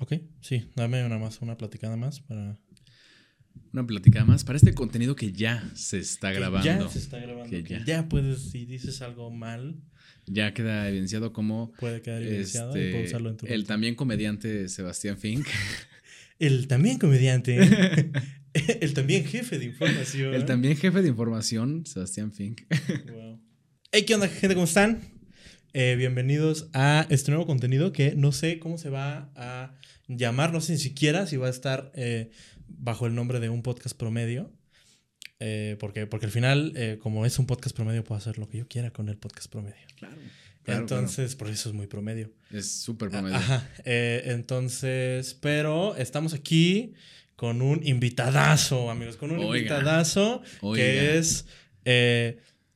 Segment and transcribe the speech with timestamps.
[0.00, 2.58] Ok, sí, dame una más, una platicada más para.
[3.72, 6.64] Una platicada más para este contenido que ya se está Que grabando.
[6.66, 7.50] Ya se está grabando.
[7.50, 7.84] Que que ya.
[7.84, 8.08] ya.
[8.08, 9.80] puedes, si dices algo mal,
[10.26, 13.94] Ya queda evidenciado como puede quedar evidenciado y este, puedes usarlo en tu el también
[13.94, 15.46] comediante Sebastián Fink.
[16.40, 17.58] El también comediante.
[18.80, 20.34] el también jefe de información.
[20.34, 22.62] el también jefe de información, Sebastián Fink.
[23.08, 23.40] Wow.
[23.92, 24.54] Hey, ¿qué onda, gente?
[24.54, 25.00] ¿Cómo están?
[25.76, 29.74] Eh, bienvenidos a este nuevo contenido que no sé cómo se va a
[30.06, 32.30] llamar, no sé ni siquiera si va a estar eh,
[32.68, 34.52] bajo el nombre de un podcast promedio.
[35.40, 38.68] Eh, porque, porque al final, como es un podcast promedio, puedo hacer lo que yo
[38.68, 39.84] quiera con el podcast promedio.
[39.96, 40.14] Claro.
[40.80, 42.30] entonces, por eso es muy promedio.
[42.52, 43.34] Es súper promedio.
[43.34, 43.68] Ajá.
[43.84, 46.94] entonces, pero estamos aquí
[47.34, 49.56] con un invitadazo, amigos, con un Oiga.
[49.56, 50.84] invitadazo Oiga.
[50.84, 51.46] que es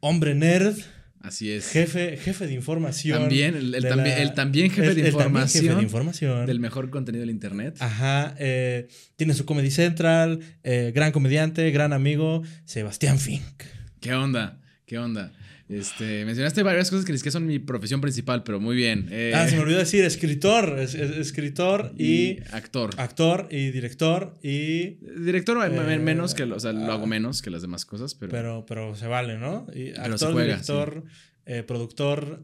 [0.01, 0.77] hombre nerd,
[1.21, 1.71] Así es.
[1.71, 3.21] jefe, jefe de información.
[3.21, 5.63] También, el, también, la- el también jefe el- de el también información.
[5.65, 6.47] jefe de información.
[6.47, 7.77] Del mejor contenido del internet.
[7.81, 8.35] Ajá.
[8.39, 13.63] eh, tiene su Comedy Central, eh, gran comediante, gran amigo, Sebastián Fink.
[14.01, 14.61] ¿Qué onda?
[14.87, 15.33] ¿Qué onda?
[15.69, 19.07] Este, mencionaste varias cosas que ni siquiera son mi profesión principal, pero muy bien.
[19.11, 22.91] Eh, Ah, se me olvidó decir, escritor, es- es- escritor y, actor.
[22.97, 26.95] actor y director y Director eh, menos que, lo- o sea, lo ah.
[26.95, 29.67] hago menos que las demás cosas, pero, Pero, pero se vale, ¿no?
[29.75, 31.05] Y Pero actor, se juega, director,
[31.45, 32.43] eh, productor.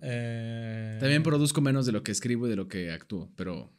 [1.01, 3.73] también produzco menos de lo que escribo y de lo que actúo, pero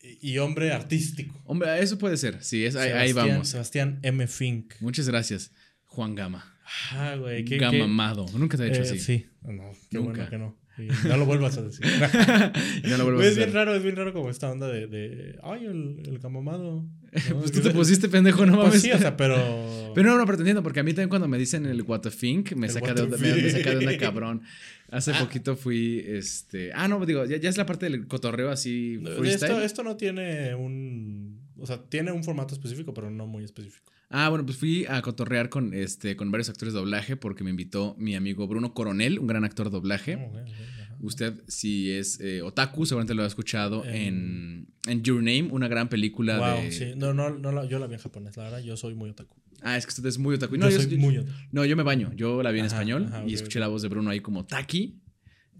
[0.00, 1.42] y, y hombre artístico.
[1.44, 2.42] hombre, eso puede ser.
[2.42, 3.48] Sí, es, ahí, vamos.
[3.48, 4.26] Sebastián M.
[4.28, 4.74] Fink.
[4.80, 5.50] Muchas gracias,
[5.86, 6.56] Juan Gama.
[6.92, 7.44] Ah, güey.
[7.44, 8.26] ¿qué, Gama qué- Amado.
[8.36, 8.98] Nunca te he dicho eh, así.
[8.98, 9.26] Sí.
[9.42, 10.10] No, qué Nunca.
[10.12, 10.56] bueno que no.
[10.76, 11.84] Sí, no lo vuelvas a decir.
[12.88, 15.66] No lo a es bien raro, es bien raro como esta onda de, de ay,
[15.66, 16.86] el, el camamado.
[17.30, 17.36] ¿no?
[17.40, 18.82] Pues tú te pusiste pendejo, no Pues mames.
[18.82, 19.36] sí, o sea, pero.
[19.92, 21.98] Pero no, no, pero te entiendo, porque a mí también cuando me dicen el what
[22.02, 24.42] the fink, me saca de, onda- me, me saca de onda cabrón.
[24.88, 25.18] Hace Ah.
[25.18, 26.70] poquito fui, este...
[26.74, 29.62] Ah, no, digo, ya, ya es la parte del cotorreo así freestyle.
[29.64, 31.40] esto no tiene un.
[31.58, 33.90] O sea, tiene un formato específico, pero no muy específico.
[34.12, 37.50] Ah, bueno, pues fui a cotorrear con, este, con varios actores de doblaje porque me
[37.50, 40.14] invitó mi amigo Bruno Coronel, un gran actor de doblaje.
[40.14, 40.96] Ajá.
[41.02, 45.66] Usted, si es eh, otaku, seguramente lo ha escuchado En- en, en Your Name, una
[45.68, 46.72] gran película Wow, de...
[46.72, 46.92] sí.
[46.96, 49.34] No, no, no, yo la vi en japonés, la verdad, yo soy muy otaku.
[49.62, 50.56] Ah, es que usted es muy otaku.
[50.58, 51.32] No, yo, soy yo- muy otaku.
[51.52, 52.12] no, yo me baño.
[52.14, 54.44] Yo la vi en Ajá, español ajá, y escuché la voz de Bruno ahí como
[54.44, 55.00] Taki.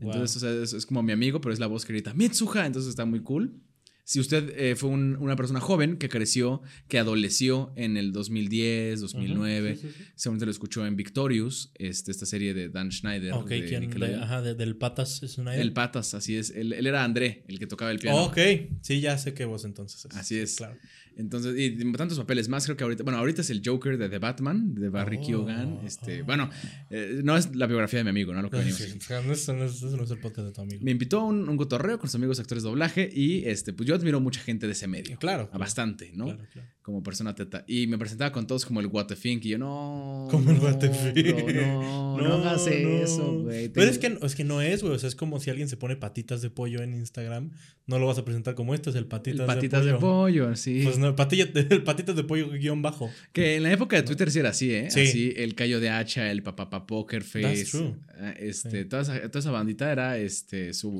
[0.00, 0.12] Wow.
[0.12, 2.66] Entonces, o sea, es, es como mi amigo, pero es la voz que grita Mitsuha,
[2.66, 3.62] entonces está muy cool.
[4.04, 9.00] Si usted eh, fue un- una persona joven que creció, que adoleció en el 2010,
[9.00, 10.04] 2009, Ujú, sí, sí, sí.
[10.16, 13.32] seguramente lo escuchó en Victorious, este, esta serie de Dan Schneider.
[13.34, 13.90] Ok, de ¿quién?
[13.90, 16.50] de- ajá, de- del Patas es una El Patas, así es.
[16.50, 18.24] Él, él era André, el que tocaba el piano.
[18.24, 18.38] ok,
[18.82, 20.16] sí, ya sé qué voz entonces es.
[20.16, 20.56] Así es.
[20.56, 20.76] Claro.
[21.16, 24.18] Entonces, y tantos papeles más, creo que ahorita, bueno, ahorita es el Joker de The
[24.18, 25.80] Batman, de Barry Oh, Keoghan.
[25.84, 26.24] Este, oh.
[26.24, 26.48] bueno,
[26.88, 28.40] eh, no es la biografía de mi amigo, ¿no?
[28.40, 28.80] Lo que No, venimos.
[28.80, 30.80] no es, no es- no es el podcast de tu amigo.
[30.82, 33.86] Me invitó a un, un cotorreo con sus amigos actores de doblaje y este, pues
[33.86, 35.16] yo admiro mucha gente de ese medio.
[35.18, 35.44] Claro.
[35.44, 36.24] A claro, Bastante, ¿no?
[36.26, 36.68] Claro, claro.
[36.82, 37.62] Como persona teta.
[37.68, 40.26] Y me presentaba con todos como el What the Fink y yo, no.
[40.30, 43.68] Como el what the bro, No, no, hagas eso, güey.
[43.68, 44.94] Pero es que, es que no es, güey.
[44.94, 47.50] O sea, es como si alguien se pone patitas de pollo en Instagram.
[47.86, 50.44] No lo vas a presentar como este, es el El patitas, patitas de de pollo.
[50.44, 50.80] pollo, sí.
[50.84, 53.10] Pues no, patilla, el patitas de pollo guion bajo.
[53.32, 54.90] Que en la época de Twitter sí era así, ¿eh?
[54.90, 55.00] Sí.
[55.00, 57.42] Así, el Cayo de Hacha, el Papá Poker Face.
[57.56, 57.94] That's true.
[58.20, 58.88] ah, Este, Sí.
[58.88, 60.90] toda, esa, toda esa bandita era este, su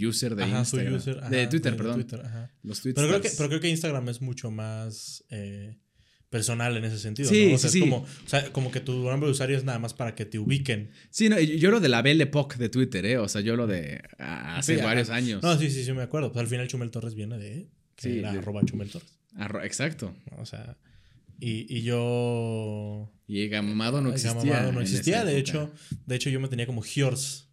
[0.00, 0.94] user de Ajá, su Instagram.
[1.00, 1.18] user.
[1.18, 1.94] ajá, de Twitter, de perdón.
[1.96, 2.52] Twitter, ajá.
[2.62, 2.96] Los tweets.
[2.96, 5.76] Pero creo, que, pero creo que Instagram es mucho más eh,
[6.30, 7.28] personal en ese sentido.
[7.28, 7.54] Sí, ¿no?
[7.54, 7.90] O sea, sí, es sí.
[7.90, 10.38] como, o sea, como que tu nombre de usuario es nada más para que te
[10.38, 10.90] ubiquen.
[11.10, 13.18] Sí, no, yo, lo de la Belle Époque de Twitter, ¿eh?
[13.18, 14.84] O sea, yo lo de hace ajá.
[14.84, 15.42] varios años.
[15.42, 16.32] No, sí, sí, sí, me acuerdo.
[16.32, 17.68] Pues al final Chumel Torres viene de.
[17.96, 19.16] Sí, era de- arroba Chumel Torres.
[19.36, 20.14] Arro- exacto.
[20.38, 20.76] O sea.
[21.40, 23.12] Y, y yo.
[23.26, 24.42] Y Gamamado no existía.
[24.42, 25.24] Gamamado no existía.
[25.24, 25.40] De época.
[25.40, 25.72] hecho,
[26.06, 27.43] de hecho, yo me tenía como Giors.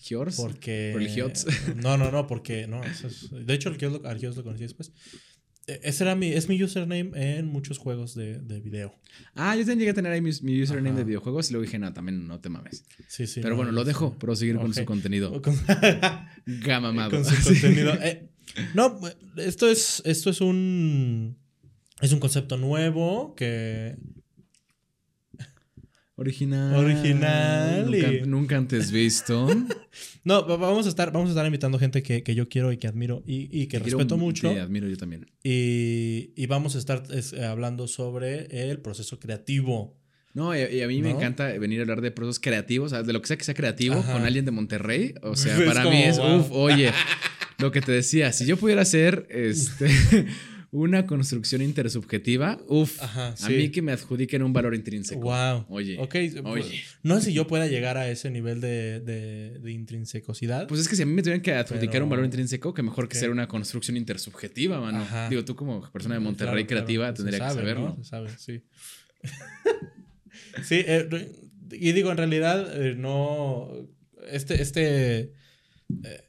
[0.00, 0.36] Giors.
[0.36, 0.90] Porque.
[0.92, 1.46] ¿Por el?
[1.76, 2.66] No, no, no, porque.
[2.66, 4.92] No, eso es- de hecho, el Giors lo, al Giors lo conocí después.
[5.68, 8.94] Eh, Ese era mi, es mi username en muchos juegos de, de video.
[9.34, 10.98] Ah, yo también llegué a tener ahí mi, mi username Ajá.
[10.98, 12.84] de videojuegos y luego dije, no, también no te mames.
[13.08, 13.40] Sí, sí.
[13.40, 14.74] Pero no, bueno, lo dejo proseguir con Ok.
[14.74, 15.42] su contenido.
[15.42, 15.56] Con,
[16.46, 17.10] Gamamado.
[17.10, 17.92] con su contenido.
[18.02, 18.28] Eh,
[18.74, 19.00] no,
[19.36, 21.36] esto es, esto es un.
[22.00, 23.96] Es un concepto nuevo que.
[26.18, 26.74] Original.
[26.76, 29.48] Original Nunca, y- nunca antes visto.
[30.24, 32.78] No, va- vamos a estar, vamos a estar invitando gente que, que yo quiero y
[32.78, 34.50] que admiro y, y que Quiero- respeto mucho.
[34.52, 35.26] Sí, admiro yo también.
[35.44, 39.96] Y, y vamos a estar es, eh, hablando sobre el proceso creativo.
[40.34, 43.20] No, y, y a mí me encanta venir a hablar de procesos creativos, de lo
[43.22, 44.14] que sea que sea creativo Ajá.
[44.14, 45.14] con alguien de Monterrey.
[45.22, 46.36] O sea, Es para como, mí es, wow.
[46.40, 46.90] uff, oye,
[47.58, 49.88] lo que te decía, si yo pudiera hacer este,
[50.72, 52.58] Una construcción intersubjetiva.
[52.68, 53.00] Uf.
[53.02, 55.20] Ajá, A mí que me adjudiquen un valor intrínseco.
[55.20, 55.64] Wow.
[55.68, 55.96] Oye.
[55.98, 56.42] Ok, oye.
[56.42, 56.66] pues,
[57.02, 60.66] no sé si yo pueda llegar a ese nivel de, de, de intrinsecosidad.
[60.66, 62.82] Pues es que si a mí me tuvieran que adjudicar Pero- un valor intrínseco, que
[62.82, 64.98] mejor que ser una construcción intersubjetiva, mano.
[65.02, 65.28] Ajá.
[65.28, 66.84] Digo, tú como persona de Monterrey Claro, claro.
[66.86, 67.88] creativa Se tendría sabe, que saberlo.
[67.96, 67.96] ¿no?
[67.96, 68.62] Se sabe, sí.
[70.62, 71.32] sí, eh,
[71.72, 73.70] y digo, en realidad, eh, no.
[74.30, 75.32] Este, este.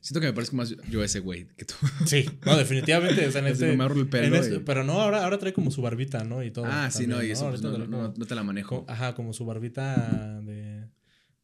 [0.02, 1.74] Siento que me parezco más yo ese güey que tú.
[2.06, 3.26] Sí, no, definitivamente.
[3.28, 5.54] O sea, en este, me ahorro el pelo este- y- pero no, ahora, ahora trae
[5.54, 6.44] como su barbita, ¿no?
[6.44, 6.66] Y todo.
[6.68, 8.86] ah, sí, no, y eso pues, no, trae no- como- no te la manejo.
[8.88, 10.88] ajá, como su barbita de.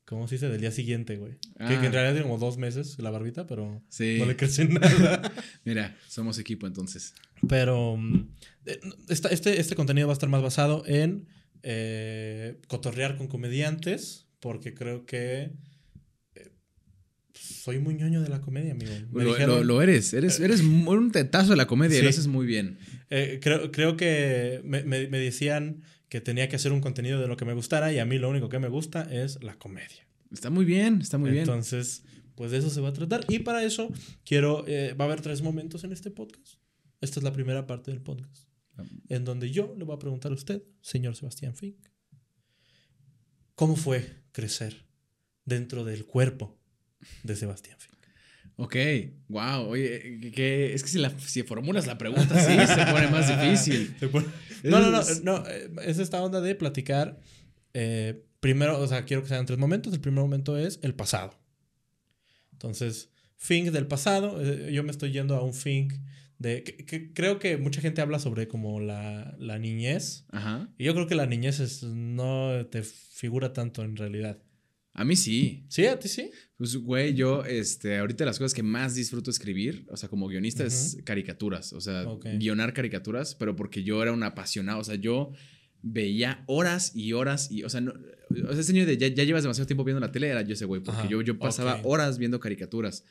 [0.05, 0.49] ¿Cómo se dice?
[0.49, 1.33] Del día siguiente, güey.
[1.57, 1.79] Que, Ah.
[1.79, 4.17] que en realidad tiene como dos meses la barbita, pero Sí.
[4.19, 5.31] no le crece nada.
[5.63, 7.13] Mira, somos equipo entonces.
[7.47, 8.27] Pero mm,
[8.65, 8.79] eh,
[9.09, 11.27] esta- este, este contenido va a estar más basado en
[11.63, 15.51] eh, cotorrear con comediantes, porque creo que eh,
[17.63, 18.91] soy muy ñoño de la comedia, amigo.
[19.11, 20.13] Me Lo, dijeron- lo- lo eres.
[20.13, 22.77] Eres, eres un tetazo de la comedia y lo haces muy bien.
[23.09, 27.27] eh, creo, creo que me, me- me decían que tenía que hacer un contenido de
[27.27, 30.05] lo que me gustara y a mí lo único que me gusta es la comedia.
[30.31, 31.43] Está muy bien, está muy bien.
[31.43, 32.03] Entonces,
[32.35, 33.25] pues de eso se va a tratar.
[33.29, 33.89] Y para eso
[34.25, 36.55] quiero, eh, va a haber tres momentos en este podcast.
[37.01, 38.47] Esta es la primera parte del podcast.
[39.07, 41.77] En donde yo le voy a preguntar a usted, señor Sebastián Fink,
[43.55, 44.85] ¿cómo fue crecer
[45.45, 46.59] dentro del cuerpo
[47.23, 47.93] de Sebastián Fink?
[48.55, 48.75] Ok,
[49.29, 49.67] wow.
[49.67, 53.95] Oye, que- es que si, la, si formulas la pregunta así, se pone más difícil.
[54.11, 54.27] Pone-
[54.63, 57.19] No, no, no, eh, Es esta onda de platicar.
[57.73, 59.93] eh, primero, o sea, quiero que sean tres momentos.
[59.93, 61.33] El primer momento es el pasado.
[62.51, 64.39] Entonces, Fink del pasado.
[64.41, 65.93] eh, yo me estoy yendo a un Fink
[66.37, 66.63] de.
[66.63, 70.25] que- que creo que mucha gente habla sobre como la, la niñez.
[70.31, 70.69] Ajá.
[70.77, 74.37] Y yo creo que la niñez es- no te figura tanto en realidad.
[74.95, 75.65] A mí sí.
[75.69, 75.85] ¿Sí?
[75.87, 76.29] ¿A ti sí?
[76.55, 80.63] Pues, güey, yo, este, ahorita las cosas que más disfruto escribir, o sea, como guionista,
[80.65, 81.73] es caricaturas.
[81.73, 82.05] O sea,
[82.37, 84.79] guionar caricaturas, pero porque yo era un apasionado.
[84.79, 85.31] O sea, yo
[85.81, 89.23] veía horas y horas y, o sea, no, o sea, ese niño de ya, ya
[89.23, 91.79] llevas demasiado tiempo viendo la tele, era yo ese güey, porque Ajá, yo, yo pasaba
[91.83, 93.03] horas viendo caricaturas.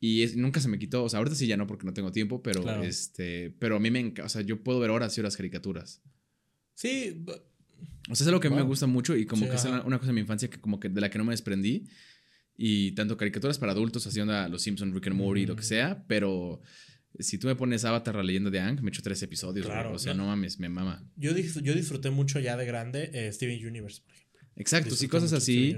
[0.00, 2.12] Y es- nunca se me quitó, o sea, ahorita sí ya no porque no tengo
[2.12, 2.82] tiempo, pero Claro.
[2.84, 6.00] este, pero a mí me encanta, o sea, yo puedo ver horas y horas caricaturas.
[6.74, 7.14] Sí.
[7.18, 7.42] b-
[8.10, 9.64] O sea, es algo que a mí me gusta mucho y como Sí, que es
[9.64, 11.86] una, una cosa de mi infancia que como que de la que no me desprendí.
[12.56, 15.64] Y tanto caricaturas para adultos, haciendo Los Simpsons, Rick and Morty, lo que Mm.
[15.64, 16.60] sea, pero
[17.18, 19.66] si tú me pones Avatar, la leyenda de Aang, me echo tres episodios.
[19.66, 20.24] Claro, o sea, no.
[20.24, 20.28] no.
[20.28, 21.04] mames, me mama.
[21.16, 24.40] Yo, yo disfruté mucho ya de grande eh, Steven Universe, por ejemplo.
[24.56, 25.76] Exacto, sí, cosas así.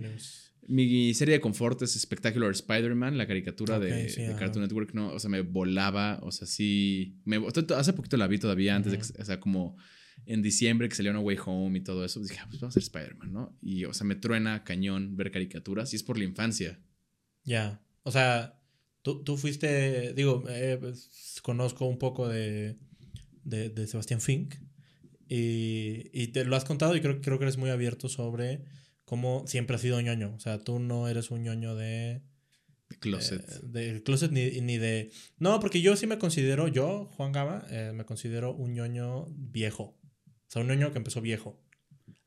[0.69, 4.22] Mi serie de confort es Spectacular Spider-Man, la caricatura de, sí.
[4.38, 5.12] Cartoon Network, ¿no?
[5.12, 7.20] O sea, me volaba, o sea, sí.
[7.25, 7.40] Me,
[7.76, 9.76] hace poquito la vi todavía, antes de o sea, como
[10.24, 12.80] en diciembre que salió No Way Home y todo eso, dije, ah, pues vamos a
[12.80, 13.56] ser Spider-Man, ¿no?
[13.60, 16.80] Y, o sea, me truena cañón ver caricaturas y es por la infancia.
[17.44, 17.80] Ya.
[18.02, 18.60] O sea,
[19.02, 22.76] tú, tú fuiste, digo, eh, pues, conozco un poco de,
[23.44, 24.56] de, de Sebastián Fink
[25.28, 28.64] y, y te lo has contado y creo, creo que eres muy abierto sobre
[29.04, 30.34] cómo siempre has sido ñoño.
[30.34, 32.22] O sea, tú no eres un ñoño de...
[32.88, 33.42] De Closet.
[33.48, 35.10] eh, de closet ni, ni de...
[35.38, 39.98] No, porque yo sí me considero, yo, Juan Gama, eh, me considero un ñoño viejo.
[40.48, 41.60] O sea, un ñoño que empezó viejo.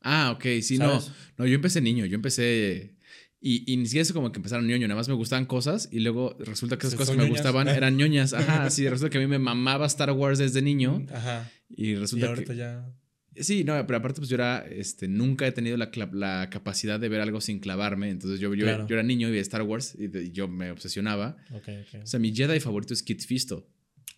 [0.02, 1.08] ah, ok, sí, ¿sabes?
[1.08, 1.14] no.
[1.38, 2.96] No, yo empecé niño, yo empecé.
[3.42, 6.00] Y, y ni siquiera es como que empezaron ñoño, nada más me gustaban cosas y
[6.00, 7.38] luego resulta que esas cosas que me ñoñas.
[7.42, 8.34] gustaban eran ñoñas.
[8.34, 11.50] Ajá, sí, resulta que a mí me mamaba Star Wars desde niño Ajá.
[11.68, 12.58] y Y resulta ahorita que.
[12.58, 12.92] ya...
[13.36, 17.08] Sí, no, pero aparte, pues yo era, este, nunca he tenido la, la capacidad de
[17.08, 18.10] ver algo sin clavarme.
[18.10, 18.86] Entonces yo, yo, Claro.
[18.86, 21.36] yo era niño y veía Star Wars y, de- y yo me obsesionaba.
[21.52, 22.02] Ok, ok.
[22.02, 23.66] O sea, mi Jedi favorito es Kit Fisto.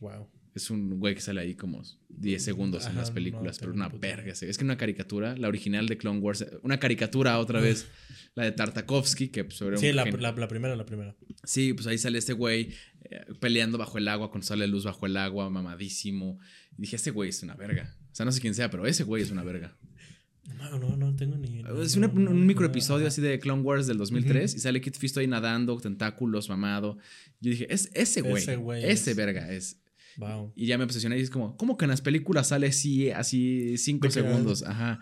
[0.00, 0.28] Wow.
[0.54, 3.88] Es un güey que sale ahí como 10 segundos en las no películas, pero una
[3.88, 4.32] verga.
[4.32, 7.86] Es que una caricatura, la original de Clone Wars, una caricatura otra vez,
[8.34, 11.16] la de Tartakovsky, que pues, sobre un Sí, la, la, la primera, la primera.
[11.44, 12.68] Sí, pues ahí sale este güey
[13.04, 16.38] eh, peleando bajo el agua, con sale luz bajo el agua, mamadísimo.
[16.76, 17.96] Y dije, este güey es una verga.
[18.12, 19.74] O sea, no sé quién sea, pero ese güey es una verga.
[20.58, 21.62] No, no, no tengo ni.
[21.62, 23.08] no, Es una- un, no, un no, micro episodio ajá.
[23.08, 24.58] así de Clone Wars del 2003 Ujú.
[24.58, 26.98] y sale Kit Fisto ahí nadando, tentáculos, mamado.
[27.40, 28.42] Yo dije, es ese güey.
[28.42, 29.16] Ese güey Ese es.
[29.16, 29.78] verga es.
[30.16, 30.52] Wow.
[30.56, 33.76] Y ya me obsesioné y es como, ¿cómo que en las películas sale así, así
[33.78, 34.62] cinco De segundos?
[34.62, 35.00] Ajá.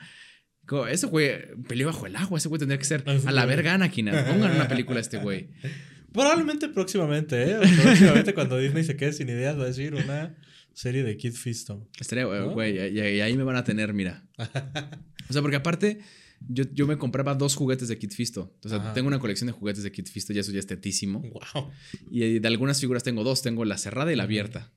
[0.67, 1.33] Como, ese güey
[1.69, 4.07] peleó bajo el agua, ese güey tendría que ser Ah, a la verga Anakin.
[4.07, 5.51] Pongan una película a este güey.
[6.13, 7.59] Probablemente próximamente, ¿eh?
[7.83, 10.37] Próximamente cuando Disney se quede sin ideas va a decir una
[10.73, 11.89] serie de Kid Fisto.
[12.01, 12.51] Estaría, eh, ¿No?
[12.51, 14.29] güey, y, y ahí me van a tener, mira.
[15.29, 16.01] O sea, porque aparte,
[16.49, 18.53] yo, yo me compraba dos juguetes de Kid Fisto.
[18.65, 18.93] O sea, Ajá.
[18.95, 21.21] tengo una colección de juguetes de Kid Fisto y eso ya es tetísimo.
[21.21, 21.71] Wow.
[22.11, 23.41] Y de algunas figuras tengo dos.
[23.41, 24.73] Tengo la cerrada y la abierta.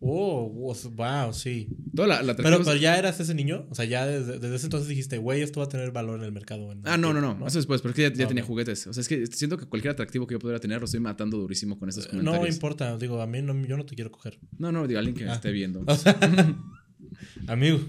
[0.00, 1.68] Oh, wow, sí.
[1.94, 3.66] Toda la, la pero, pero ya eras ese niño.
[3.68, 6.24] O sea, ya desde, desde, ese entonces dijiste, güey, esto va a tener valor en
[6.24, 6.70] el mercado.
[6.70, 8.86] En ah, no, no, no, Eso después, porque ya, ya tenía juguetes.
[8.86, 11.36] O sea, es que siento que cualquier atractivo que yo pudiera tener lo estoy matando
[11.38, 12.42] durísimo con estos Eh, comentarios.
[12.42, 12.96] No importa.
[12.96, 14.38] Digo, a mí no, yo no te quiero coger.
[14.56, 15.34] No, no, digo, alguien que me Ah.
[15.34, 15.80] esté viendo.
[15.86, 16.16] O sea,
[17.48, 17.80] amigo.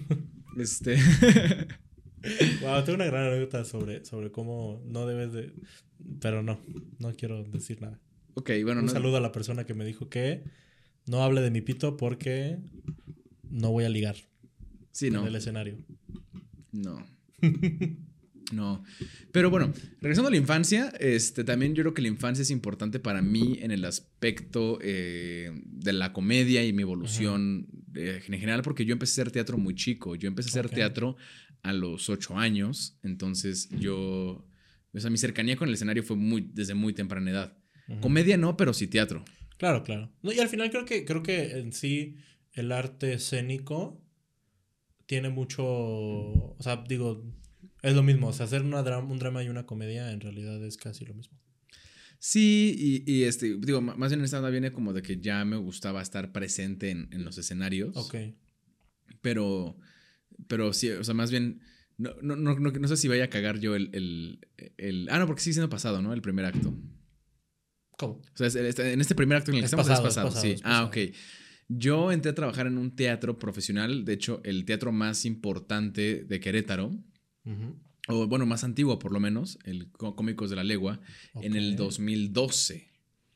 [0.57, 0.97] Este.
[2.61, 5.53] Wow, tengo una gran anécdota sobre, sobre cómo no debes de.
[6.19, 6.59] Pero no,
[6.99, 7.97] no quiero decir nada.
[8.33, 8.91] ok, bueno, Un no.
[8.91, 10.43] saludo a la persona que me dijo que
[11.09, 12.57] no hable de mi pito porque
[13.49, 14.15] no voy a ligar
[14.91, 15.21] Sí, no.
[15.21, 15.77] en el escenario.
[16.71, 17.03] No.
[18.51, 18.83] No.
[19.31, 22.99] Pero bueno, regresando a la infancia, este, también yo creo que la infancia es importante
[22.99, 28.63] para mí en el aspecto eh, de la comedia y mi evolución eh, en general,
[28.63, 30.15] porque yo empecé a hacer teatro muy chico.
[30.15, 31.15] Yo empecé a hacer teatro
[31.61, 34.47] a los ocho años, entonces yo,
[34.93, 37.57] o sea, mi cercanía con el escenario fue muy, desde muy temprana edad.
[38.01, 39.23] Comedia no, pero sí teatro.
[39.59, 40.11] Claro, claro.
[40.23, 42.15] No, y al final creo que, creo que en sí
[42.53, 44.01] el arte escénico
[45.05, 45.63] tiene mucho.
[45.65, 47.23] O sea, digo,
[47.83, 48.29] es lo mismo.
[48.29, 51.13] O sea, hacer una dra- un drama y una comedia en realidad es casi lo
[51.13, 51.37] mismo.
[52.19, 55.55] Sí, y, y, este, digo, más bien esta onda viene como de que ya me
[55.57, 57.95] gustaba estar presente en, en los escenarios.
[57.95, 58.15] Ok.
[59.21, 59.77] Pero,
[60.47, 61.61] pero sí, o sea, más bien,
[61.97, 64.39] no, no, no, no, no sé si vaya a cagar yo el, el,
[64.77, 66.13] el- Ah, no, porque sí siendo pasado, ¿no?
[66.13, 66.73] El primer acto.
[67.99, 68.13] ¿Cómo?
[68.15, 70.13] O sea, es- es- en este primer acto en el que Es estamos pasado, es
[70.15, 70.51] pasado, pasado, sí.
[70.53, 70.97] es Ah, ok.
[71.67, 76.39] Yo entré a trabajar en un teatro profesional, de hecho, el teatro más importante de
[76.39, 76.91] Querétaro,
[78.07, 80.99] o bueno, más antiguo por lo menos, el Co- Cómicos de la Legua,
[81.35, 81.77] en el Ok.
[81.77, 82.87] 2012.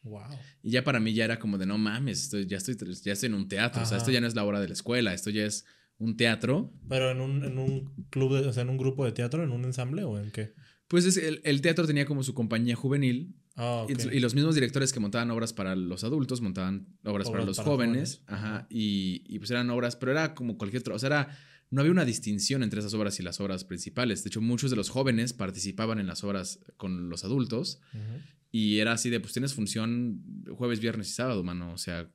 [0.04, 0.22] Wow.
[0.64, 3.28] Y ya para mí ya era como de no mames, estoy, ya, estoy, ya estoy
[3.28, 3.84] en un teatro.
[3.84, 5.66] O sea, esto ya no es la hora de la escuela, esto ya es
[6.00, 6.74] un teatro.
[6.90, 9.52] Pero en un, en un club, de- o sea, en un grupo de teatro, en
[9.52, 10.54] un ensamble o en qué?
[10.88, 14.56] Pues es- el, el teatro tenía como su compañía juvenil Ah, y, y los mismos
[14.56, 18.22] directores que montaban obras para los adultos montaban obras, para los para jóvenes.
[18.26, 18.44] jóvenes.
[18.44, 18.68] Ajá.
[18.70, 20.96] Y, y pues eran obras, pero era como cualquier otra.
[20.96, 21.38] O sea, era,
[21.70, 24.24] no había una distinción entre esas obras y las obras principales.
[24.24, 27.80] De hecho, muchos de los jóvenes participaban en las obras con los adultos.
[27.94, 28.22] Ujú.
[28.56, 30.22] Y era así de, pues tienes función
[30.56, 31.74] jueves, viernes y sábado, mano.
[31.74, 32.08] O sea,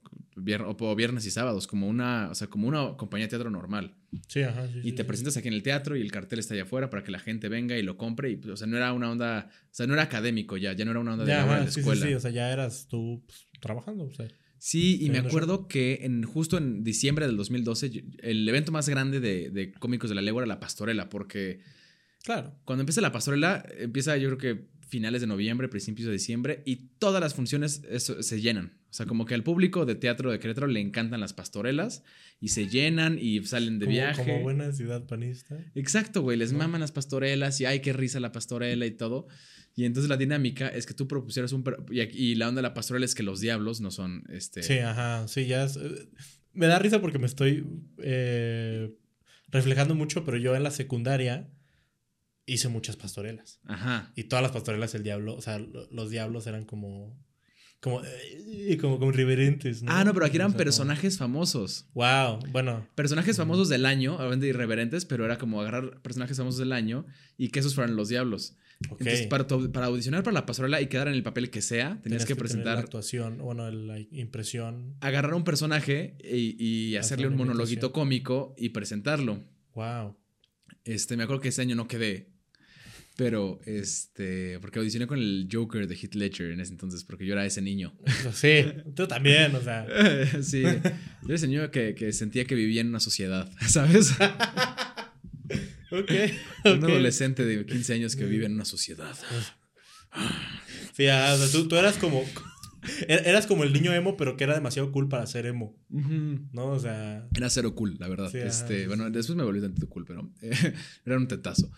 [0.60, 3.96] o viernes y sábados, como una, o sea, como una compañía de teatro normal.
[4.28, 4.68] Sí, ajá.
[4.68, 5.06] sí, Y sí, te sí.
[5.08, 7.48] presentas aquí en el teatro y el cartel está allá afuera para que la gente
[7.48, 8.30] venga y lo compre.
[8.30, 10.84] Y, pues, o sea, no era una onda, o sea, no era académico ya, ya
[10.84, 12.06] no era una onda de Ya, ajá, de escuela.
[12.06, 14.28] sí, o sea, ya eras tú pues, trabajando, o sea.
[14.58, 18.88] Sí, y me acuerdo que en, justo en diciembre del 2012, yo- el evento más
[18.88, 21.60] grande de, de cómicos de la legua era la pastorela, porque
[22.22, 22.54] Claro.
[22.64, 26.76] cuando empieza la pastorela, empieza yo creo que finales de noviembre, principios de diciembre, y
[26.98, 28.78] todas las funciones eso, se llenan.
[28.90, 32.02] O sea, como que al público de teatro de Querétaro le encantan las pastorelas
[32.40, 34.24] y se llenan y salen de como, viaje.
[34.24, 35.58] Como buena ciudad panista.
[35.74, 36.58] Exacto, güey, les Ajá.
[36.58, 39.28] maman las pastorelas y ay, qué risa la pastorela y todo.
[39.76, 41.62] Y entonces la dinámica es que tú propusieras un...
[41.90, 44.62] Y, y la onda de la pastorela es que los diablos no son, este...
[44.62, 46.08] Sí, ajá, sí, ya es, eh,
[46.52, 47.64] Me da risa porque me estoy
[47.98, 48.90] eh,
[49.48, 51.48] reflejando mucho, pero yo en la secundaria
[52.48, 53.60] hice muchas pastorelas.
[53.64, 54.12] Ajá.
[54.16, 57.16] Y todas las pastorelas el diablo, o sea, lo- los diablos eran como...
[57.80, 59.92] Como, eh, como, como irreverentes, ¿no?
[59.92, 61.86] Ah, no, pero aquí O eran como- personajes famosos.
[61.94, 62.88] Wow, bueno.
[62.96, 67.50] Personajes famosos del año, obviamente irreverentes, pero era como agarrar personajes famosos del año y
[67.50, 68.56] que esos fueran los diablos.
[68.90, 69.00] Ok.
[69.02, 72.02] Entonces, para, para audicionar para la pastorela y quedar en el papel que sea, tenías
[72.02, 74.96] Tenías que tener la presentar, actuación, bueno, la impresión.
[75.00, 79.44] agarrar un personaje y, y Hacer hacerle un monologuito cómico y presentarlo.
[79.74, 80.16] Wow.
[80.84, 82.30] Este, me acuerdo que ese año no quedé.
[83.18, 87.32] Pero, este, porque audicioné con el Joker de Heath Ledger en ese entonces, porque yo
[87.32, 87.92] era ese niño.
[88.32, 89.88] Sí, tú también, o sea.
[90.42, 90.68] sí, yo
[91.26, 94.12] era ese niño que, que sentía que vivía en una sociedad, ¿sabes?
[95.90, 96.12] Ok.
[96.66, 99.16] Un adolescente de 15 años que vive en una sociedad.
[100.92, 102.22] Sí, ah, o sea, tú, tú eras como.
[103.08, 105.76] er- Eras como el niño emo, pero que era demasiado cool para ser emo.
[105.88, 106.66] ¿no?
[106.66, 107.26] O sea.
[107.36, 108.30] Era cero cool, la verdad.
[108.30, 111.70] Sí, este, bueno, después me volví tantito cool, pero eh, era un tetazo.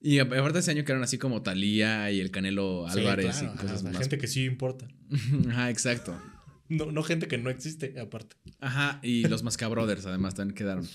[0.00, 3.54] Y aparte ese año que eran así como Talía y el Canelo sí, Álvarez claro,
[3.54, 3.96] y cosas más.
[3.98, 4.86] gente que sí importa.
[5.50, 6.16] Ajá, exacto.
[6.68, 8.36] No, no gente que no existe, aparte.
[8.60, 10.86] Ajá, y los Mascabrothers además también quedaron.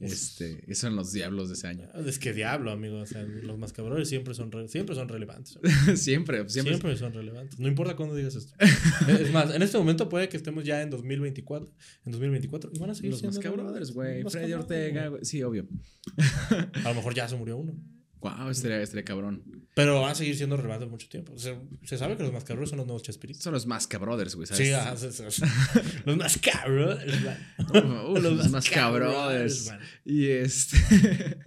[0.00, 1.88] Este, esos eran los diablos de ese año.
[2.04, 2.98] Es que diablo, amigo.
[2.98, 5.58] O sea, los mascabrones siempre son, re- siempre son relevantes.
[5.98, 6.74] siempre, siempre.
[6.74, 6.96] Siempre.
[6.96, 7.58] son relevantes.
[7.58, 8.52] No importa cuándo digas esto.
[9.08, 11.72] es más, en este momento puede que estemos ya en 2024.
[12.04, 12.70] En 2024.
[12.74, 13.94] Y van a seguir Los siendo Mascabrothers, relevantes.
[13.94, 14.22] güey.
[14.24, 15.24] Los Freddy Ortega, güey.
[15.24, 15.66] Sí, obvio.
[16.84, 17.74] A lo mejor ya se murió uno.
[18.20, 19.68] Wow, estaría, estaría cabrón.
[19.74, 21.32] Pero va a seguir siendo relevante mucho tiempo.
[21.34, 23.42] O sea, se sabe que los mascabrones son los nuevos Chespiritos.
[23.42, 24.66] Son los Mascabrothers, güey, ¿sabes?
[24.66, 25.42] Sí, ajá, sí, sí, sí.
[26.04, 27.22] los mascabrones.
[27.22, 28.06] man.
[28.10, 29.72] Uf, los Mascabrothers.
[30.04, 30.76] Y este.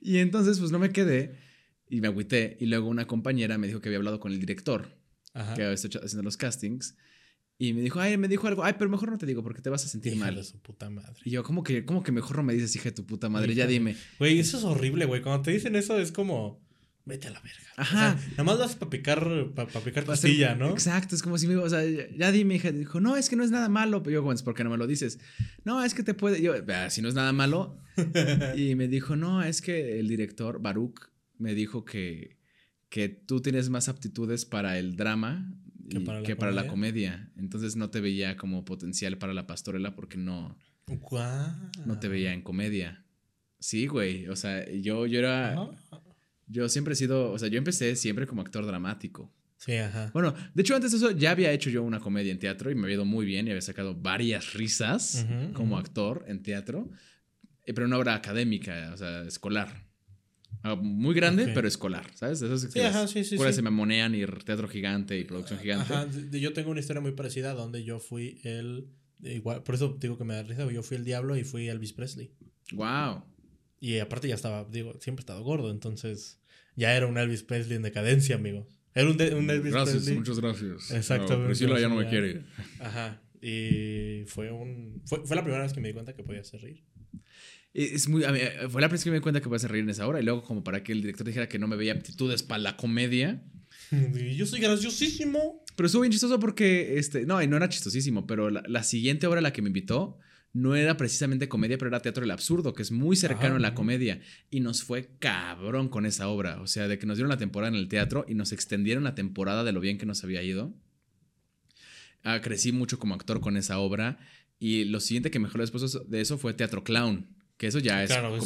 [0.00, 1.38] y entonces, pues no me quedé
[1.90, 2.56] y me agüité.
[2.60, 4.96] Y luego una compañera me dijo que había hablado con el director,
[5.34, 5.54] Ajá.
[5.54, 6.96] que había estado haciendo los castings.
[7.62, 9.68] Y me dijo, ay, me dijo algo, ay, pero mejor no te digo porque te
[9.68, 10.34] vas a sentir mal.
[10.34, 11.20] de su puta madre.
[11.26, 13.54] Y yo, ¿cómo que, ¿cómo que mejor no me dices, hija de tu puta madre?
[13.54, 13.96] Ya dime.
[14.18, 15.20] Güey, eso es horrible, güey.
[15.20, 16.58] Cuando te dicen eso es como,
[17.04, 17.58] vete a la verga.
[17.76, 18.14] Ajá.
[18.16, 20.70] O sea, nada más vas para picar, para picar Va a ser- costilla, ¿no?
[20.70, 22.72] Exacto, es como si me o sea, ya, ya dime, hija.
[22.72, 24.02] Dijo, no, es que no es nada malo.
[24.02, 25.18] Pero yo, bueno, ¿por qué no me lo dices?
[25.66, 26.40] No, es que te puede.
[26.40, 27.76] Yo, "Ah, si no es nada malo.
[28.56, 32.38] y me dijo, no, es que el director, Baruch, me dijo que,
[32.88, 35.54] que tú tienes más aptitudes para el drama
[35.90, 37.30] Que para la que para la comedia.
[37.36, 40.56] Entonces no te veía como potencial para la pastorela porque no,
[40.86, 41.70] Guau.
[41.84, 43.04] no te veía en comedia.
[43.58, 44.28] Sí, güey.
[44.28, 45.70] O sea, yo, yo era.
[46.46, 47.32] Yo siempre he sido.
[47.32, 49.32] O sea, yo empecé siempre como actor dramático.
[49.56, 50.10] Sí, ajá.
[50.14, 52.74] Bueno, de hecho, antes de eso ya había hecho yo una comedia en teatro y
[52.74, 56.88] me había ido muy bien y había sacado varias risas como actor en teatro,
[57.66, 59.89] eh, pero una obra académica, o sea, escolar.
[60.62, 62.42] Ah, Muy grande, pero escolar, ¿sabes?
[62.42, 63.58] Esas Sí, ajá, sí, sí, escuelas sí.
[63.60, 65.92] se mamonean y teatro gigante y producción gigante.
[65.94, 68.88] Ajá, yo tengo una historia muy parecida donde yo fui el.
[69.22, 71.92] Igual, por eso digo que me da risa, yo fui el diablo y fui Elvis
[71.92, 72.32] Presley.
[72.72, 73.24] Wow.
[73.80, 76.40] Y aparte ya estaba, digo, siempre he estado gordo, entonces
[76.76, 78.66] ya era un Elvis Presley en decadencia, amigo.
[78.94, 80.16] Era un, de- un Elvis Presley.
[80.40, 80.90] gracias.
[80.90, 82.42] Exactamente, Priscila ya no me quiere.
[82.80, 83.22] Ajá.
[83.42, 85.00] Y fue un.
[85.06, 86.84] Fue, fue la primera vez que me di cuenta que podía hacer reír.
[87.72, 89.58] Es muy, a mí, eh, fue la primera vez que me di cuenta que podía
[89.58, 91.68] hacer reír en esa hora y luego como para que el director dijera que no
[91.68, 93.42] me veía aptitudes para la comedia.
[94.36, 95.64] Yo soy graciosísimo.
[95.76, 99.38] Pero estuvo bien chistoso porque, este, no, no era chistosísimo, pero la, la siguiente obra
[99.38, 100.18] a la que me invitó
[100.52, 103.60] no era precisamente comedia, pero era teatro del absurdo, que es muy cercano Ajá, a
[103.60, 104.20] la comedia.
[104.50, 106.60] Y nos fue cabrón con esa obra.
[106.60, 109.14] O sea, de que nos dieron la temporada en el teatro y nos extendieron la
[109.14, 110.74] temporada de lo bien que nos había ido.
[112.22, 114.18] Ah, crecí mucho como actor con esa obra.
[114.58, 117.28] Y lo siguiente que mejoró después de eso fue teatro clown.
[117.60, 118.38] Que eso ya es ya comedia.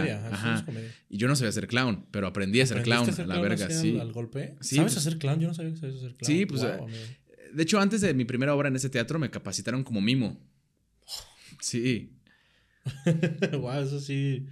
[0.00, 0.54] comedia, ajá, eso Ajá.
[0.56, 0.90] es comedia.
[1.08, 3.48] Y yo no sabía hacer clown, pero aprendí a ser ¿Aprendiste clown a la clown
[3.48, 3.94] verga, sí.
[3.94, 4.56] Al, al golpe?
[4.60, 5.38] Sí, ¿Sabes pues- hacer clown?
[5.38, 6.26] Yo no sabía que sabías hacer clown.
[6.26, 6.78] Sí, pues, eh.
[7.54, 10.44] De hecho, antes de mi primera obra en ese teatro me capacitaron como mimo.
[11.60, 12.18] Sí.
[13.60, 14.46] Guau, eso sí.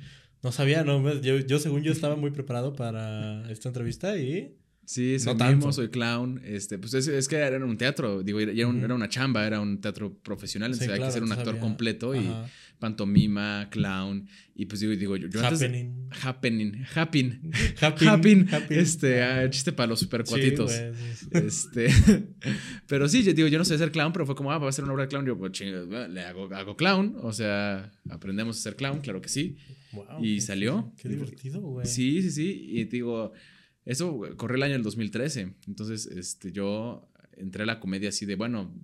[0.44, 1.20] No sabía, no.
[1.20, 4.56] yo, según yo, estaba muy preparado para esta entrevista y.
[4.86, 6.40] Sí, soy No mimo, soy clown.
[6.44, 9.60] Este, pues es, es que era un teatro, digo, era, un- era una chamba, era
[9.60, 12.18] un teatro profesional, Sí, entonces hay claro, que ser un entonces actor había- completo y
[12.26, 12.46] Ajá.
[12.78, 14.28] pantomima, clown.
[14.54, 16.08] Y pues digo, digo yo, yo antes- Happening.
[16.22, 17.50] happening, happen,
[17.80, 18.06] Happy.
[18.06, 18.74] happen, happy.
[18.74, 20.70] este, ah, chiste para los supercuatitos.
[20.70, 21.28] Sí, güey, sí, sí.
[21.32, 21.88] Este,
[22.86, 24.72] pero sí, yo digo, yo no sé hacer clown, pero fue como, ah, va a
[24.72, 25.26] ser una obra de clown.
[25.26, 29.28] Yo, pues, chinga, le hago, hago clown, o sea, aprendemos a ser clown, claro que
[29.28, 29.56] sí.
[29.92, 30.92] Guau, ¿Y qué- salió?
[31.00, 31.86] Qué divertido, güey.
[31.86, 32.66] Sí, sí, sí.
[32.68, 33.32] Y digo,
[33.84, 35.54] eso corrió el año del 2013.
[35.66, 38.74] Entonces, este, yo entré a la comedia así de, bueno.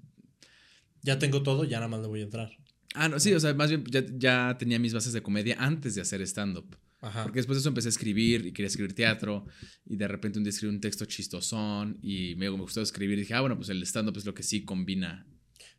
[1.03, 2.51] Ya tengo todo, ya nada más le voy a entrar.
[2.95, 5.95] Ah, no, sí, o sea, más bien ya, ya tenía mis bases de comedia antes
[5.95, 6.77] de hacer stand-up.
[7.01, 7.23] Ajá.
[7.23, 9.47] Porque después de eso empecé a escribir y quería escribir teatro.
[9.87, 13.19] Y de repente un día escribí un texto chistosón y me, me gustó escribir.
[13.19, 15.27] Y dije, ah, bueno, pues el stand-up es lo que sí combina.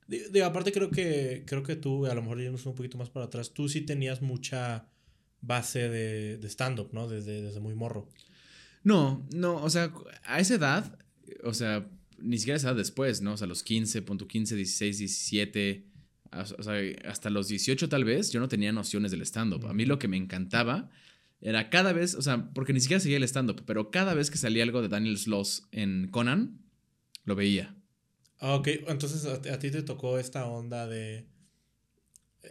[0.07, 3.09] Digo, digo, aparte creo que creo que tú, a lo mejor yéndonos un poquito más
[3.09, 4.89] para atrás, tú sí tenías mucha
[5.41, 7.07] base de, de stand-up, ¿no?
[7.07, 8.09] Desde, desde muy morro.
[8.83, 10.97] No, no, o sea, a esa edad,
[11.43, 13.33] o sea, ni siquiera esa edad después, ¿no?
[13.33, 15.85] O sea, los 15, punto 15, 16, 17,
[16.31, 19.67] a- o sea, hasta los 18 tal vez, yo no tenía nociones del stand-up.
[19.67, 20.89] A mí lo que me encantaba
[21.41, 24.37] era cada vez, o sea, porque ni siquiera seguía el stand-up, pero cada vez que
[24.37, 26.59] salía algo de Daniel Sloss en Conan,
[27.25, 27.75] lo veía.
[28.39, 28.67] Ah, ok.
[28.87, 31.27] Entonces a, ti te tocó esta onda de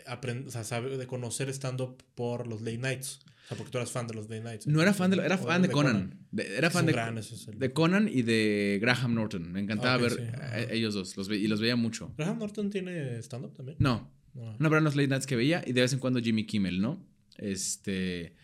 [0.06, 3.20] aprender, o sea, de conocer stand-up por los late nights.
[3.50, 4.66] Sea, porque tú eras fan de los late nights.
[4.68, 6.20] No era fan de, era fan de Conan.
[6.30, 9.50] De- era fan de, gran, ese es el- de Conan y de Graham Norton.
[9.52, 10.54] Me encantaba ver sí, a- ajá.
[10.54, 12.14] a ellos dos, los ve- y los veía mucho.
[12.16, 13.76] Graham Norton tiene stand-up también.
[13.80, 14.56] No, No.
[14.58, 17.04] No, eran los late nights que veía y de vez en cuando Jimmy Kimmel, ¿no?
[17.38, 18.36] Este.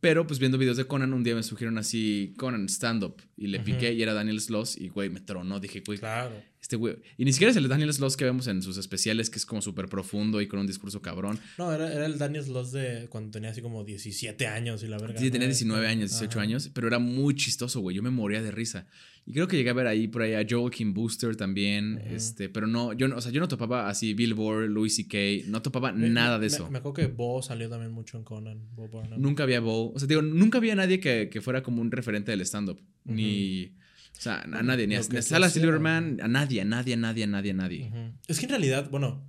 [0.00, 3.60] Pero pues viendo videos de Conan, un día me sugirieron así Conan stand-up y le
[3.60, 5.60] piqué y era Daniel Sloss y güey, me tronó.
[5.60, 6.42] Dije, güey, Claro.
[6.62, 6.94] Este güey.
[7.18, 9.60] Y ni siquiera es el Daniel Sloss que vemos en sus especiales, que es como
[9.60, 11.38] súper profundo y con un discurso cabrón.
[11.58, 14.96] No, era, era el Daniel Sloss de cuando tenía así como 17 años y la
[14.98, 15.18] verga.
[15.18, 16.40] Sí, tenía 19 años, 18 Ajá.
[16.42, 17.96] años, pero era muy chistoso, güey.
[17.96, 18.86] Yo me moría de risa.
[19.26, 22.48] Y creo que llegué a ver ahí por ahí a Joel Kim Booster también, este,
[22.48, 25.92] pero no, yo no, o sea, yo no topaba así Billboard, Louis C.K., no topaba
[25.92, 26.68] Me- nada me- de eso.
[26.70, 28.60] Me, acuerdo que Bo salió también mucho en Conan.
[28.74, 28.88] Bo.
[29.18, 29.92] Nunca había Bo.
[29.92, 32.80] O sea, digo, nunca había nadie que, que fuera como un referente del stand-up.
[33.04, 33.74] Ni.
[34.22, 35.50] O sea, a nadie, ni a, ni a Sala.
[35.50, 37.90] Silverman, a nadie, a nadie, a nadie, a nadie, a nadie.
[38.28, 39.26] Es que en realidad, bueno,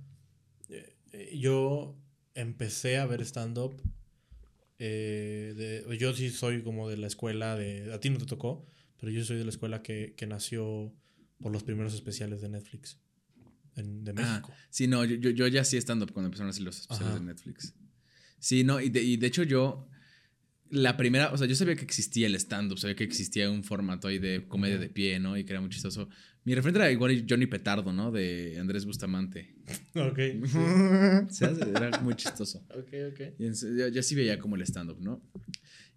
[0.68, 1.96] eh, eh, yo
[2.36, 3.74] empecé a ver stand-up.
[4.78, 7.92] eh, yo sí soy como de la escuela de.
[7.92, 8.66] A ti no te tocó,
[9.00, 10.92] pero yo soy de la escuela que, que nació
[11.40, 13.00] por los primeros especiales de Netflix
[13.74, 14.52] en- de Ah, México.
[14.70, 17.18] sí, no, yo, yo, yo ya hacía stand-up cuando empezaron a hacer los especiales Ajá.
[17.20, 17.74] de Netflix.
[18.38, 19.88] Sí, no, y de, y de hecho yo.
[20.74, 24.08] La primera, o sea, yo sabía que existía el stand-up, sabía que existía un formato
[24.08, 25.36] ahí de comedia de pie, ¿no?
[25.36, 26.08] Y que era muy chistoso.
[26.44, 28.10] Mi referente era igual Johnny Petardo, ¿no?
[28.10, 29.54] De Andrés Bustamante.
[29.94, 30.18] Ok.
[31.26, 32.64] O sea, era muy chistoso.
[32.70, 33.20] Ok, ok.
[33.38, 35.22] Y yo, yo sí veía como el stand-up, ¿no?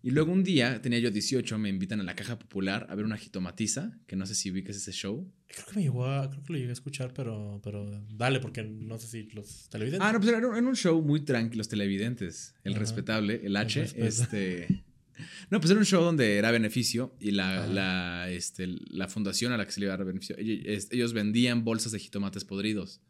[0.08, 3.04] Y luego un día, tenía yo 18, me invitan a la Caja Popular a ver
[3.04, 5.30] una jitomatiza, que no sé si ubicas ese show.
[5.48, 8.64] Creo que me llegó a, creo que lo llegué a escuchar, pero, pero dale, porque
[8.64, 10.08] no sé si los televidentes.
[10.08, 12.80] Ah, no, pues era, era un show muy tranquilo, los televidentes, el Ajá.
[12.80, 14.84] respetable, el H, este...
[15.50, 19.58] No, pues era un show donde era beneficio y la, la, este, la fundación a
[19.58, 23.02] la que se le iba a dar beneficio, ellos, vendían bolsas de jitomates podridos.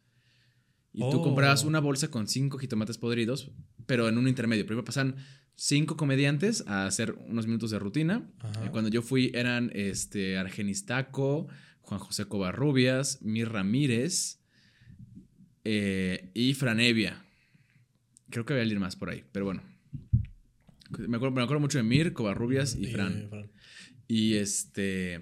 [0.94, 1.22] Y tú Oh.
[1.22, 3.52] comprabas una bolsa con cinco jitomates podridos,
[3.86, 4.66] pero en un intermedio.
[4.66, 5.18] Primero pasan
[5.58, 8.30] cinco comediantes a hacer unos minutos de rutina.
[8.39, 8.65] Ajá.
[8.65, 11.48] Y Cuando yo fui eran este, Argenis Taco,
[11.82, 14.39] Juan José Covarrubias, Mir Ramírez
[15.65, 17.26] eh, y Franevia.
[18.30, 19.63] Creo que había alguien más por ahí, pero bueno.
[20.98, 23.28] Me acuerdo, me acuerdo mucho de Mir, Covarrubias y, Fran.
[23.30, 23.52] Fran.
[24.08, 25.22] Y este.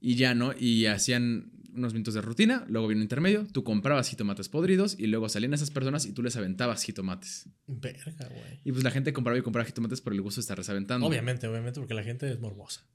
[0.00, 0.52] Y ya, ¿no?
[0.58, 5.06] Y hacían unos minutos de rutina, luego vino un intermedio, tú comprabas jitomates podridos y
[5.06, 7.48] luego salían esas personas y tú les aventabas jitomates.
[7.66, 8.60] Verga, güey.
[8.64, 11.06] Y pues la gente compraba y compraba jitomates por el gusto de estar aventando.
[11.06, 12.86] Obviamente, obviamente, porque la gente es morbosa.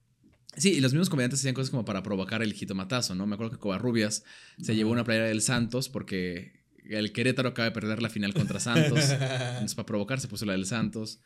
[0.55, 3.25] Sí, y los mismos comediantes hacían cosas como para provocar el jitomatazo, ¿no?
[3.25, 4.23] Me acuerdo que Covarrubias
[4.62, 8.59] se llevó una playera del Santos porque el Querétaro acaba de perder la final contra
[8.59, 9.09] Santos.
[9.09, 11.21] Entonces, para provocar, se puso la del Santos.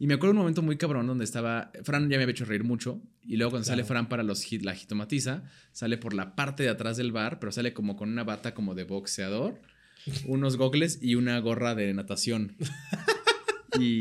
[0.00, 1.70] Y me acuerdo un momento muy cabrón donde estaba.
[1.84, 3.02] Fran ya me había hecho reír mucho.
[3.22, 3.84] Y luego, cuando sale.
[3.84, 7.52] Fran para los, hit- la jitomatiza, sale por la parte de atrás del bar, pero
[7.52, 9.60] sale como con una bata como de boxeador,
[10.24, 12.56] unos gogles y una gorra de natación.
[13.78, 14.00] y.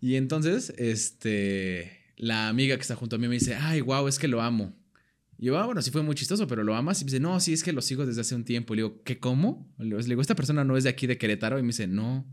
[0.00, 1.96] Y entonces, este.
[2.18, 4.76] La amiga que está junto a mí me dice: Ay, wow, es que lo amo.
[5.38, 7.00] Y yo, ah, bueno, sí fue muy chistoso, pero lo amas.
[7.00, 8.74] Y me dice, no, sí, es que lo sigo desde hace un tiempo.
[8.74, 9.72] Y le digo, ¿qué, cómo?
[9.78, 11.58] Le digo, esta persona no es de aquí de Querétaro.
[11.60, 12.26] Y me dice, no.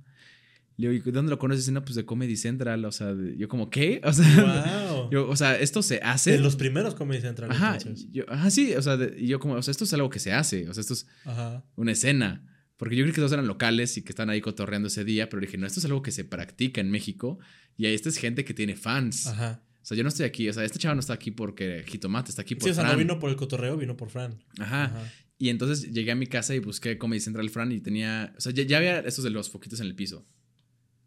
[0.78, 1.70] Le digo, ¿y dónde lo conoces?
[1.72, 2.84] No, pues de Comedy Central.
[2.86, 4.02] O sea, yo como, ¿qué?
[4.04, 5.10] O sea, Wow.
[5.12, 6.32] yo, o sea, esto se hace.
[6.34, 7.52] de los primeros Comedy Central.
[7.52, 7.78] Ajá,
[8.12, 10.20] yo, ajá, sí, o sea, de- y yo como, o sea, esto es algo que
[10.20, 10.68] se hace.
[10.70, 11.64] O sea, esto es Ajá.
[11.76, 12.44] una escena.
[12.78, 15.40] Porque yo creí que todos eran locales y que están ahí cotorreando ese día, pero
[15.40, 17.40] dije, no, esto es algo que se practica en México.
[17.78, 19.28] Y ahí esta es gente que tiene fans.
[19.28, 19.62] Ajá.
[19.82, 22.32] O sea, yo no estoy aquí, o sea, este chaval no está aquí porque Jitomate,
[22.32, 24.44] está aquí por Sí, o sea, no vino por el cotorreo, vino por Fran.
[24.60, 24.86] Ajá.
[24.86, 25.14] Ajá.
[25.38, 28.34] Y entonces llegué a mi casa y busqué Comedy Central Fran y tenía.
[28.38, 30.26] O sea, ya, ya había esos de los foquitos en el piso.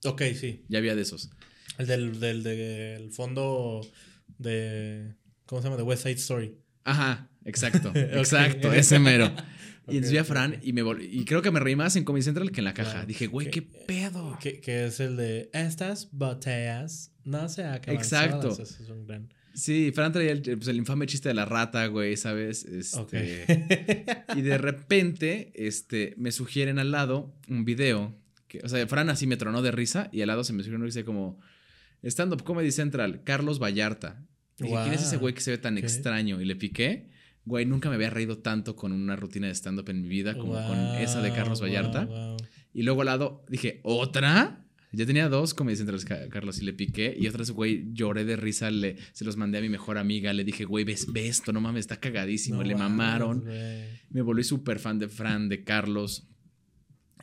[0.05, 0.65] Ok, sí.
[0.69, 1.31] Ya había de esos.
[1.79, 3.81] El del, del, del fondo
[4.39, 5.15] de.
[5.47, 5.77] ¿Cómo se llama?
[5.77, 6.57] De West Side Story.
[6.85, 7.93] Ajá, exacto.
[7.95, 9.31] Exacto, ese mero.
[9.91, 10.25] Y entonces vi a.
[10.25, 12.67] Fran y me vol- y creo que me reí más en Comedy Central que en
[12.67, 12.91] la caja.
[12.91, 13.07] Claro.
[13.07, 14.39] Dije, güey, qué pedo.
[14.39, 18.51] Que, que es el de estas botellas no se acaban Exacto.
[18.55, 18.71] solas".
[18.73, 19.33] Ese es un gran.
[19.55, 22.67] Sí, Fran traía el, pues, el infame chiste de la rata, güey, ¿sabes?
[22.67, 23.47] Este.
[24.37, 28.15] Y de repente, este, me sugieren al lado un video.
[28.49, 30.77] Que, o sea, Fran así me tronó de risa y al lado se me sugiere
[30.77, 31.39] uno que dice como
[32.03, 34.25] Stand Up Comedy Central, Carlos Vallarta.
[34.59, 36.41] Dije, ¿quién es ese güey que se ve tan extraño?
[36.41, 37.11] Y le piqué.
[37.45, 40.55] Güey, nunca me había reído tanto con una rutina de stand-up en mi vida como
[40.55, 42.05] con esa de Carlos Vallarta.
[42.07, 42.37] wow.
[42.75, 44.65] Y luego al lado dije, ¿otra?
[44.93, 47.15] Ya tenía dos Comedy Centrales, Ca- Carlos, y le piqué.
[47.19, 50.33] Y otras, güey, lloré de risa, le, se los mandé a mi mejor amiga.
[50.33, 52.57] Le dije, güey, ves, ve esto, no mames, está cagadísimo.
[52.57, 53.45] No le mamaron.
[54.11, 56.27] Me volví súper fan de Fran, de Carlos.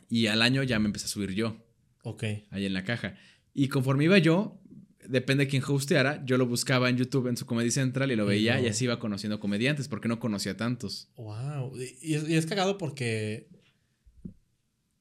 [0.08, 1.56] Y al año ya me empecé a subir yo,
[2.02, 2.24] Ok.
[2.50, 3.16] ahí en la caja.
[3.54, 4.60] Y conforme iba yo,
[5.08, 8.26] depende de quién hosteara, yo lo buscaba en YouTube en su Comedy Central y lo
[8.26, 11.08] veía y así iba conociendo comediantes porque no conocía tantos.
[11.16, 11.72] Wow.
[12.02, 13.48] Y, es, y es cagado porque.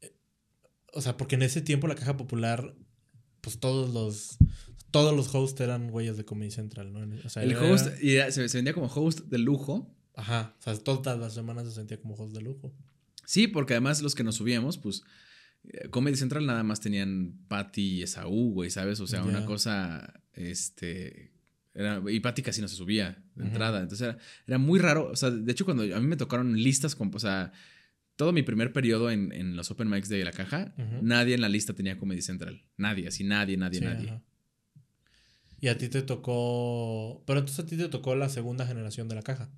[0.01, 0.13] eh,
[0.93, 2.75] O sea, porque en ese tiempo la caja popular,
[3.41, 4.37] pues todos los.
[4.91, 7.01] Todos los hosts eran güeyes de Comedy Central, ¿no?
[7.25, 9.93] O sea, El era- host y era- se, se vendía como host de lujo.
[10.15, 10.55] Ajá.
[10.59, 12.73] O sea, todas las semanas se sentía como host de lujo.
[13.25, 15.03] Sí, porque además los que nos subíamos, pues
[15.63, 18.99] eh, Comedy Central nada más tenían Patty y Esaú, güey, ¿sabes?
[18.99, 21.33] O sea, una cosa, este...
[21.73, 23.81] Era, y Patty casi no se subía de entrada.
[23.81, 25.09] Entonces era, era muy raro.
[25.11, 27.13] O sea, de hecho, cuando a mí me tocaron listas con...
[27.13, 27.51] O sea,
[28.15, 31.49] todo mi primer periodo en, en los open mics de la caja, nadie en la
[31.49, 32.63] lista tenía Comedy Central.
[32.77, 34.21] Nadie, así nadie, nadie, Sí, nadie.
[35.59, 37.23] Y a ti te tocó.
[37.25, 39.49] Pero entonces a ti te tocó la segunda generación de la caja.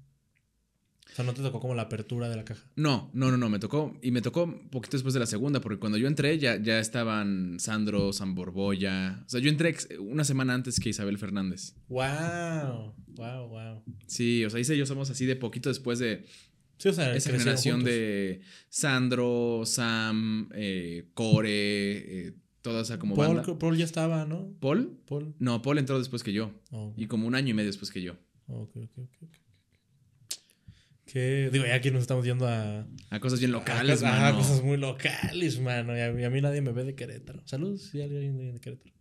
[1.17, 2.63] O sea, no te tocó como la apertura de la caja.
[2.75, 5.59] No, no, no, no, me tocó, y me tocó un poquito después de la segunda,
[5.61, 10.23] porque cuando yo entré ya, ya estaban Sandro, San Borbolla, o sea, yo entré una
[10.23, 11.73] semana antes que Isabel Fernández.
[11.89, 12.93] ¡Wow!
[13.15, 13.83] ¡Wow, wow!
[14.05, 16.25] Sí, o sea, Isa y yo somos así de poquito después de
[16.77, 17.91] Sí, o sea, esa generación juntos.
[17.95, 23.57] de Sandro, Sam, eh, Core, eh, toda esa como Paul, banda.
[23.57, 24.53] Paul ya estaba, ¿no?
[24.59, 24.99] ¿Paul?
[25.07, 25.33] Paul.
[25.39, 28.03] No, Paul entró después que yo, Oh, y como un año y medio después que
[28.03, 28.13] yo.
[28.45, 29.29] ok, ok, ok, ok.
[31.11, 32.85] Que, digo, ya aquí nos estamos yendo a.
[33.09, 34.37] A cosas bien locales, a, a mano.
[34.39, 35.95] cosas muy locales, mano.
[35.97, 37.41] Y a, mí, a mí nadie me ve de Querétaro.
[37.45, 38.93] Saludos si alguien de Querétaro.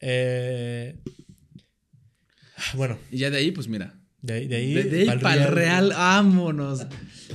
[0.00, 0.96] Eh,
[2.74, 3.94] bueno, Y ya de ahí, pues mira.
[4.20, 6.86] de ahí, de ahí, De, de ahí para el real, vámonos.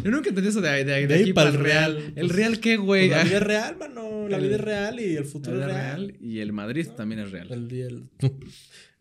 [0.04, 1.96] Yo nunca entendí eso de, de, de De ahí para el real.
[1.96, 2.14] Real.
[2.16, 3.08] ¿El real qué, güey?
[3.10, 4.28] Pues la vida es real, mano.
[4.28, 6.08] La El- vida es real y el futuro es real.
[6.08, 7.48] real y el Madrid también es real.
[7.52, 8.04] El, el,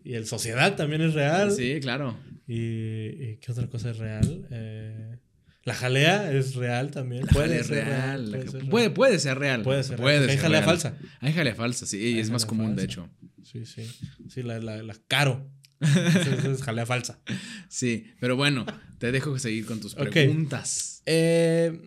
[0.04, 1.52] y el sociedad también es real.
[1.52, 2.18] Sí, claro.
[2.46, 4.46] Y, y ¿qué otra cosa es real?
[4.50, 5.18] Eh,
[5.64, 7.26] la jalea es real también.
[7.26, 8.30] La puede ser real.
[8.30, 8.94] puede ser Puede, real.
[8.94, 9.62] puede ser real.
[9.62, 10.70] Puede ser Puede real, ser Hay jalea real.
[10.70, 10.98] falsa.
[11.20, 11.96] Hay jalea falsa, sí.
[11.98, 13.08] Hay es más común, de hecho.
[13.44, 13.82] Sí, sí.
[14.30, 15.50] Sí, la, la, la caro.
[15.80, 17.20] Es- es jalea falsa.
[17.68, 18.64] Sí, pero bueno,
[18.98, 21.02] te dejo seguir con tus preguntas.
[21.06, 21.78] Eh,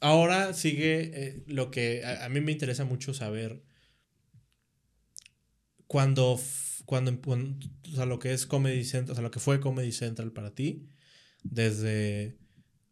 [0.00, 3.62] ahora sigue eh, lo que a, a mí me interesa mucho saber
[5.86, 6.40] cuando,
[6.90, 9.92] cuando, cuando- o sea, lo que es Comedy Central, o sea, lo que fue Comedy
[9.92, 10.88] Central para ti,
[11.44, 12.36] desde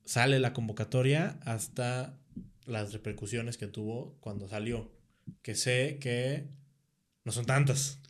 [0.05, 2.17] sale la convocatoria hasta
[2.65, 4.91] las repercusiones que tuvo cuando salió.
[5.43, 6.49] Que sé que
[7.25, 8.01] no son tantas.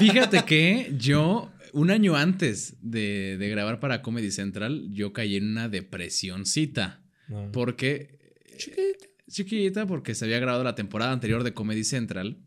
[0.00, 5.50] Fíjate que yo, un año antes de, de grabar para Comedy Central, yo caí en
[5.50, 7.02] una depresioncita.
[7.28, 7.52] No.
[7.52, 8.18] Porque.
[8.56, 9.06] Chiquita.
[9.30, 12.38] Chiquita, porque se había grabado la temporada anterior de Comedy Central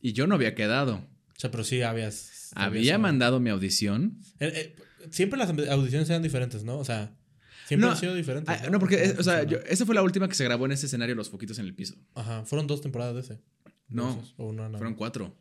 [0.00, 1.06] y yo no había quedado.
[1.36, 2.50] O sea, pero sí habías...
[2.54, 4.18] Había mandado mi audición.
[4.38, 4.76] Eh, eh,
[5.10, 6.78] siempre las audiciones eran diferentes, ¿no?
[6.78, 7.16] O sea,
[7.66, 8.54] siempre No, han sido diferentes.
[8.62, 10.66] Ah, no, porque, ¿Cómo eh, o sea, yo- esa fue la última que se grabó
[10.66, 11.96] en ese escenario, Los Foquitos en el Piso.
[12.14, 13.40] Ajá, fueron dos temporadas de ese.
[13.88, 15.36] No, De esos, o una nada Fueron cuatro.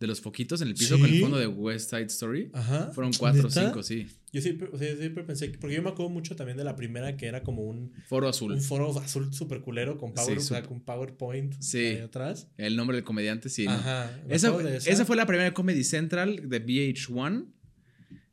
[0.00, 2.50] De los foquitos en el piso con el fondo de West Side Story.
[2.52, 2.90] Ajá.
[2.92, 4.08] Fueron cuatro o cinco, sí.
[4.32, 5.56] Yo siempre, o sea, siempre pensé que.
[5.58, 8.52] Porque yo me acuerdo mucho también de la primera que era como un, Foro azul.
[8.52, 11.78] un foro azul super culero con, power, Sí, o sea, sup- con PowerPoint Sí.
[11.78, 12.48] ahí atrás.
[12.56, 13.66] El nombre del comediante, sí.
[13.68, 14.20] Ajá.
[14.28, 14.52] Esa,
[14.84, 15.04] esa.
[15.04, 17.46] fue la primera Comedy Central de VH1,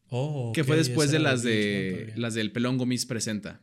[0.10, 3.62] Oh, que fue después de las VH1 de las del Pelón Gomis presenta.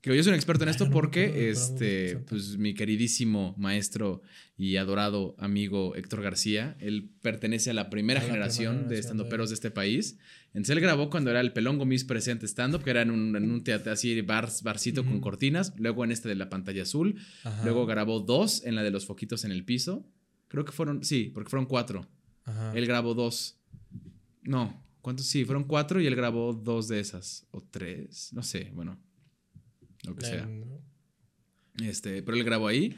[0.00, 4.22] Que yo soy un experto en esto porque este, pues mi queridísimo maestro
[4.56, 8.96] y adorado amigo Héctor García, él pertenece a la primera A la generación primera de
[8.96, 10.18] generación estandoperos de- este país.
[10.48, 13.50] Entonces él grabó cuando era el Pelón Gomis presente stand-up, que era en un, en
[13.50, 15.74] un teatro así, bar, barcito con cortinas.
[15.76, 17.16] Luego en este de la pantalla azul.
[17.44, 20.04] Ajá, Luego grabó dos en la de los foquitos en el piso.
[20.48, 22.08] Creo que fueron, sí, porque fueron cuatro.
[22.44, 22.72] ajá.
[22.74, 23.58] Él grabó dos.
[24.42, 25.26] No, ¿cuántos?
[25.26, 27.46] Sí, fueron cuatro y él grabó dos de esas.
[27.50, 28.98] O tres, no sé, bueno.
[30.04, 30.42] Lo que sea.
[30.44, 30.80] En-
[31.82, 32.96] Este, pero él grabó ahí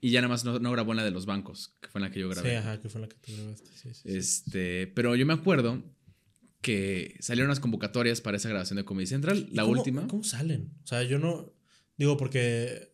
[0.00, 2.04] y ya nada más no, no grabó en la de los bancos, que fue en
[2.04, 2.50] la que yo grabé.
[2.50, 3.70] Sí, ajá, que fue la que tú grabaste.
[3.74, 4.08] Sí, sí, sí.
[4.16, 5.82] Este, pero yo me acuerdo
[6.60, 10.06] que salieron las convocatorias para esa grabación de Comedy Central, ¿Y la cómo- última.
[10.08, 10.72] ¿Cómo salen?
[10.84, 11.52] O sea, yo no.
[11.96, 12.90] Digo, porque.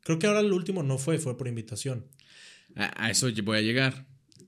[0.00, 2.06] Creo que ahora el último no fue, fue por invitación.
[2.76, 4.06] A, a eso voy a llegar.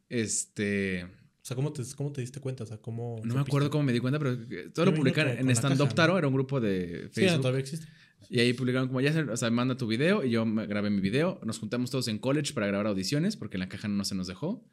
[0.08, 1.06] Este,
[1.50, 2.64] sea, ¿cómo te, cómo te diste cuenta?
[2.64, 3.20] O sea, ¿cómo.
[3.24, 4.38] no me acuerdo cómo me di cuenta, pero
[4.72, 5.94] todo lo publicaron en Stand Up caja, ¿no?
[5.94, 7.40] Taro, era un grupo de Sí, Facebook.
[7.40, 7.86] todavía existe.
[8.28, 11.40] Y ahí publicaron como ya, o sea, manda tu video y yo grabé mi video.
[11.44, 14.26] Nos juntamos todos en college para grabar audiciones porque en la caja no se nos
[14.28, 14.64] dejó.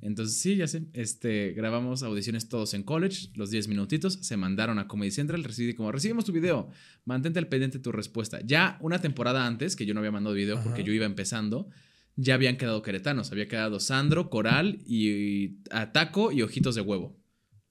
[0.00, 4.78] Entonces sí, ya sé, este, grabamos audiciones todos en college, los 10 minutitos, se mandaron
[4.78, 6.68] a Comedy Central, recibí como, recibimos tu video,
[7.04, 8.40] mantente al pendiente de tu respuesta.
[8.44, 10.86] Ya una temporada antes, que yo no había mandado video porque Ajá.
[10.88, 11.70] yo iba empezando,
[12.16, 17.16] ya habían quedado queretanos, había quedado Sandro, Coral y, Ataco y Ojitos de Huevo.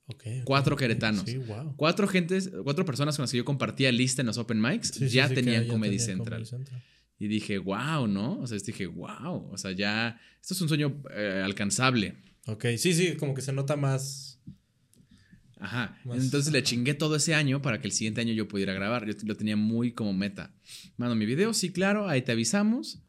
[0.08, 1.24] Ok, ok, Cuatro queretanos.
[1.26, 1.76] Sí, wow.
[1.78, 5.08] Cuatro gentes, cuatro personas con las que yo compartía lista en los open mics, Sí,
[5.08, 6.44] ya sí, tenían ya Comedy Central.
[6.44, 6.84] Comedy Central.
[7.20, 8.40] Y dije, wow, ¿no?
[8.40, 9.50] O sea, dije, wow.
[9.52, 10.20] O sea, ya.
[10.42, 12.16] Esto es un sueño eh, alcanzable.
[12.48, 14.42] Ok, sí, sí, como que se nota más.
[15.58, 15.98] Ajá.
[16.04, 19.06] Más- Entonces le chingué todo ese año para que el siguiente año yo pudiera grabar.
[19.08, 20.54] Yo lo tenía muy como meta.
[20.98, 23.00] Mando mi video, sí, claro, ahí te avisamos.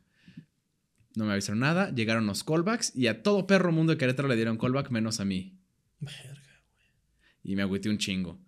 [1.17, 1.95] No me avisaron nada.
[1.95, 5.25] Llegaron los callbacks y a todo perro mundo de Querétaro le dieron callback menos a
[5.25, 5.59] mí.
[6.01, 6.41] Verga.
[7.43, 8.41] Y me agüité un chingo.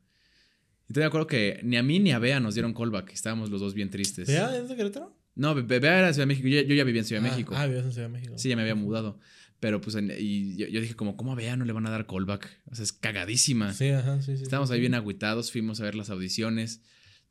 [0.88, 3.12] Y te me acuerdo que ni a mí ni a Bea nos dieron callback.
[3.12, 4.28] Estábamos los dos bien tristes.
[4.28, 5.16] ¿Ya es de Querétaro?
[5.34, 6.48] No, Be- Bea era de Ciudad de México.
[6.48, 7.54] Yo, yo ya vivía en Ciudad de Ah, México.
[7.56, 8.38] Ah, vivías en Ciudad de México.
[8.38, 9.18] Sí, ya me había mudado.
[9.60, 12.06] Pero pues, y yo, yo dije como, ¿cómo a Bea no le van a dar
[12.06, 12.48] callback?
[12.66, 13.72] O sea, es cagadísima.
[13.72, 14.42] Sí, ajá, sí, sí.
[14.44, 14.82] Estábamos sí, ahí sí.
[14.82, 16.82] bien agüitados, fuimos a ver las audiciones,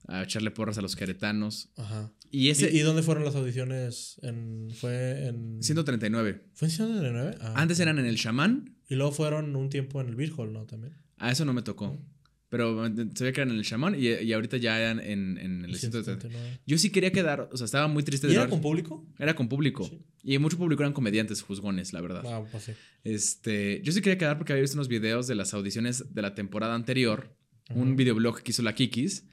[0.08, 1.70] a echarle porras a los queretanos.
[1.78, 2.12] Ajá.
[2.32, 4.20] Y ese, ¿Y, y dónde fueron las audiciones?
[4.22, 5.62] En, ¿Fue en.
[5.64, 6.42] 139.
[6.54, 7.38] ¿Fue en 139?
[7.42, 10.52] Ah, Antes eran en el Shaman, Y luego fueron un tiempo en el Beer Hall,
[10.54, 10.66] ¿no?
[10.66, 10.96] También.
[11.18, 11.98] a eso no me tocó.
[12.48, 15.38] Pero eh, se ve que eran en el Shaman y, y ahorita ya eran en,
[15.40, 16.22] en el 139.
[16.22, 16.60] 139.
[16.66, 19.06] Yo sí quería quedar, o sea, estaba muy triste de ¿Y era con público?
[19.18, 19.84] Era con público.
[19.86, 20.00] Sí.
[20.24, 22.24] Y mucho público eran comediantes juzgones, la verdad.
[22.26, 22.74] Ah, pues sí.
[23.04, 26.36] Este, yo sí quería quedar porque había visto unos videos de las audiciones de la
[26.36, 27.36] temporada anterior,
[27.70, 27.80] Ajá.
[27.80, 29.26] un videoblog que hizo la Kikis,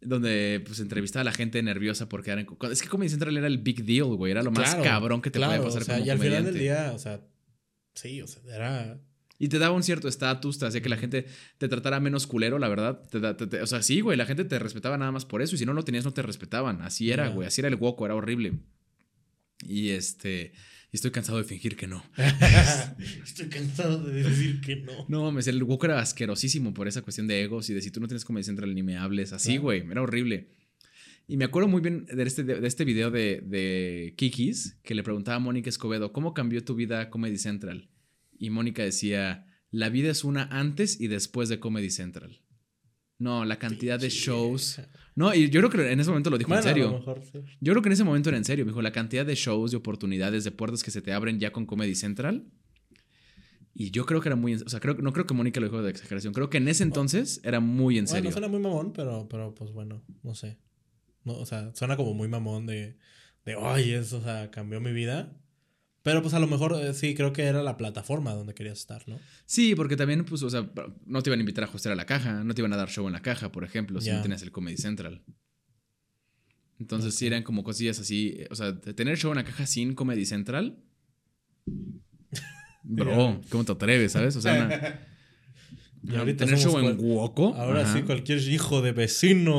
[0.00, 3.58] donde pues entrevistaba a la gente nerviosa porque eran, es que Comedy Central era el
[3.58, 5.94] big deal, güey, era lo más Claro, cabrón que te claro, podía pasar o sea,
[5.96, 7.20] como y al final del día, o sea,
[7.94, 9.00] sí, o sea, era.
[9.40, 11.26] Y te daba un cierto estatus, te hacía que la gente
[11.58, 13.00] te tratara menos culero, la verdad.
[13.08, 15.42] Te da- te- te- o sea, sí, güey, la gente te respetaba nada más por
[15.42, 16.82] eso y si no lo tenías no te respetaban.
[16.82, 18.54] Así era, güey, así era el hueco, era horrible.
[19.64, 20.52] Y este,
[20.90, 22.02] Y estoy cansado de fingir que no.
[23.22, 24.92] Estoy cansado de decir que no.
[25.08, 28.00] No mames, el Goku era asquerosísimo por esa cuestión de egos y de si tú
[28.00, 29.32] no tienes Comedy Central ni me hables.
[29.32, 29.62] Así, Claro.
[29.62, 30.48] güey, era horrible.
[31.26, 35.02] Y me acuerdo muy bien de este, de este video de, de Kikis que le
[35.02, 37.90] preguntaba a Mónica Escobedo, ¿cómo cambió tu vida Comedy Central?
[38.38, 42.40] Y Mónica decía, la vida es una antes y después de Comedy Central.
[43.18, 44.80] No, la cantidad de shows.
[45.18, 46.98] No, y yo creo que en ese momento lo dijo Bueno, en a lo serio.
[46.98, 47.40] mejor sí.
[47.60, 48.64] Yo creo que en ese momento era en serio.
[48.64, 51.50] Me dijo, la cantidad de shows, de oportunidades, de puertas que se te abren ya
[51.52, 52.44] con Comedy Central.
[53.74, 54.54] Y yo creo que era muy...
[54.54, 56.32] O sea, creo, no creo que Mónica lo dijo de exageración.
[56.34, 58.32] Creo que en ese entonces era muy en Bueno, serio.
[58.32, 60.56] suena muy mamón, pero, pero pues bueno, no sé.
[61.24, 62.96] No, o sea, suena como muy mamón de,
[63.44, 65.36] de, ay, eso, o sea, cambió mi vida.
[66.08, 69.06] Pero pues a lo mejor eh, sí, creo que era la plataforma donde querías estar,
[69.06, 69.20] ¿no?
[69.44, 70.66] Sí, porque también, pues, o sea,
[71.04, 72.88] no te iban a invitar a hostear a la caja, no te iban a dar
[72.88, 75.22] show en la caja, por ejemplo, si no tenías el Comedy Central.
[76.80, 77.32] Entonces sí Ok.
[77.32, 78.36] eran como cosillas así.
[78.38, 80.78] eh, O sea, tener show en la caja sin Comedy Central.
[82.84, 84.34] Bro, ¿cómo te atreves, sabes?
[84.36, 85.00] O sea, una-
[86.10, 87.54] Y ahorita tener show en Woco.
[87.54, 87.92] Ahora ajá.
[87.92, 89.56] sí, cualquier hijo de vecino.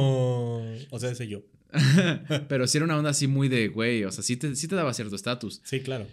[0.90, 1.44] O sea, ese yo.
[2.48, 4.76] Pero sí era una onda así muy de, güey, o sea, sí te, sí te
[4.76, 5.62] daba cierto estatus.
[5.64, 6.08] Sí, claro.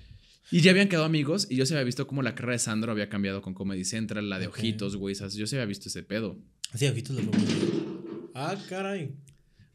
[0.51, 2.93] Y ya habían quedado amigos y yo se había visto como la carrera de Sandro
[2.93, 4.47] había cambiado con Comedy Central, la de.
[4.47, 6.39] Ojitos, güey, yo se había visto ese pedo.
[6.73, 7.39] Así, ojitos de lobo.
[8.35, 9.13] Ah, caray.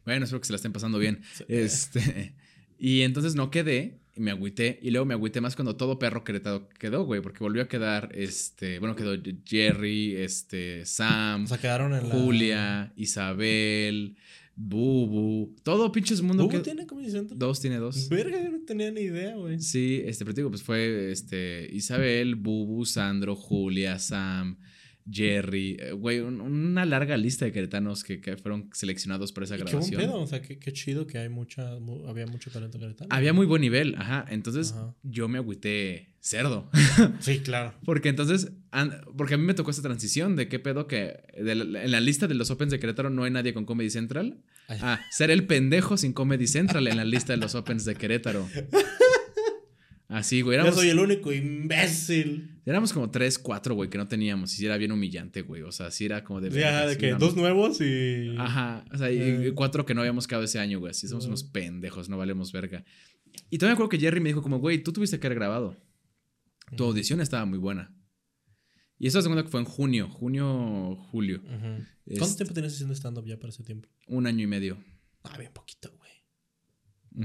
[0.06, 1.22] Bueno, espero que se la estén pasando bien.
[1.34, 1.44] Sí.
[1.48, 2.36] Este,
[2.80, 6.24] y entonces no quedé, y me agüité, y luego me agüité más cuando todo perro
[6.24, 11.58] Querétaro quedó, güey, porque volvió a quedar, este, bueno, quedó Jerry, este, Sam, O sea,
[11.60, 12.16] quedaron en la.
[12.16, 14.16] Julia, Isabel,
[14.64, 16.60] Bubu, todo pinches mundo ¿Hugo que...
[16.60, 17.40] tiene Comedy Central?
[17.40, 18.08] Dos, tiene dos.
[18.10, 19.60] Verga, yo no tenía ni idea, güey.
[19.60, 24.58] Sí, este, pero te digo, pues fue este, Isabel, Bubu, Sandro, Julia, Sam,
[25.12, 29.56] Jerry, eh, güey, un- una larga lista de queretanos que, que fueron seleccionados para esa
[29.56, 30.02] Y qué buen grabación.
[30.02, 33.08] pedo, o sea, qué, qué chido que hay mucha, mu- había mucho talento queretano.
[33.14, 34.26] Había muy buen nivel, ajá.
[34.30, 34.96] Entonces Ajá.
[35.04, 36.70] yo me agüité cerdo.
[37.20, 37.74] Sí, claro.
[37.86, 38.52] porque entonces,
[39.18, 42.00] porque a mí me tocó esta transición de qué pedo que de la- en la
[42.00, 44.38] lista de los Opens de Querétaro no hay nadie con Comedy Central.
[44.68, 44.78] Ay.
[44.82, 48.48] Ah, ser el pendejo sin Comedy Central en la lista de los Opens de Querétaro.
[50.12, 50.58] Así, güey.
[50.58, 52.60] Yo Éramos, soy el único imbécil.
[52.66, 54.54] éramos como tres, cuatro, güey, que no teníamos.
[54.54, 55.62] Y sí era bien humillante, güey.
[55.62, 56.48] O sea, sí era como de.
[56.50, 58.36] Ajá, verga, de que dos nuevos y.
[58.38, 59.48] Ajá, o sea, y- Eh.
[59.48, 60.92] y cuatro que no habíamos quedado ese año, güey.
[60.92, 61.30] Así somos No.
[61.30, 62.84] unos pendejos, no valemos verga.
[63.50, 65.78] Y todavía me acuerdo que Jerry me dijo como, güey, tú tuviste que haber grabado.
[66.76, 67.96] Tu audición estaba muy buena.
[69.00, 71.42] Y eso segunda que fue en junio, junio, julio.
[72.06, 73.88] Este- ¿Cuánto tiempo tenías haciendo stand-up ya para ese tiempo?
[74.08, 74.78] Un año y medio.
[75.24, 76.12] Ah, bien poquito, güey.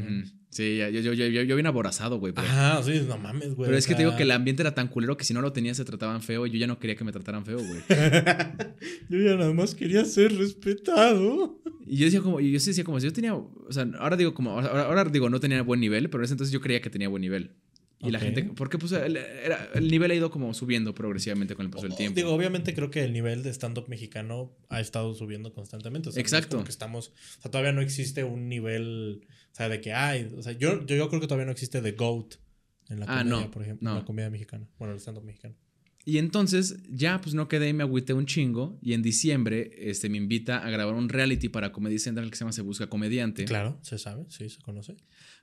[0.03, 0.29] Ujú.
[0.57, 2.33] Sí, ya- yo, yo, yo, yo, yo bien aborazado, güey.
[2.37, 3.67] Ajá, sí, no mames, güey.
[3.67, 5.53] pero es que te digo que el ambiente era tan culero que si no lo
[5.53, 7.81] tenías se trataban feo y yo ya no quería que me trataran feo, güey.
[9.09, 11.61] Yo ya nada más quería ser respetado.
[11.87, 14.17] Y yo decía como, y yo sí decía como, si yo tenía, o sea, ahora
[14.17, 16.81] digo como, ahora, ahora digo no tenía buen nivel, pero en ese entonces yo creía
[16.81, 17.53] que tenía buen nivel.
[17.99, 21.65] Y la gente, porque pues el, era- el nivel ha ido como subiendo progresivamente con
[21.65, 22.15] el paso del O- tiempo.
[22.17, 26.11] Digo, obviamente creo que el nivel de stand-up mexicano ha estado subiendo constantemente.
[26.11, 26.57] O sea, no es Exacto.
[26.57, 27.09] como que estamos.
[27.39, 29.27] O sea, todavía no existe un nivel.
[29.57, 30.31] O sea, de que hay.
[30.37, 32.35] O sea, yo, yo, yo creo que todavía no existe The GOAT
[32.91, 33.85] en la Ah, comedia, no, por ejemplo.
[33.89, 33.95] no.
[33.95, 34.69] En la comedia mexicana.
[34.79, 35.55] Bueno, el stand-up mexicano.
[36.05, 38.79] Y entonces ya pues no quedé y me agüité un chingo.
[38.83, 42.41] Y en diciembre este, me invita a grabar un reality para Comedy Central que se
[42.45, 43.45] llama Se Busca Comediante.
[43.47, 44.95] Claro, se sabe, sí, se conoce.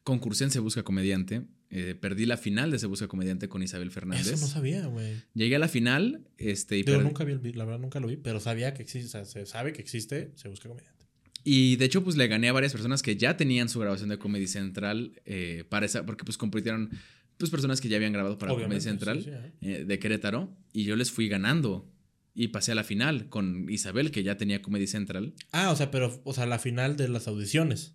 [0.04, 1.42] Concursé en Se Busca Comediante.
[1.72, 4.28] Eh, perdí la final de Se Busca Comediante con Isabel Fernández.
[4.28, 5.16] Eso no sabía, güey.
[5.34, 8.08] Llegué a la final este, y, Digo, perdí- nunca vi el la verdad nunca lo
[8.08, 11.03] vi, pero sabía que existe, o sea, se sabe que existe, se busca comediante.
[11.44, 14.18] Y de hecho pues le gané a varias personas que ya tenían su grabación de
[14.18, 16.90] Comedy Central eh, para esa, porque pues compitieron
[17.38, 19.52] pues personas que ya habían grabado para Comedy Central sí, sí, ajá.
[19.62, 21.90] eh, de Querétaro y yo les fui ganando
[22.36, 25.34] y pasé a la final con Isabel que ya tenía Comedy Central.
[25.52, 27.94] Ah, o sea, pero, o sea, la final de las audiciones.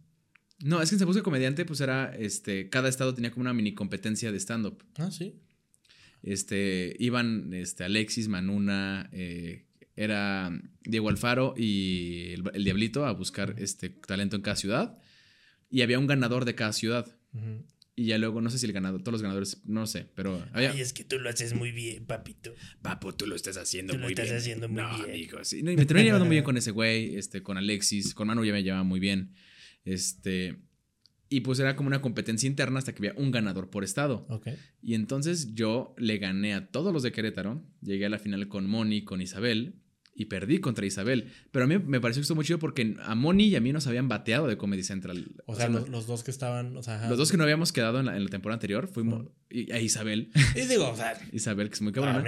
[0.62, 3.54] No, es que en Se Busca Comediante pues era, este, cada estado tenía como una
[3.54, 4.82] mini competencia de stand-up.
[4.96, 5.34] Ah, sí.
[6.22, 9.66] Este, iban este, Alexis, Manuna, eh,
[9.98, 10.50] era
[10.84, 14.98] Diego Alfaro y el, el Diablito a buscar este talento en cada ciudad.
[15.70, 17.06] Y había un ganador de cada ciudad.
[17.96, 20.70] Y ya luego, no sé si el ganador, todos los ganadores, no sé, pero había.
[20.70, 22.54] Ay, es que tú lo haces muy bien, papito.
[22.80, 24.36] Papo, tú lo estás haciendo Tú lo muy estás bien.
[24.38, 25.10] haciendo muy no, bien.
[25.10, 25.64] amigo, sí.
[25.64, 28.44] No, y me terminé llevando muy bien con ese güey, este, con Alexis, con Manu
[28.44, 29.34] ya me llevaba muy bien.
[29.84, 30.60] Este.
[31.28, 34.26] Y pues era como una competencia interna hasta que había un ganador por estado.
[34.80, 37.62] Y entonces yo le gané a todos los de Querétaro.
[37.82, 39.74] Llegué a la final con Moni, con Isabel.
[40.20, 41.32] Y perdí contra Isabel.
[41.52, 43.72] Pero a mí me pareció que estuvo muy chido porque a Moni y a mí
[43.72, 45.26] nos habían bateado de Comedy Central.
[45.46, 47.08] O sea, los, los dos que estaban, o sea, ajá.
[47.08, 49.28] los dos que no habíamos quedado en la, en la temporada anterior fuimos.
[49.48, 50.32] Y a Isabel.
[50.56, 52.24] Y digo, o sea, Isabel, que es muy cabrona.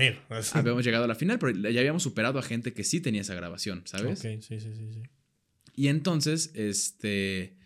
[0.52, 3.34] Habíamos llegado a la final, pero ya habíamos superado a gente que sí tenía esa
[3.34, 4.20] grabación, ¿sabes?
[4.20, 5.02] Ok, sí, sí, sí, sí.
[5.74, 7.56] Y entonces, este.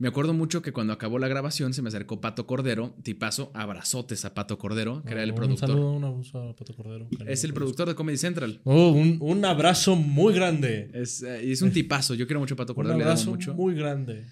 [0.00, 4.24] Me acuerdo mucho que cuando acabó la grabación se me acercó Pato Cordero, tipazo, abrazotes
[4.24, 5.68] a Pato Cordero, que era el Un productor.
[5.68, 7.06] saludo, un abrazo a Pato Cordero.
[7.26, 8.60] Es el productor de Comedy Central.
[8.64, 10.90] Oh, un, un abrazo muy grande.
[10.94, 12.14] Es, eh, y es un tipazo.
[12.14, 13.52] Yo quiero mucho a Pato Un Cordero, le amo abrazo mucho.
[13.54, 14.24] muy grande.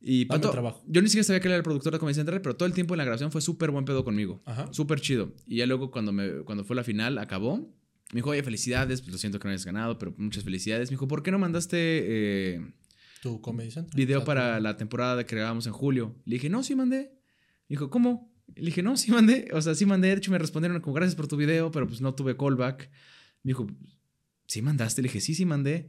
[0.00, 0.82] Y Pato, trabajo.
[0.86, 2.72] yo ni siquiera sabía que él era el productor de Comedy Central, pero todo el
[2.74, 4.42] tiempo en la grabación fue súper buen pedo conmigo.
[4.46, 4.68] Ajá.
[4.72, 5.34] Súper chido.
[5.46, 7.58] Y ya luego cuando, me, cuando fue la final, acabó.
[8.12, 10.88] Me dijo, oye, felicidades, pues lo siento que no hayas ganado, pero muchas felicidades.
[10.90, 11.76] Me dijo, ¿por qué no mandaste
[12.56, 12.60] eh,
[13.24, 13.96] Tu Comedy Central.
[13.96, 16.14] video para la temporada que grabamos en julio?
[16.26, 17.10] Le dije, no, sí mandé.
[17.68, 18.30] Me dijo, ¿cómo?
[18.54, 19.48] Le dije, no, sí mandé.
[19.54, 20.08] O sea, sí mandé.
[20.08, 22.90] De hecho, me respondieron como, gracias por tu video, pero pues no tuve callback.
[23.42, 23.66] Me dijo,
[24.46, 25.00] ¿sí mandaste?
[25.00, 25.88] Le dije, sí, sí mandé.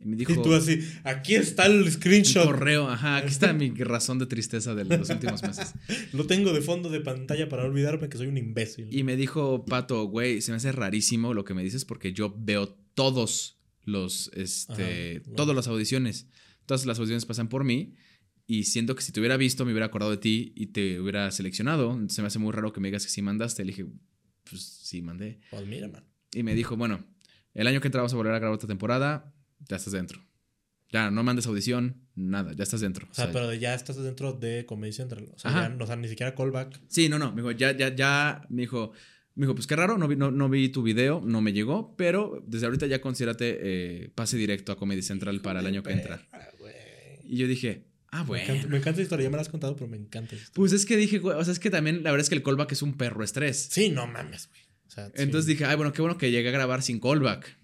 [0.00, 2.44] Y me dijo, Y tú así, aquí está el screenshot.
[2.44, 5.74] correo, ajá, aquí está mi razón de tristeza de los últimos meses.
[6.12, 8.86] Lo tengo de fondo de pantalla para olvidarme que soy un imbécil.
[8.96, 12.32] Y me dijo, Pato, güey, se me hace rarísimo lo que me dices porque yo
[12.38, 16.28] veo todos los, este, Ajá, todas las audiciones.
[16.68, 17.94] Todas las audiciones pasan por mí
[18.46, 21.30] y siento que si te hubiera visto me hubiera acordado de ti y te hubiera
[21.30, 21.98] seleccionado.
[22.10, 23.64] Se me hace muy raro que me digas que sí mandaste.
[23.64, 23.86] Le dije,
[24.48, 25.40] pues sí mandé.
[25.50, 26.04] Pues mira, man.
[26.34, 27.02] Y me dijo, bueno,
[27.54, 29.32] el año que entra vamos a volver a grabar otra temporada,
[29.66, 30.22] ya estás dentro.
[30.92, 33.08] Ya, no mandes audición, nada, ya estás dentro.
[33.10, 35.30] O sea, O sea, pero ya estás dentro de Comedy Central.
[35.34, 36.80] O sea, ya, o sea, ni siquiera callback.
[36.88, 37.30] Sí, no, no.
[37.32, 38.46] Me dijo, ya, ya, ya.
[38.50, 38.92] Me dijo,
[39.34, 41.94] me dijo, pues qué raro, no vi, no, no vi tu video, no me llegó,
[41.96, 45.92] pero desde ahorita ya considérate eh, pase directo a Comedy Central para el año que
[45.92, 46.26] entra.
[47.28, 48.44] Y yo dije, ah, Me bueno.
[48.44, 50.34] encanta, me encanta la historia, ya me la has contado, pero me encanta.
[50.34, 50.52] historia.
[50.54, 52.42] Pues es que dije, güey, o sea, es que también la verdad es que el
[52.42, 53.68] callback es un perro estrés.
[53.70, 54.60] Sí, no mames, güey.
[54.86, 55.52] O sea, Entonces sí.
[55.52, 57.56] dije, ay, bueno, qué bueno que llegué a grabar sin callback.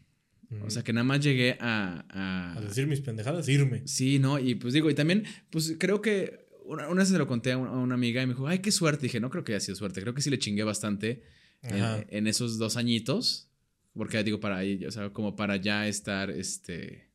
[0.64, 2.04] O sea, que nada más llegué a...
[2.10, 3.82] a a- decir mis pendejadas, irme.
[3.86, 4.38] Sí, ¿no?
[4.38, 7.58] Y pues digo, y también, pues creo que una, una vez se lo conté a
[7.58, 9.02] una, a una amiga y me dijo, ay, qué suerte.
[9.06, 11.24] dije, no creo que haya sido suerte, creo que sí le chingué bastante
[11.62, 13.48] en, en esos dos añitos.
[13.94, 17.08] Porque digo, para ahí, o sea, como para ya estar, este...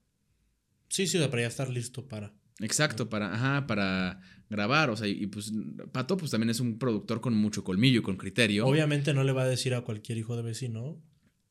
[0.89, 2.34] Sí, sí, o sea, para ya estar listo para.
[2.60, 5.51] Exacto, para, ajá, para grabar, o sea, y, pues
[5.91, 8.66] Pato pues también es un productor con mucho colmillo y con criterio.
[8.66, 11.01] Obviamente no le va a decir a cualquier hijo de vecino,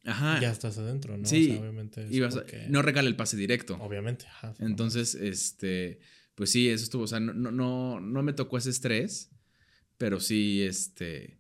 [0.05, 0.41] Ajá.
[0.41, 1.25] ya estás adentro, ¿no?
[1.27, 2.05] Sí, O sea, obviamente.
[2.05, 3.77] es y vas a- porque- no regala el pase directo.
[3.81, 4.55] Obviamente, ajá.
[4.59, 6.01] Entonces, este,
[6.35, 9.31] pues sí, eso estuvo, o sea, no, no, no, me tocó ese estrés,
[9.97, 11.39] pero sí, este,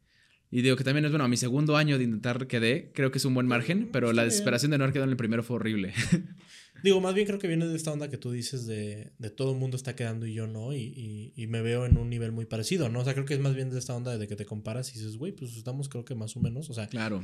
[0.50, 3.18] y digo que también es, bueno, a mi segundo año de intentar quedé, creo que
[3.18, 4.30] es un buen margen, pero la bien.
[4.30, 5.92] desesperación de no haber quedado en el primero fue horrible.
[6.82, 9.52] Digo, más bien creo que viene de esta onda que tú dices de, de todo
[9.52, 12.32] el mundo está quedando y yo no, y, y, y me veo en un nivel
[12.32, 13.00] muy parecido, ¿no?
[13.00, 14.98] O sea, creo que es más bien de esta onda de que te comparas y
[14.98, 17.22] dices, güey, pues estamos creo que más o menos, o sea, claro.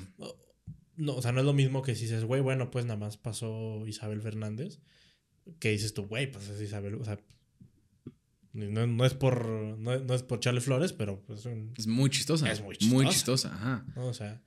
[0.97, 3.17] no, o sea, no es lo mismo que si dices, güey, bueno, pues nada más
[3.17, 4.81] pasó Isabel Fernández,
[5.61, 7.19] que dices tú, güey, pues es Isabel, o sea,
[8.53, 11.45] no, no es por no, no es por echarle flores, pero pues
[11.77, 12.51] Es muy chistosa.
[12.51, 13.51] Es muy Muy chistosa.
[13.51, 13.85] chistosa, ajá.
[13.97, 14.43] o sea,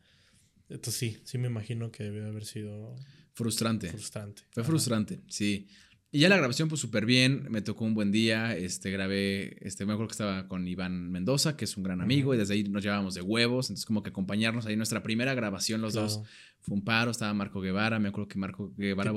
[0.70, 2.96] entonces sí, sí me imagino que debió haber sido
[3.38, 3.90] Frustrante.
[3.90, 4.42] frustrante.
[4.50, 4.68] Fue Ajá.
[4.72, 5.68] frustrante, sí.
[6.12, 7.46] Y ya la grabación, pues súper bien.
[7.52, 8.58] Me tocó un buen día.
[8.58, 12.34] Este, grabé, este, me acuerdo que estaba con Iván Mendoza, que es un gran amigo,
[12.34, 13.70] y desde ahí nos llevábamos de huevos.
[13.70, 14.76] Entonces, como que acompañarnos ahí.
[14.76, 16.22] Nuestra primera grabación, los dos,
[16.62, 17.12] fue un paro.
[17.12, 18.00] Estaba Marco Guevara.
[18.00, 19.14] Me acuerdo que Marco Guevara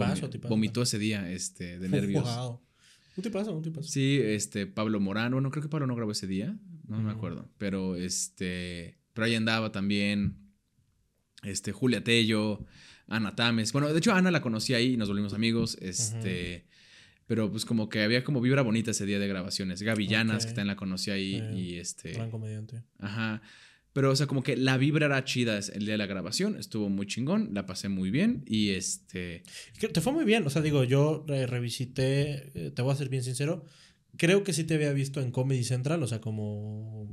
[0.51, 2.25] vomitó ese día, este, de nervios.
[2.25, 2.61] Wow.
[3.17, 3.89] Un tipazo, un tipazo.
[3.89, 5.41] Sí, este, Pablo Morano.
[5.41, 6.59] No creo que Pablo no grabó ese día.
[6.87, 7.49] No me acuerdo.
[7.57, 8.99] Pero este.
[9.15, 10.37] Pero ahí andaba también.
[11.43, 12.67] Este, Julia Tello,
[13.11, 13.73] Ana Tames.
[13.73, 15.77] Bueno, de hecho, Ana la conocí ahí y nos volvimos amigos.
[15.83, 16.65] Este.
[17.27, 19.83] Pero pues como que había como vibra bonita ese día de grabaciones.
[19.83, 20.49] Gaby Llanas, Ok.
[20.49, 21.35] que también la conocí ahí.
[21.37, 22.13] Eh, y este.
[22.13, 22.83] Gran comediante.
[22.99, 23.43] Ajá.
[23.93, 26.57] Pero, o sea, como que la vibra era chida el día de la grabación.
[26.57, 27.51] Estuvo muy chingón.
[27.53, 28.43] La pasé muy bien.
[28.47, 29.43] Y este.
[29.93, 30.47] Te fue muy bien.
[30.47, 33.65] O sea, digo, yo eh, revisité, eh, te voy a ser bien sincero.
[34.17, 37.09] Creo que sí te había visto en Comedy Central, o sea, como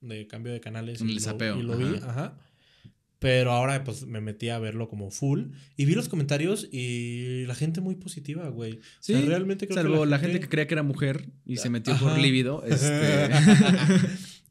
[0.00, 1.00] de cambio de canales.
[1.00, 2.38] En y el lo- zapeo, Y lo vi, ajá.
[3.18, 5.46] Pero ahora pues me metí a verlo como full.
[5.76, 8.80] Y vi los comentarios y la gente muy positiva, güey.
[9.00, 10.40] Sí, o sea, realmente creo salvo que la, gente...
[10.40, 12.08] que creía que era mujer y se metió Ajá.
[12.08, 12.62] por lívido.
[12.68, 13.30] Este.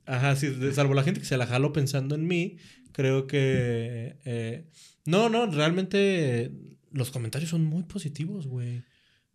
[0.05, 2.57] Ajá, sí, salvo la gente que se la jaló pensando en mí,
[2.93, 4.17] creo que...
[4.23, 4.69] eh,
[5.05, 6.51] no, no, realmente
[6.91, 8.83] los comentarios son muy positivos, güey.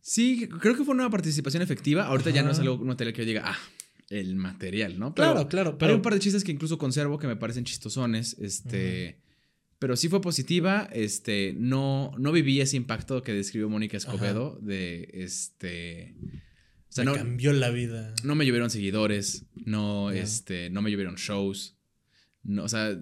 [0.02, 2.06] Sí, creo que fue una participación efectiva.
[2.06, 3.58] Ahorita ya no es algo no te que yo diga, ah,
[4.12, 5.14] el material, ¿no?
[5.14, 5.94] Pero Claro, claro, Hay pero...
[5.96, 8.36] un par de chistes que incluso conservo que me parecen chistosones.
[8.40, 9.18] Este.
[9.78, 10.88] Pero sí fue positiva.
[10.92, 11.54] Este.
[11.58, 14.58] No, no viví ese impacto que describió Mónica Escobedo.
[14.62, 16.14] De este.
[16.88, 18.14] O sea, me no, cambió la vida.
[18.22, 19.46] no me llovieron seguidores.
[19.54, 20.70] No, este.
[20.70, 21.76] No me llovieron shows.
[22.42, 22.98] No, o sea,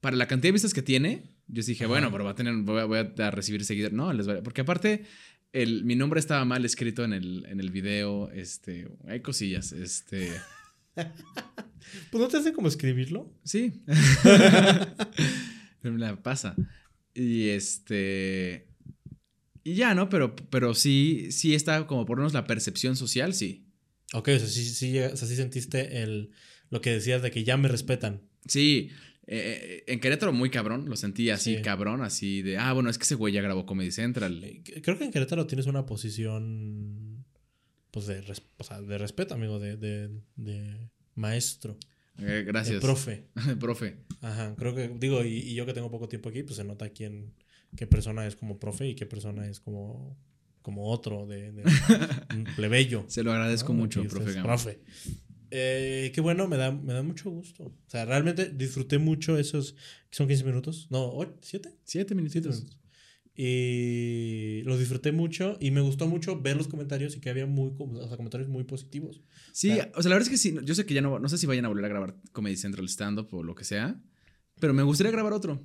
[0.00, 1.90] para la cantidad de vistas que tiene, yo dije, Ajá.
[1.90, 3.94] bueno, pero va a tener, voy a, voy a recibir seguidores.
[3.96, 5.04] No, les a- porque aparte,
[5.54, 8.30] el, mi nombre estaba mal escrito en el, en el video.
[8.30, 9.72] Este, hay cosillas.
[9.72, 10.32] Este,
[12.10, 13.32] Pues no te hace como escribirlo.
[13.44, 13.82] sí.
[15.82, 16.56] me la pasa.
[17.14, 18.66] Y este.
[19.62, 20.08] Y ya, ¿no?
[20.08, 23.66] Pero, pero sí, sí está como por lo menos la percepción social, sí.
[24.12, 26.30] Ok, o sea, sí, sí, o sea, sí sentiste el,
[26.70, 28.22] lo que decías de que ya me respetan.
[28.46, 28.90] Sí,
[29.26, 31.62] eh, en Querétaro muy cabrón, lo sentí así Sí.
[31.62, 34.42] cabrón, así de, ah, bueno, es que ese güey ya grabó Comedy Central.
[34.44, 37.24] Eh, Creo que en Querétaro tienes una posición,
[37.90, 41.78] pues, de, res- o sea, de respeto, amigo, de, de, de maestro,
[42.18, 42.80] Eh, de gracias.
[42.82, 43.24] profe.
[43.60, 43.96] Profe.
[44.20, 46.88] Ajá, creo que, digo, y, y yo que tengo poco tiempo aquí, pues se nota
[46.90, 47.32] quién,
[47.76, 50.16] qué persona es como profe y qué persona es como,
[50.62, 51.62] como otro, de, de
[52.34, 53.04] un plebeyo.
[53.08, 53.80] Se lo agradezco ¿no?
[53.80, 54.78] mucho, profe profe.
[55.50, 57.64] Eh, qué bueno, me da, me da mucho gusto.
[57.64, 59.76] O sea, realmente disfruté mucho esos,
[60.10, 61.32] son 15 minutos, no, ¿7?
[61.42, 62.56] Siete Siete minutitos.
[62.56, 62.78] minutos.
[63.36, 67.72] Y los disfruté mucho y me gustó mucho ver los comentarios y que había muy,
[67.74, 69.20] com- o sea, comentarios muy positivos.
[69.52, 71.36] Sí, o sea, la verdad es que sí, yo sé que ya no, no sé
[71.38, 74.00] si vayan a volver a grabar Comedy Central stand-up o lo que sea,
[74.60, 75.62] pero me gustaría grabar otro.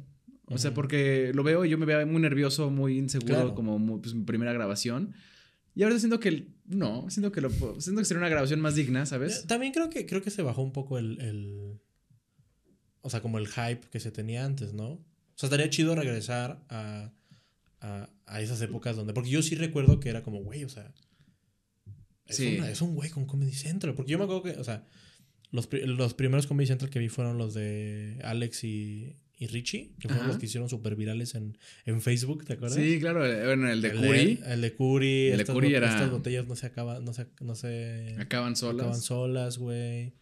[0.52, 3.54] O sea, porque lo veo y yo me veo muy nervioso, muy inseguro, Claro.
[3.56, 5.14] como muy- pues, mi primera grabación.
[5.76, 7.50] Y ahora siento que, el- no, siento que, lo,
[7.80, 9.46] siento que sería una grabación más digna, ¿sabes?
[9.48, 11.80] También creo que, creo que se bajó un poco el, el-
[13.02, 14.88] O sea, como el hype que se tenía antes, ¿no?
[14.94, 15.02] O
[15.36, 17.14] sea, estaría chido regresar a,
[17.80, 19.14] a, a esas épocas donde.
[19.14, 20.94] Porque yo sí recuerdo que era como, güey, o sea.
[22.26, 22.58] Es, Sí.
[22.58, 23.96] una- es un güey con Comedy Central.
[23.96, 24.86] Porque yo me acuerdo que, o sea,
[25.52, 30.10] los, los primeros Comedy Central que vi fueron los de Alex y, y Richie, que
[30.10, 30.28] fueron Ajá.
[30.28, 32.78] los que hicieron súper virales en, en Facebook, ¿te acuerdas?
[32.78, 35.28] Sí, claro, eh, bueno, el de el Curi el de Curi.
[35.30, 38.56] El de estas, Curi era- estas botellas no se acaban, no se, no se acaban
[38.58, 38.86] solas.
[38.86, 40.14] Acaban solas, güey.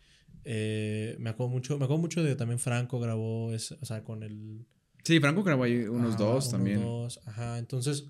[0.45, 4.21] Eh, me acuerdo mucho, me acuerdo mucho de también Franco grabó, ese- o sea, con
[4.23, 4.65] el...
[5.03, 6.81] Sí, Franco grabó ahí unos ajá, dos unos también.
[6.81, 8.05] dos, ajá, entonces,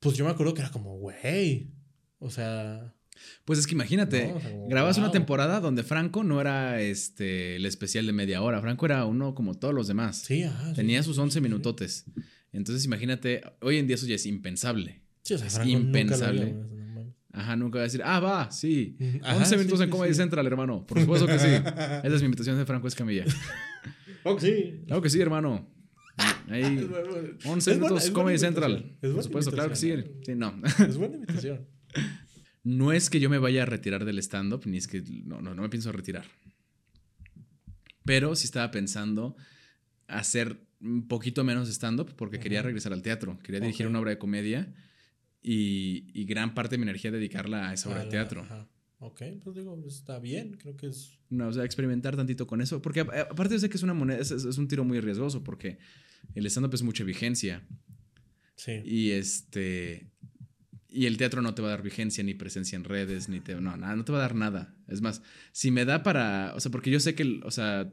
[0.00, 1.70] pues yo me acuerdo que era como, güey,
[2.18, 2.94] o sea...
[3.44, 5.12] Pues es que imagínate, No, grabas una wow.
[5.12, 9.54] temporada donde Franco no era este el especial de media hora, Franco era uno como
[9.54, 10.18] todos los demás.
[10.18, 10.72] Sí, ajá.
[10.74, 11.40] Tenía sí, sus sí, 11 sí.
[11.40, 12.04] minutotes.
[12.52, 15.02] Entonces imagínate, hoy en día eso ya es impensable.
[15.22, 16.52] Sí, o sea, Es Franco nunca lo impensable.
[16.54, 16.72] mames.
[17.34, 18.96] Ajá, nunca va a decir, ah, va, sí.
[19.00, 20.16] Ujú, 11 ajá, minutos sí, en Comedy sí.
[20.18, 20.86] Central, hermano.
[20.86, 21.46] Por supuesto que sí.
[21.48, 23.24] Esa es mi invitación de Franco Escamilla.
[24.24, 24.82] Oh, sí.
[24.86, 25.68] Claro que sí, hermano.
[26.48, 28.38] Ahí, Es buena- 11 es buena- minutos buena Comedy.
[28.38, 28.96] Central.
[29.00, 29.88] Por supuesto, claro que sí.
[29.88, 30.24] imitación.
[30.24, 30.62] Sí, no.
[30.86, 31.66] Es buena invitación.
[32.64, 35.02] No es que yo me vaya a retirar del stand-up, ni es que.
[35.24, 36.24] No, no, no me pienso retirar.
[38.04, 39.36] Pero sí estaba pensando
[40.08, 43.38] hacer un poquito menos stand-up porque quería regresar al teatro.
[43.42, 44.74] Quería dirigir una obra de comedia
[45.40, 48.42] y, y gran parte de mi energía dedicarla a esa obra de teatro.
[48.42, 48.68] ajá.
[49.04, 51.18] Ok, pues digo, está bien, creo que es...
[51.28, 52.80] No, o sea, experimentar tantito con eso.
[52.80, 55.00] Porque a- aparte yo sé que es una moneda, es, es- es un tiro muy
[55.00, 55.78] riesgoso porque
[56.36, 57.66] el stand-up es mucha vigencia.
[58.54, 58.80] Sí.
[58.84, 60.11] Y este.
[60.92, 63.54] Y el teatro no te va a dar vigencia ni presencia en redes, ni te.
[63.54, 64.74] No, nada, no te va a dar nada.
[64.88, 65.22] Es más,
[65.52, 66.52] si me da para.
[66.54, 67.40] O sea, porque yo sé que.
[67.44, 67.90] O sea.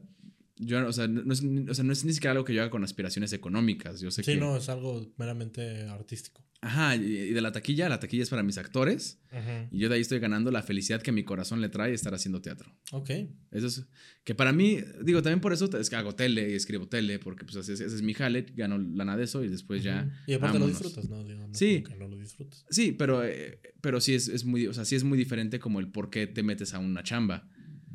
[0.62, 2.70] Yo, o sea, no es, o sea, no es ni siquiera algo que yo haga
[2.70, 4.00] con aspiraciones económicas.
[4.00, 4.38] Yo sé Sí, que.
[4.38, 6.44] no, es algo meramente artístico.
[6.62, 9.18] Ajá, y, de la taquilla, la taquilla es para mis actores.
[9.30, 9.66] Ajá.
[9.70, 12.42] Y yo de ahí estoy ganando la felicidad que mi corazón le trae estar haciendo
[12.42, 12.70] teatro.
[12.92, 13.10] Ok.
[13.50, 13.86] Eso es.
[14.24, 17.46] Que para mí, digo, también por eso es que hago tele y escribo tele, porque
[17.46, 20.02] pues ese, ese es mi jale, gano lana de eso y después ya.
[20.06, 20.12] Ujú.
[20.26, 21.24] Y aparte lo disfrutas, ¿no?
[21.24, 21.82] Digo, no Sí.
[21.98, 22.64] no lo disfrutas.
[22.68, 25.80] Sí, pero, eh, pero sí es, es muy, o sea, sí es muy diferente como
[25.80, 27.48] el por qué te metes a una chamba.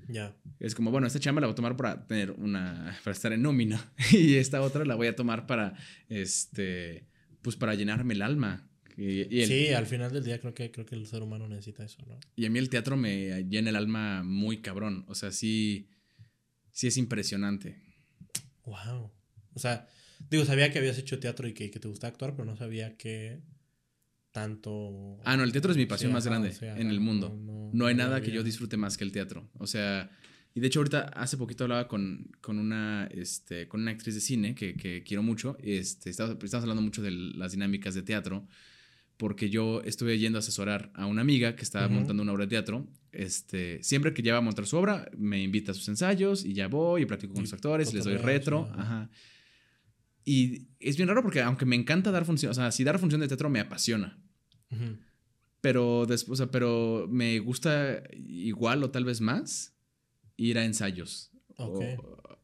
[0.09, 0.35] Ya.
[0.59, 3.43] Es como, bueno, esta chamba la voy a tomar para tener una, para estar en
[3.43, 5.75] nómina y esta otra la voy a tomar para,
[6.09, 7.05] este,
[7.45, 8.67] pues para llenarme el alma.
[8.97, 11.47] Y, y el- Sí, al final del día creo que, creo que el ser humano
[11.47, 12.17] necesita eso, ¿no?
[12.35, 15.05] y a mí el teatro me llena el alma muy cabrón.
[15.07, 15.87] O sea, sí,
[16.71, 17.77] sí es impresionante.
[18.65, 19.11] Wow.
[19.53, 19.87] O sea,
[20.29, 22.97] digo, sabía que habías hecho teatro y que, que te gustaba actuar, pero no sabía
[22.97, 23.41] que
[24.31, 25.17] tanto...
[25.23, 27.29] Ah, no, el teatro es mi pasión Sí, más grande sí, en el mundo.
[27.39, 29.49] no- No hay nada que yo disfrute más que el teatro.
[29.59, 30.09] O sea,
[30.55, 34.21] y de hecho ahorita hace poquito hablaba con, con una, este, con una actriz de
[34.21, 35.57] cine que, que quiero mucho.
[35.59, 38.47] Este, estamos, estamos hablando mucho de las dinámicas de teatro
[39.17, 41.95] porque yo estuve yendo a asesorar a una amiga que estaba Ujú.
[41.95, 42.87] montando una obra de teatro.
[43.11, 46.53] Este, siempre que ya va a montar su obra, me invita a sus ensayos y
[46.53, 48.69] ya voy y practico con Y los actores, les doy retro.
[48.71, 48.81] ajá.
[48.81, 49.09] Ajá.
[50.23, 53.21] Y es bien raro porque aunque me encanta dar función, o sea, si dar función
[53.21, 54.17] de teatro me apasiona.
[54.71, 54.97] Ujú.
[55.61, 59.74] Pero después, o sea, pero me gusta igual o tal vez más
[60.37, 61.31] ir a ensayos.
[61.57, 61.79] O,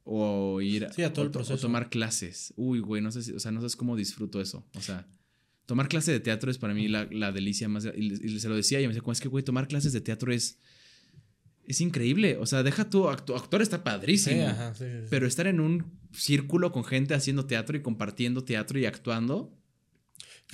[0.04, 1.62] o ir Sí, a todo o el to- o proceso.
[1.62, 2.54] tomar clases.
[2.56, 4.66] Uy, güey, no sé si, o sea, no sabes cómo disfruto eso.
[4.76, 5.08] O sea,
[5.66, 7.86] tomar clase de teatro es para mí la, la delicia más.
[7.96, 10.32] Y, y se lo decía y me decía, es que, güey, tomar clases de teatro
[10.34, 10.60] es.
[11.68, 12.38] Es increíble.
[12.38, 14.50] O sea, deja tu actu- actor está padrísimo.
[14.74, 15.08] sí, sí.
[15.10, 19.58] Pero estar en un círculo con gente haciendo teatro y compartiendo teatro y actuando.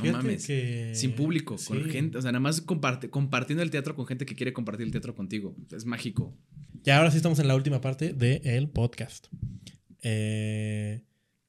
[0.03, 0.45] No mames.
[0.47, 2.17] que- Sin público, con gente.
[2.17, 5.15] O sea, nada más comparte, compartiendo el teatro con gente que quiere compartir el teatro
[5.15, 5.55] contigo.
[5.75, 6.35] Es mágico.
[6.83, 9.27] Ya ahora sí estamos en la última parte del podcast.
[10.03, 11.01] Eh,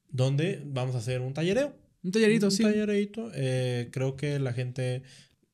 [0.09, 1.75] donde vamos a hacer un tallereo.
[2.03, 2.63] Un tallerito, un sí.
[2.63, 3.31] tallerito.
[3.35, 5.03] Eh, creo que la gente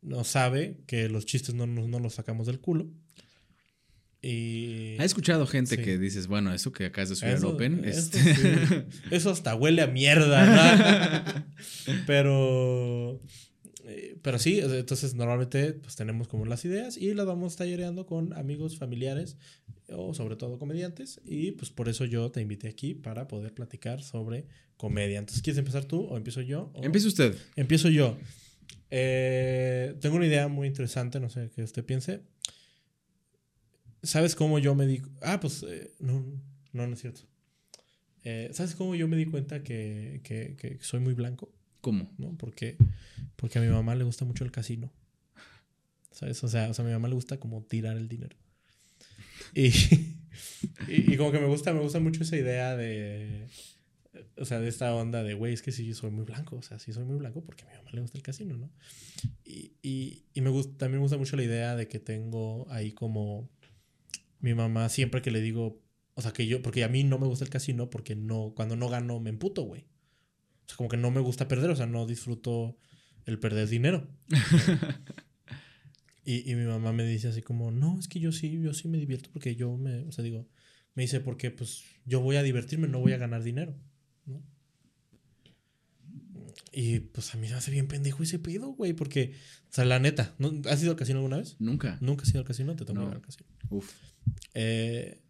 [0.02, 2.90] no sabe que los chistes no, no, no los sacamos del culo.
[4.28, 4.96] Y...
[5.00, 5.82] ¿Ha escuchado gente Sí.
[5.84, 7.86] que dices, bueno, eso que acabas de subir al Eso- Open?
[7.86, 8.42] eso este- sí.
[9.12, 10.46] Eso hasta huele a mierda,
[11.38, 11.46] ¿no?
[12.08, 13.22] pero,
[13.86, 18.34] eh, pero sí, entonces normalmente pues tenemos como las ideas y las vamos tallereando con
[18.34, 19.38] amigos, familiares
[19.90, 24.02] o sobre todo comediantes y pues por eso yo te invité aquí para poder platicar
[24.02, 24.48] sobre
[24.78, 25.20] comedia.
[25.20, 26.72] Entonces, ¿quieres empezar tú o empiezo yo?
[26.74, 27.36] O- Empiece usted.
[27.56, 28.18] Empiezo yo.
[28.92, 32.22] Eh, tengo una idea muy interesante, no sé qué usted piense.
[34.06, 35.02] ¿Sabes cómo yo me di...
[35.22, 36.24] Ah, pues eh, no,
[36.74, 37.22] no, no es cierto.
[38.24, 41.52] Eh, ¿Sabes cómo yo me di cuenta que, que- que soy muy blanco?
[41.82, 42.12] ¿Cómo?
[42.18, 42.36] ¿No?
[42.38, 42.78] Porque,
[43.36, 44.92] porque a mi mamá le gusta mucho el casino.
[46.12, 46.44] ¿Sabes?
[46.44, 48.36] O sea, o sea, a mi mamá le gusta como tirar el dinero.
[49.54, 49.68] Y,
[50.88, 53.48] y, y como que me gusta, me gusta mucho esa idea de...
[54.38, 56.56] O sea, de esta onda de, güey, es que sí soy muy blanco.
[56.56, 58.70] O sea, sí soy muy blanco porque a mi mamá le gusta el casino, ¿no?
[59.44, 62.92] Y, y, y me gusta, también me gusta mucho la idea de que tengo ahí
[62.94, 63.50] como...
[64.46, 65.82] Mi mamá siempre que le digo...
[66.14, 66.62] O sea, que yo...
[66.62, 68.54] Porque a mí no me gusta el casino porque no...
[68.56, 69.82] Cuando no gano me emputo, güey.
[69.82, 71.70] O sea, como que no me gusta perder.
[71.72, 72.78] O sea, no disfruto
[73.26, 74.08] el perder dinero.
[76.28, 78.88] Y, y mi mamá me dice así como, no, es que yo sí, yo sí
[78.88, 80.48] me divierto porque yo me, o sea, digo,
[80.96, 83.76] me dice, porque pues yo voy a divertirme, no voy a ganar dinero,
[84.26, 84.42] ¿no?
[86.72, 89.34] Y pues a mí se me hace bien pendejo ese pedo, güey, porque,
[89.70, 90.52] o sea, la neta, ¿no?
[90.68, 91.58] ¿has ido al casino alguna vez?
[91.60, 92.00] Nunca.
[92.02, 92.76] ¿Nunca has ido al casino?
[92.76, 93.10] Te tomo No.
[93.10, 93.48] ir al casino.
[93.70, 93.94] Uf.
[94.54, 95.22] Eh,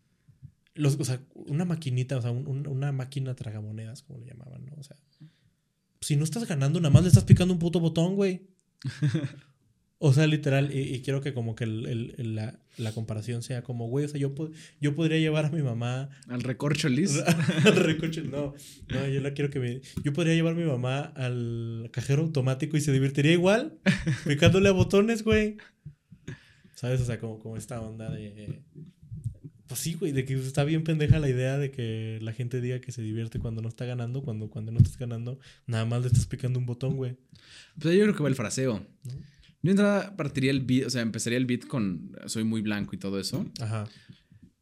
[0.74, 4.66] los, o sea, una maquinita, o sea, un- un- una máquina tragamonedas, como le llamaban,
[4.66, 4.74] ¿no?
[4.78, 4.98] O sea,
[6.02, 8.42] si no estás ganando, nada más le estás picando un puto botón, güey.
[9.98, 13.42] O sea, literal, y, y quiero que como que el- el- el- la, la comparación
[13.42, 14.36] sea como, güey, o sea, yo,
[14.82, 17.18] yo podría llevar a mi mamá Al recorcho lis.
[17.66, 18.22] al recoche.
[18.24, 18.54] No,
[18.90, 19.82] no, yo la quiero que me...
[20.04, 23.80] Yo podría llevar a mi mamá al cajero automático y se divertiría igual,
[24.28, 25.58] picándole a botones, güey.
[26.76, 27.02] ¿Sabes?
[27.02, 28.62] O sea, como, como esta onda de...
[29.68, 32.80] Pues sí, güey, de que está bien pendeja la idea de que la gente diga
[32.80, 36.08] que se divierte cuando no está ganando, cuando, cuando no estás ganando, nada más le
[36.08, 37.18] estás picando un botón, güey.
[37.82, 38.86] Pues yo creo que va el fraseo.
[39.04, 39.14] ¿No?
[39.66, 43.00] Yo entrada partiría el beat, o sea, empezaría el beat con soy muy blanco y
[43.00, 43.50] todo eso.
[43.60, 43.86] Ajá.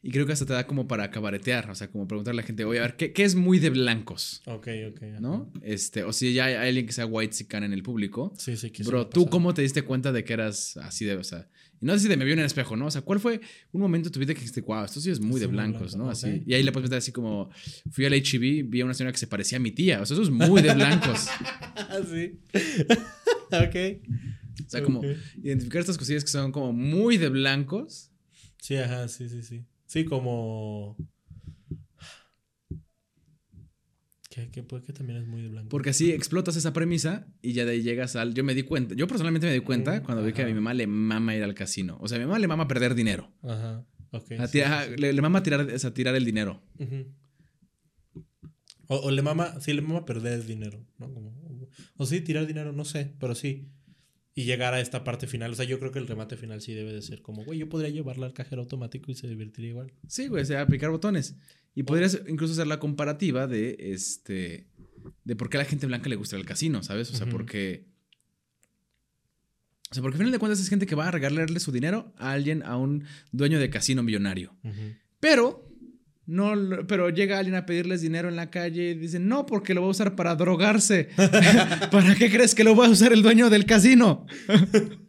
[0.02, 2.48] Y creo que hasta te da como para cabaretear, o sea, como preguntarle a la
[2.48, 4.42] gente, oye, a ver, ¿qué, qué es muy de blancos?
[4.46, 5.04] Ok, ok.
[5.04, 5.20] ajá.
[5.20, 5.52] ¿No?
[5.62, 8.34] Este, o si ya hay alguien que sea white sican en el público.
[8.38, 11.24] Sí, sí, que Bro, ¿tú cómo te diste cuenta de que eras así de, o
[11.26, 11.50] sea,
[11.84, 12.86] y no sé si de me vio en el espejo, ¿no?
[12.86, 13.42] O sea, ¿cuál fue
[13.74, 15.92] un momento en tu vida que dijiste, wow, esto sí es muy Sí, de blancos,
[15.92, 16.10] blanco, ¿no?
[16.10, 16.42] Así.
[16.48, 17.50] Y ahí le puedes meter así como,
[17.92, 20.16] fui al HB, vi a una señora que se parecía a mi tía, o sea,
[20.16, 21.28] eso es muy de blancos.
[21.76, 22.40] Ah, sí.
[23.52, 24.66] ok.
[24.66, 25.02] O sea, como
[25.42, 28.12] identificar estas cosillas que son como muy de blancos.
[28.62, 29.66] Sí, ajá, sí, sí, sí.
[29.88, 30.96] Sí, como.
[34.34, 35.70] Que, que, que también es muy blanco.
[35.70, 38.34] Porque así explotas esa premisa y ya de ahí llegas al.
[38.34, 38.96] Yo me di cuenta.
[38.96, 41.44] Yo personalmente me di cuenta Mm, cuando vi que a mi mamá le mama ir
[41.44, 41.98] al casino.
[42.02, 43.32] O sea, a mi mamá le mama perder dinero.
[43.44, 43.86] Ajá.
[44.12, 44.32] Ok.
[44.40, 44.98] A sí, ti- ajá, sí, sí.
[45.02, 46.64] Le, le mama tirar, o sea, tirar el dinero.
[48.88, 51.14] O, o le mama, sí, le mama perder el dinero, ¿no?
[51.14, 51.32] Como,
[51.98, 53.70] o sí, tirar dinero, no sé, pero sí.
[54.36, 55.52] Y llegar a esta parte final.
[55.52, 57.70] O sea, yo creo que el remate final sí debe de ser como, güey, yo
[57.70, 59.94] podría llevarla al cajero automático y se divertiría igual.
[60.08, 61.36] Sí, güey, o sea, aplicar botones.
[61.76, 64.68] Y podrías incluso hacer la comparativa de este.
[65.24, 67.12] de por qué a la gente blanca le gusta el casino, ¿sabes?
[67.12, 67.86] O sea, porque.
[69.92, 72.14] O sea, porque al final de cuentas es gente que va a regalarle su dinero
[72.18, 74.56] a alguien, a un dueño de casino millonario.
[75.20, 75.70] Pero.
[76.26, 76.54] No,
[76.88, 79.88] pero llega alguien a pedirles dinero en la calle y dicen, no, porque lo va
[79.88, 81.10] a usar para drogarse.
[81.92, 84.26] ¿Para qué crees que lo va a usar el dueño del casino?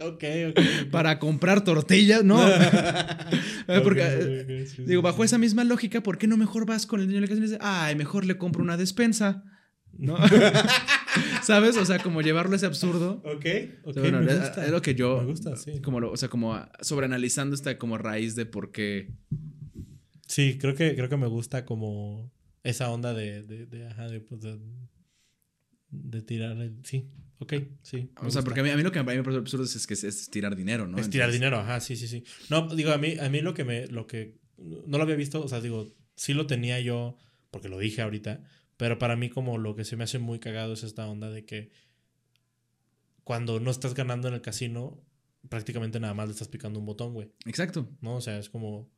[0.00, 0.60] Ok, ok.
[0.92, 2.22] ¿Para comprar tortillas?
[2.22, 2.40] No.
[3.82, 7.20] porque, sí, Digo, bajo esa misma lógica, ¿por qué no mejor vas con el dueño
[7.20, 9.42] de la casa y dices, ay, mejor le compro una despensa?
[9.92, 10.16] ¿No?
[11.42, 11.76] ¿Sabes?
[11.76, 13.22] O sea, como llevarlo a ese absurdo.
[13.24, 13.46] Ok,
[13.86, 14.64] ok, bueno, me es- gusta.
[14.66, 15.18] es lo que yo.
[15.20, 15.80] Me gusta, sí.
[15.82, 19.10] Como lo, o sea, como sobreanalizando esta como raíz de por qué.
[20.28, 22.30] Sí, creo que, creo que me gusta como
[22.62, 24.58] esa onda de, de, de, ajá, de, pues, de,
[25.90, 26.78] de tirar el...
[26.84, 28.10] Sí, ok, sí.
[28.16, 28.42] O sea, gusta.
[28.44, 30.04] porque a mí, a mí lo que a mí me parece absurdo es, que es,
[30.04, 30.98] es tirar dinero, ¿no?
[30.98, 32.24] Es tirar dinero, ajá, sí, sí, sí.
[32.50, 35.42] No, digo, a mí, a mí lo que me, lo que, no lo había visto,
[35.42, 37.16] o sea, digo, sí lo tenía yo,
[37.50, 38.42] porque lo dije ahorita,
[38.76, 41.46] pero para mí como lo que se me hace muy cagado es esta onda de
[41.46, 41.70] que
[43.24, 45.02] cuando no estás ganando en el casino,
[45.48, 47.88] prácticamente nada más le estás picando un botón, güey, Exacto.
[48.02, 48.16] ¿no?
[48.16, 48.90] O sea, es como,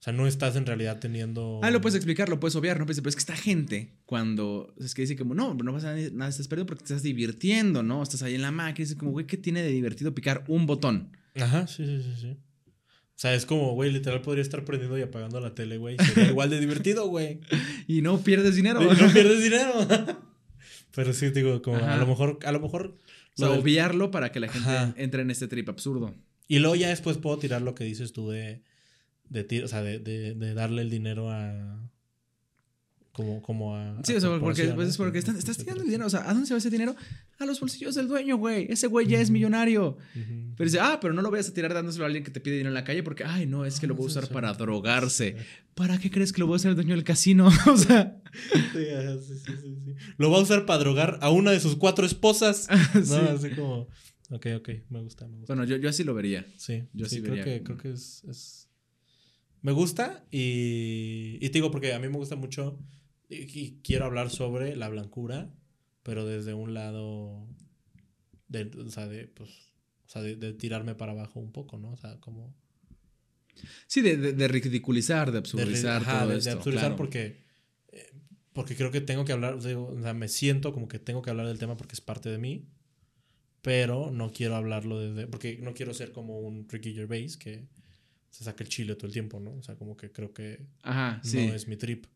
[0.00, 1.60] o sea, no estás en realidad teniendo...
[1.62, 2.84] Ah, lo puedes explicar, lo puedes obviar, ¿no?
[2.86, 6.46] Pero es que esta gente, cuando es que dice como, no, no pasa nada, estás
[6.48, 8.02] perdiendo porque te estás divirtiendo, ¿no?
[8.02, 10.66] Estás ahí en la máquina y dice como, güey, ¿qué tiene de divertido picar un
[10.66, 11.16] botón?
[11.36, 12.36] Ajá, sí, sí, sí, sí.
[12.66, 15.96] O sea, es como, güey, literal podría estar prendiendo y apagando la tele, güey.
[15.98, 17.40] Sería igual de divertido, güey.
[17.86, 18.82] Y no pierdes dinero.
[18.82, 19.72] Y no pierdes dinero.
[20.94, 22.98] Pero sí, digo, como a lo mejor, a lo mejor.
[23.36, 24.94] O sea, lo del- obviarlo para que la gente Ajá.
[24.96, 26.14] entre en este trip absurdo.
[26.46, 28.62] Y luego ya después puedo tirar lo que dices tú de.
[29.28, 31.80] De o sea, de, de, de darle el dinero a.
[33.12, 34.00] Como, como a.
[34.02, 35.38] Sí, o sea, porque, pues, es porque ¿no?
[35.38, 36.06] estás, tirando el dinero.
[36.06, 36.96] O sea, ¿a dónde se va ese dinero?
[37.38, 38.66] A los bolsillos del dueño, güey.
[38.68, 39.96] Ese güey ya es millonario.
[40.56, 42.54] Pero dice, ah, pero no lo vayas a tirar dándoselo a alguien que te pide
[42.54, 44.52] dinero en la calle porque, ay, no, es que lo Ah, voy a usar para
[44.54, 45.36] drogarse.
[45.76, 47.46] ¿Para qué crees que lo voy a hacer el dueño del casino?
[47.72, 49.94] o sea, Sí, sí, sí, sí, sí.
[50.18, 52.66] Lo va a usar para drogar a una de sus cuatro esposas.
[52.94, 53.14] No, sí.
[53.14, 53.86] así como.
[54.30, 55.54] Ok, ok, me gusta, me gusta.
[55.54, 56.44] Bueno, yo, yo así lo vería.
[56.56, 58.63] Sí, yo sí, sí creo vería que, creo que es, es-
[59.64, 62.78] Me gusta y, y te digo porque a mí me gusta mucho
[63.28, 65.50] y, y quiero hablar sobre la blancura,
[66.02, 67.46] pero desde un lado
[68.48, 69.50] de, o sea, de, pues,
[70.06, 71.92] o sea, de, de tirarme para abajo un poco, ¿no?
[71.92, 72.54] O sea, como...
[73.86, 76.50] Sí, de, de- de ridiculizar, de de, absurdizar ajá, todo de- de esto.
[76.52, 76.96] absurdizar claro.
[76.96, 77.42] porque...
[77.92, 78.12] eh,
[78.52, 81.30] Porque creo que tengo que hablar, digo, o sea, me siento como que tengo que
[81.30, 82.68] hablar del tema porque es parte de mí,
[83.62, 87.66] pero no quiero hablarlo desde, porque no quiero ser como un Ricky Gervais que
[88.34, 89.52] se saca el chile todo el tiempo, ¿no?
[89.52, 91.46] O sea, como que creo que Ajá, sí.
[91.46, 92.06] no es mi trip.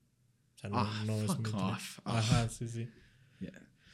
[0.56, 1.54] O sea, no, Ah, no es mi trip.
[1.54, 2.00] off.
[2.04, 2.18] Ah.
[2.18, 2.88] Ajá, sí, sí.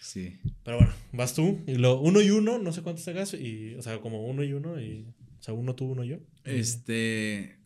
[0.00, 0.38] Sí.
[0.64, 3.80] Pero bueno, vas tú y lo uno y uno, no sé cuántos hagas, y, o
[3.82, 5.06] sea, como uno y uno, y,
[5.38, 6.18] o sea, uno tú, uno yo.
[6.44, 7.58] Este.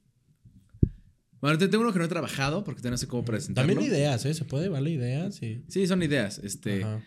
[1.40, 3.72] Bueno, te- tengo uno que no he trabajado porque no sé cómo presentarlo.
[3.72, 4.34] También ideas, ¿eh?
[4.34, 5.64] Se puede, vale ideas y...
[5.68, 6.38] Sí, son ideas.
[6.38, 6.82] Este.
[6.84, 7.02] Ajá.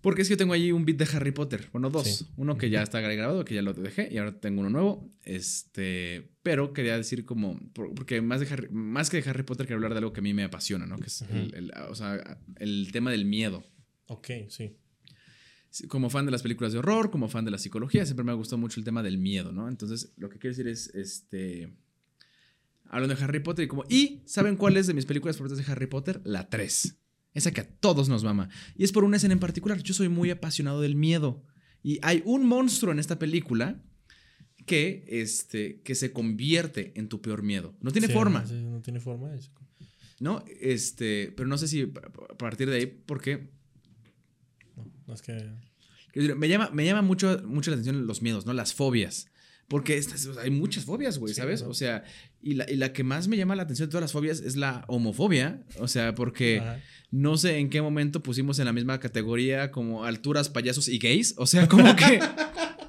[0.00, 1.68] Porque es que yo tengo allí un beat de Harry Potter.
[1.72, 2.08] Bueno, dos.
[2.08, 2.26] Sí.
[2.36, 5.08] Uno que ya está grabado, que ya lo dejé, y ahora tengo uno nuevo.
[5.22, 6.31] Este.
[6.42, 7.58] Pero quería decir como.
[7.72, 10.20] por- Porque más, de Harry, más que de Harry Potter, quiero hablar de algo que
[10.20, 10.96] a mí me apasiona, ¿no?
[10.98, 13.64] Que es el, o sea, el tema del miedo.
[14.06, 14.76] Ok, sí.
[15.70, 18.32] Sí, Como fan de las películas de horror, como fan de la psicología, siempre me
[18.32, 19.68] ha gustado mucho el tema del miedo, ¿no?
[19.68, 21.72] Entonces, lo que quiero decir es, este...
[22.90, 23.84] Hablando de Harry Potter y como...
[23.88, 26.20] Y, ¿saben cuál es de mis películas favoritas de Harry Potter?
[26.24, 26.98] La 3.
[27.32, 28.50] Esa que a todos nos mama.
[28.76, 29.82] Y es por una escena en particular.
[29.82, 31.42] Yo soy muy apasionado del miedo.
[31.82, 33.82] Y hay un monstruo en esta película
[34.66, 37.74] que, este, que se convierte en tu peor miedo.
[37.80, 39.30] No tiene Sí, forma, no tiene forma.
[40.20, 40.44] ¿no?
[40.60, 43.50] Este, pero no sé si a partir de ahí, porque
[44.76, 45.50] No, no es que...
[46.36, 48.52] Me llama, me llama mucho, mucho la atención los miedos, ¿no?
[48.52, 49.26] Las fobias.
[49.68, 51.62] Porque estas- sea, hay muchas fobias, güey, Sí, ¿sabes?
[51.62, 52.04] O sea,
[52.42, 54.56] y la, y la que más me llama la atención de todas las fobias es
[54.56, 55.64] la homofobia.
[55.78, 56.80] O sea, porque Ajá.
[57.10, 61.34] no sé en qué momento pusimos en la misma categoría como alturas, payasos y gays.
[61.38, 62.20] O sea, como que.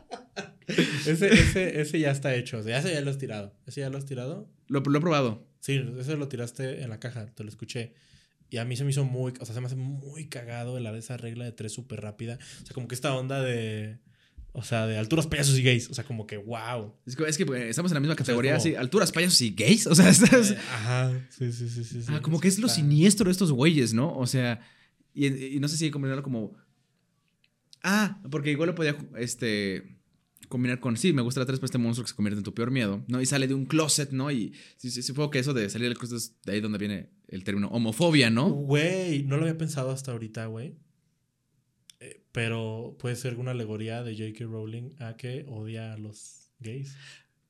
[1.07, 2.57] Ese, ese, ese ya está hecho.
[2.59, 3.53] O sea, ese ya lo has tirado.
[3.65, 4.49] ¿Ese ya lo has tirado?
[4.67, 5.47] lo, lo he probado.
[5.59, 7.93] Sí, ese lo tiraste en la caja, te lo escuché.
[8.49, 11.17] Y a mí se me hizo muy, o sea, se me hace muy cagado esa
[11.17, 12.37] regla de tres súper rápida.
[12.61, 13.97] O sea, como que esta onda de,
[14.51, 15.89] o sea, de alturas, payasos y gays.
[15.89, 16.93] O sea, como que wow.
[17.05, 19.41] Es que, es que, pues, estamos en la misma sea, categoría, como- así, alturas, payasos
[19.41, 19.87] y gays.
[19.93, 22.03] O sea, estás- Eh, ajá, sí, sí, sí, sí.
[22.03, 22.11] sí.
[22.13, 24.15] Ah, como que es lo Está- siniestro de estos güeyes, ¿no?
[24.15, 24.59] O sea,
[25.15, 26.53] y, y no sé si combinarlo como.
[27.81, 29.97] Ah, porque igual lo podía este,
[30.47, 30.97] combinar con.
[30.97, 33.03] Sí, me gusta la 3 para este monstruo que se convierte en tu peor miedo,
[33.07, 33.21] ¿no?
[33.21, 34.31] Y sale de un closet, ¿no?
[34.31, 37.09] Y sí, sí, supongo que eso de salir del closet es de ahí donde viene
[37.27, 38.49] el término homofobia, ¿no?
[38.49, 40.75] Güey, no lo había pensado hasta ahorita, güey.
[41.99, 44.45] Eh, pero puede ser una alegoría de J.K.
[44.45, 46.95] Rowling a que odia a los gays.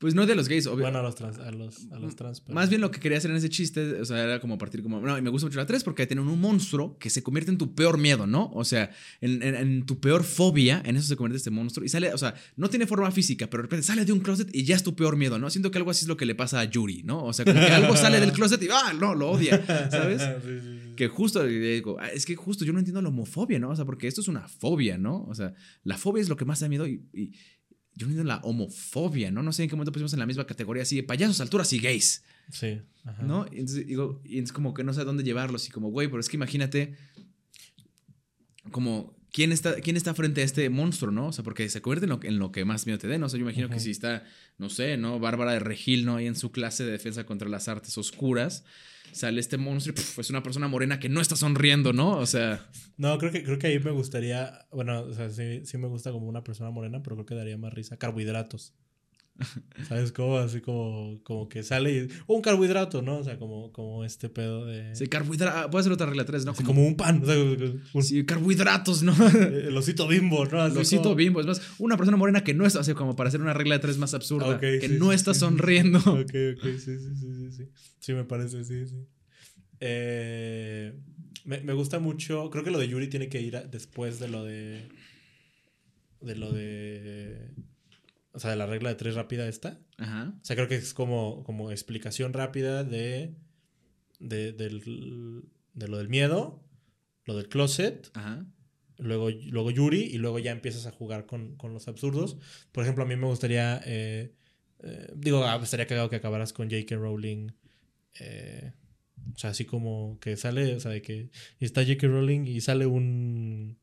[0.04, 0.82] Pues no de los gays, obvio.
[0.84, 2.42] Bueno, a los trans, a los, a los trans.
[2.42, 4.84] pero- Más bien lo que quería hacer en ese chiste, o sea, era como partir
[4.84, 7.52] como, no, y me gusta mucho la 3 porque tienen un monstruo que se convierte
[7.52, 8.52] en tu peor miedo, ¿no?
[8.54, 8.92] O sea,
[9.22, 12.18] en, en- en tu peor fobia, en eso se convierte este monstruo y sale, o
[12.18, 14.84] sea, no tiene forma física, pero de repente sale de un closet y ya es
[14.84, 15.50] tu peor miedo, ¿no?
[15.50, 17.24] Siento que algo así es lo que le pasa a Yuri, ¿no?
[17.24, 20.22] O sea, como que algo sale del closet y, ah, no, lo odia, ¿sabes?
[20.44, 20.80] Sí, sí, sí.
[20.98, 23.70] Que justo, digo, ah, es que justo yo no entiendo la homofobia, ¿no?
[23.70, 25.24] O sea, porque esto es una fobia, ¿no?
[25.24, 25.54] O sea,
[25.86, 27.32] la fobia es lo que más da miedo y, y
[27.96, 29.44] yo no entiendo la homofobia, ¿no?
[29.44, 31.80] No sé en qué momento pusimos en la misma categoría así de payasos, alturas y
[31.80, 32.24] gays.
[32.50, 32.82] Sí.
[33.04, 33.24] ajá.
[33.24, 33.46] ¿No?
[33.52, 35.68] Y entonces digo, y es como que no sé a dónde llevarlos.
[35.68, 36.96] Y como, güey, pero es que imagínate
[38.72, 41.28] como quién está, quién está frente a este monstruo, ¿no?
[41.28, 43.26] O sea, porque se convierte en lo, en lo que más miedo te dé, ¿no?
[43.26, 44.24] O sea, yo imagino que si está,
[44.58, 45.20] no sé, ¿no?
[45.20, 46.16] Bárbara de Regil, ¿no?
[46.18, 48.64] Ahí en su clase de defensa contra las artes oscuras,
[49.12, 52.12] sale este monstruo y puf, es una persona morena que no está sonriendo, ¿no?
[52.12, 54.66] O sea, No, creo que, creo que ahí me gustaría.
[54.72, 57.58] Bueno, o sea, sí, sí me gusta como una persona morena, pero creo que daría
[57.58, 57.98] más risa.
[57.98, 58.74] Carbohidratos.
[59.88, 60.38] ¿Sabes cómo?
[60.38, 62.08] Así como, como que sale y.
[62.28, 63.18] Un carbohidrato, ¿no?
[63.18, 64.96] O sea, como, como este pedo de.
[64.96, 66.52] sí, carbohidratos, voy a hacer otra regla 3, ¿no?
[66.52, 67.22] así como un pan.
[67.24, 67.36] O sea,
[67.94, 69.14] un, sí, carbohidratos, ¿no?
[69.38, 70.62] el osito bimbo, ¿no?
[70.62, 73.30] Así Losito como- bimbo, es más, una persona morena que no está, así como para
[73.30, 75.40] hacer una regla de tres más absurda, que sí, no sí, está sí.
[75.40, 75.98] sonriendo.
[76.00, 76.06] Ok,
[76.58, 77.70] ok, sí, sí, sí, sí, sí.
[78.00, 79.08] Sí, me parece, sí, sí.
[79.80, 80.94] Eh,
[81.46, 82.50] me, me gusta mucho.
[82.52, 84.88] Creo que lo de Yuri tiene que ir a- después de lo de.
[86.22, 87.50] De lo de.
[88.34, 89.80] O sea, de la regla de tres rápida esta.
[89.98, 90.34] Ajá.
[90.42, 93.36] O sea, creo que es como, como explicación rápida de,
[94.20, 96.64] de, del, de lo del miedo,
[97.26, 98.46] lo del closet Ajá.
[98.98, 102.38] luego, luego Yuri, y luego ya empiezas a jugar con, con los absurdos.
[102.72, 104.34] Por ejemplo, a mí me gustaría, eh,
[104.80, 106.96] eh, digo, ah, estaría cagado que acabaras con J.K.
[106.96, 107.50] Rowling.
[108.20, 108.74] eh,
[109.36, 111.30] o sea, así como que sale, o sea, de que
[111.60, 112.08] está J.K.
[112.08, 113.78] Rowling y sale un.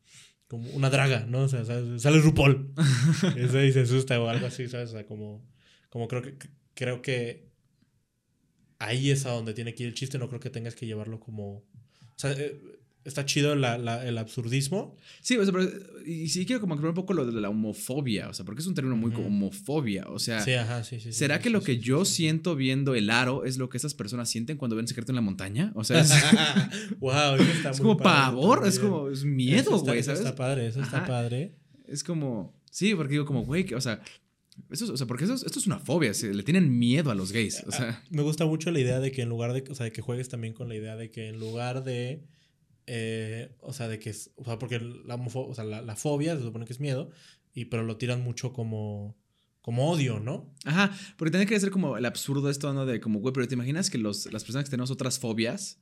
[0.51, 1.43] Como una draga, ¿no?
[1.43, 2.75] O sea, sale, RuPaul.
[3.39, 4.89] Y se asusta o algo así, ¿sabes?
[4.89, 5.49] O sea, como,
[5.91, 6.37] como creo que
[6.75, 7.53] creo que
[8.81, 10.19] ahí es a donde tiene que ir el chiste.
[10.19, 11.59] No creo que tengas que llevarlo como.
[11.59, 11.65] O
[12.17, 12.61] sea, eh,
[13.05, 14.97] está chido la- la- el absurdismo.
[15.23, 15.69] Sí, o sea, pero,
[16.07, 18.67] y sí quiero como aclarar un poco lo de la homofobia, o sea, porque es
[18.67, 19.23] un término muy Ujú.
[19.23, 21.13] homofobia, o sea, Sí, ajá, sí, sí.
[21.13, 24.57] ¿será que lo que yo siento viendo el aro es lo que esas personas sienten
[24.59, 25.73] cuando ven secreto en la montaña?
[25.75, 26.11] O sea, es,
[27.01, 30.07] wow, eso está es muy como padre pavor, es como es Eso miedo, güey, eso
[30.07, 30.21] ¿sabes?
[30.21, 31.07] está padre, eso está Ajá.
[31.07, 31.55] padre.
[31.87, 34.01] Es como, sí, porque digo como, güey, o sea,
[34.71, 37.11] eso, es- o sea, porque eso es- esto es una fobia, se- le tienen miedo
[37.11, 39.65] a los gays, o sea, Me gusta mucho la idea de que en lugar de,
[39.71, 42.25] o sea, de que juegues también con la idea de que en lugar de,
[42.93, 46.37] eh, o sea, de que, es- o sea, porque la, o sea, la, la fobia
[46.37, 47.11] se supone que es miedo,
[47.55, 49.17] y pero lo tiran mucho como,
[49.61, 50.53] como odio, ¿no?
[50.65, 52.87] ajá, porque tiene que ser como el absurdo esto, ¿no?
[52.87, 55.79] De como, güey, pero te imaginas que los, las personas que tenemos otras fobias,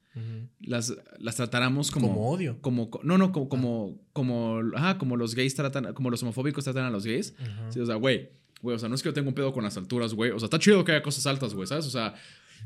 [0.61, 2.09] las, las tratáramos como...
[2.09, 2.61] Como, odio.
[2.61, 6.65] como co- no no como como como ajá, como los gays tratan como los homofóbicos
[6.65, 7.35] tratan a los gays.
[7.71, 8.31] Sí, o sea güey
[8.61, 10.39] güey o sea no es que yo tenga un pedo con las alturas güey o
[10.41, 12.15] sea está chido que haya cosas altas güey sabes o sea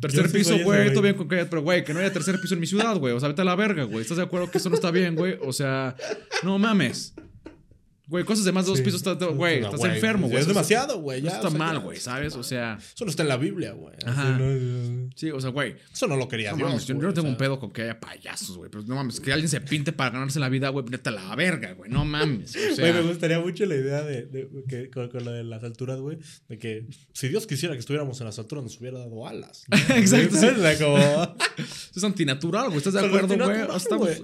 [0.01, 0.91] tercer sí piso güey.
[0.91, 3.15] todo bien con que pero güey que no haya tercer piso en mi ciudad güey.
[3.15, 4.03] O sea vete a la verga güey.
[4.03, 5.97] Estás de acuerdo que eso no está bien güey o sea
[6.43, 7.15] no mames
[8.13, 8.85] güey cosas de más de dos Sí.
[8.85, 11.19] pisos está- güey No, estás enfermo güey Es demasiado, güey.
[11.19, 13.37] eso ya, está o sea, mal güey sabes o sea Eso no está en la
[13.37, 13.95] Biblia, güey.
[14.07, 14.39] Ajá.
[14.39, 15.11] ¿no?
[15.17, 17.15] sí o sea güey Eso no lo quería No Dios, mames, yo, yo güey, no
[17.15, 18.71] tengo o un pedo con que haya payasos, güey.
[18.71, 21.73] Pero no mames, que alguien se pinte para ganarse la vida, güey, neta la verga,
[21.73, 21.91] güey.
[21.91, 22.51] No mames.
[22.55, 25.43] O sea, Güey, me gustaría mucho la idea de, de- que, con, con lo de
[25.45, 28.99] las alturas, güey, de que si Dios quisiera que estuviéramos en las alturas nos hubiera
[28.99, 29.65] dado alas.
[29.69, 29.77] ¿no?
[29.97, 30.47] Exacto, sí.
[30.83, 30.99] Como...
[30.99, 31.37] eso
[31.97, 32.79] es antinatural, güey.
[32.79, 33.61] ¿Estás de acuerdo, güey?
[33.77, 34.21] Estamos- güey.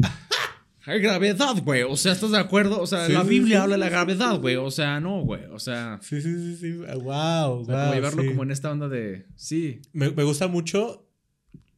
[0.88, 1.82] Hay gravedad, güey.
[1.82, 2.80] O sea, ¿estás de acuerdo?
[2.80, 4.56] O sea, Sí, la sí, Biblia sí, habla de la gravedad, güey.
[4.56, 5.44] O sea, no, güey.
[5.52, 6.72] O sea, Sí, sí, sí, sí.
[6.72, 9.26] Wow, o sea, como llevarlo como en esta onda de.
[9.36, 9.82] Sí.
[9.92, 11.06] me, me gusta mucho,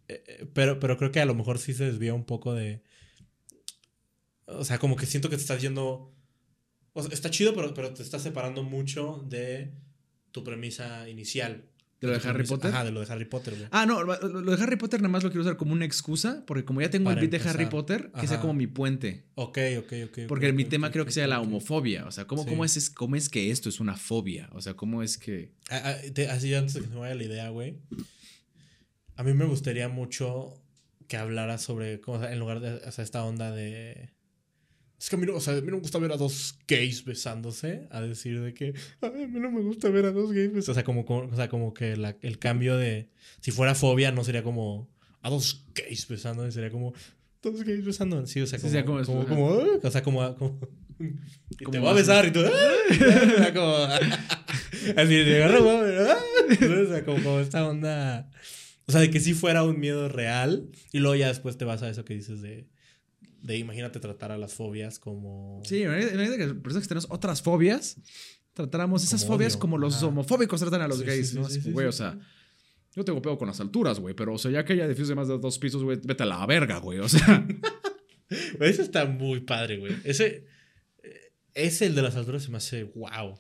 [0.07, 2.83] eh, eh, pero, pero creo que a lo mejor sí se desvía un poco de...
[4.47, 6.15] O sea, como que siento que te estás yendo...
[6.93, 9.73] O sea, está chido, pero, pero te estás separando mucho de
[10.31, 11.69] tu premisa inicial.
[12.01, 12.70] ¿De lo de Harry Potter?
[12.72, 13.68] Ajá, de lo de Harry Potter, güey.
[13.70, 16.64] Ah, no, lo de Harry Potter nada más lo quiero usar como una excusa, porque
[16.64, 17.48] como ya tengo Para el beat de.
[17.51, 19.24] Harry Potter, que sea como mi puente.
[19.34, 20.18] Ok, ok, ok.
[20.26, 22.07] Porque mi tema creo que sea la homofobia.
[22.07, 22.48] O sea, ¿cómo, Sí.
[22.48, 24.48] cómo, es, ¿cómo es que esto es una fobia?
[24.53, 25.53] O sea, ¿cómo es que.
[25.68, 27.76] Ah, ah, te- así antes de que se me vaya la idea, güey.
[29.16, 30.55] A mí me gustaría mucho
[31.07, 34.11] que hablara sobre, en lugar de o sea, esta onda de...
[35.01, 36.59] Es que a mí, no, o sea, a mí no me gusta ver a dos
[36.68, 40.30] gays besándose, a decir de que "Ay, a mí no me gusta ver a dos
[40.32, 40.70] gays besándose.
[40.72, 43.09] O sea, como, como- o sea, como que la- el cambio de...
[43.40, 44.90] Si fuera fobia, no sería como
[45.22, 46.92] a dos gays besándose, sería como
[47.42, 48.30] dos gays besándose.
[48.32, 49.03] Sí, o sea, Sí, como...
[49.05, 49.46] como- como,
[49.82, 50.34] o sea, como...
[50.36, 50.61] como
[50.98, 52.40] y te voy a besar y tú...
[52.44, 52.51] "Ah",
[52.90, 53.76] o sea, como...
[54.96, 55.66] Así de agarro.
[55.66, 58.30] O sea, como, como esta onda.
[58.86, 60.68] O sea, de que si fuera un miedo real.
[60.92, 62.66] Y luego ya después te vas a eso que dices de.
[63.43, 65.62] De imagínate tratar a las fobias como.
[65.64, 67.97] Sí, imagínate que personas que tenemos otras fobias,
[68.53, 70.07] tratáramos esas Como fobias odio, como los ajá.
[70.07, 71.49] homofóbicos tratan a los Sí, gays, sí, ¿no?
[71.49, 72.18] sí, güey, o sea,
[72.95, 75.14] yo tengo pedo con las alturas, güey, pero o sea, ya que haya edificios de
[75.14, 77.47] más de dos pisos, güey, vete a la verga, güey, o sea.
[78.61, 79.95] Ese está muy padre, güey.
[80.05, 80.45] Ese.
[81.03, 83.38] eh, Ese, el de las alturas, se me hace wow.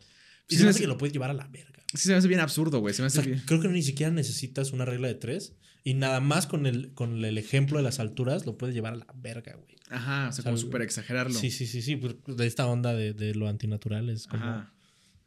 [0.48, 1.84] Y Sí, se me hace que lo puedes llevar a la verga.
[1.94, 3.42] Sí, se me hace bien absurdo, güey, se me O hace sea, bien.
[3.46, 5.54] creo que ni siquiera necesitas una regla de tres.
[5.82, 8.96] Y nada más con el, con el ejemplo de las alturas lo puedes llevar a
[8.96, 9.76] la verga, güey.
[9.88, 11.32] Ajá, o sea, como O sea, súper exagerarlo.
[11.38, 11.96] Sí, sí, sí, sí.
[11.96, 14.44] pues, De esta onda de, de lo antinatural es como.
[14.44, 14.72] Ajá.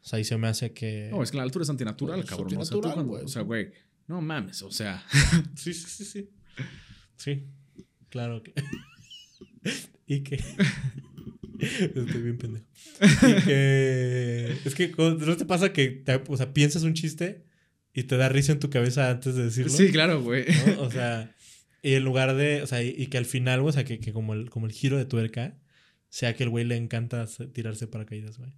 [0.02, 1.10] O sea, ahí se me hace que.
[1.12, 2.50] No, es que la altura es antinatural, Es cabrón.
[2.50, 3.24] tú antinatural, güey.
[3.24, 3.72] o sea, güey,
[4.08, 5.04] no mames, o sea.
[5.56, 6.30] Sí, sí, sí, sí.
[7.18, 7.48] Sí,
[8.10, 8.54] claro que.
[10.08, 10.36] y que.
[11.60, 12.66] Estoy bien pendejo.
[13.02, 14.58] Y que.
[14.66, 17.46] Es que no te pasa que te- o sea, piensas un chiste
[17.94, 19.72] y te da risa en tu cabeza antes de decirlo.
[19.72, 20.46] Sí, claro, güey.
[20.78, 20.82] ¿no?
[20.84, 21.34] O sea,
[21.82, 22.62] y en lugar de.
[22.64, 24.72] O sea, y, y que al final, o sea, que, que como, el, como el
[24.72, 25.58] giro de tuerca
[26.10, 28.52] sea que el güey le encanta tirarse paracaídas, güey.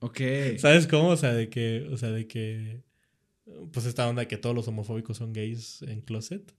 [0.00, 0.20] Ok.
[0.58, 1.08] ¿Sabes cómo?
[1.08, 1.88] O sea, de que.
[1.92, 2.82] O sea, de que.
[3.72, 6.52] Pues esta onda de que todos los homofóbicos son gays en closet.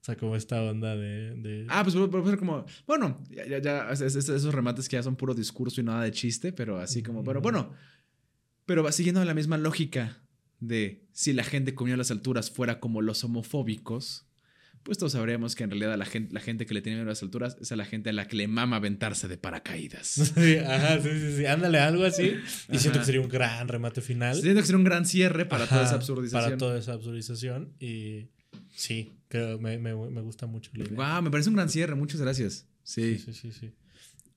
[0.00, 1.34] O sea, como esta onda de.
[1.36, 2.64] de- Ah, pues puede ser como.
[2.86, 5.84] Bueno, ya, ya, ya, es- es- es- esos remates que ya son puro discurso y
[5.84, 7.22] nada de chiste, pero así como.
[7.24, 7.72] Pero bueno.
[8.66, 10.21] Pero va siguiendo la misma lógica
[10.62, 14.26] de si la gente comió a las alturas fuera como los homofóbicos,
[14.84, 17.12] pues todos sabríamos que en realidad la gente, la gente que le tiene miedo a
[17.12, 20.08] las alturas es a la gente a la que le mama aventarse de paracaídas.
[20.34, 21.46] Sí, ajá, sí, sí, sí.
[21.46, 22.34] Ándale, algo así.
[22.72, 23.00] Y siento Ajá.
[23.00, 24.34] que sería un gran remate final.
[24.40, 26.44] Siento que sería un gran cierre para toda esa absurdización.
[26.44, 27.74] Para toda esa absurdización.
[27.80, 28.28] Y
[28.74, 30.96] sí, creo, me, me, me gusta mucho la idea.
[30.96, 31.94] Wow, me parece un gran cierre.
[31.94, 32.66] Muchas gracias.
[32.82, 33.18] Sí.
[33.18, 33.72] Sí, sí, sí, sí.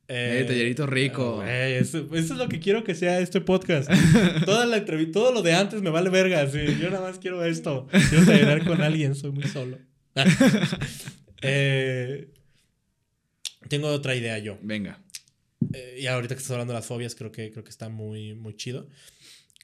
[0.08, 1.38] Eh, tallerito rico.
[1.38, 3.90] Güey, eso, eso es lo que quiero que sea este podcast.
[4.46, 6.48] Toda la entrevista, todo lo de antes me vale verga.
[6.50, 6.60] sí.
[6.80, 7.88] Yo nada más quiero esto.
[8.10, 9.78] Quiero tallerear con alguien, soy muy solo.
[11.42, 12.30] Eh,
[13.68, 14.58] tengo otra idea yo.
[14.62, 15.00] Venga.
[15.74, 18.34] Eh, y ahorita que estás hablando de las fobias, creo que, creo que está muy,
[18.34, 18.88] muy chido.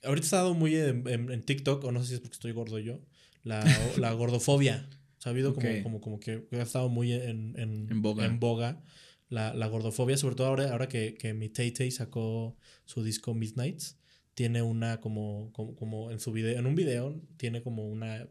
[0.03, 2.51] Ahorita he estado muy en, en- en TikTok, o no sé si es porque estoy
[2.51, 2.99] gordo yo,
[3.43, 3.63] la,
[3.97, 4.87] la gordofobia.
[5.17, 5.83] O sea, ha habido como, Ok.
[5.83, 8.27] como, como que ha estado muy en, en, En boga.
[8.29, 8.83] boga
[9.31, 12.55] la, la gordofobia, sobre todo ahora, ahora que, que mi Tay Tay sacó
[12.85, 13.97] su disco Midnights.
[14.35, 18.29] Tiene una como, como, como en su video, en un video, tiene como una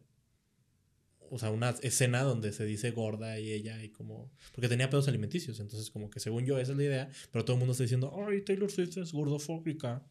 [1.31, 4.33] o sea, una escena donde se dice gorda y ella y como...
[4.53, 7.55] Porque tenía pedos alimenticios, entonces como que según yo esa es la idea, pero todo
[7.55, 10.05] el mundo está diciendo, ay, Taylor Swift es gordofóbica.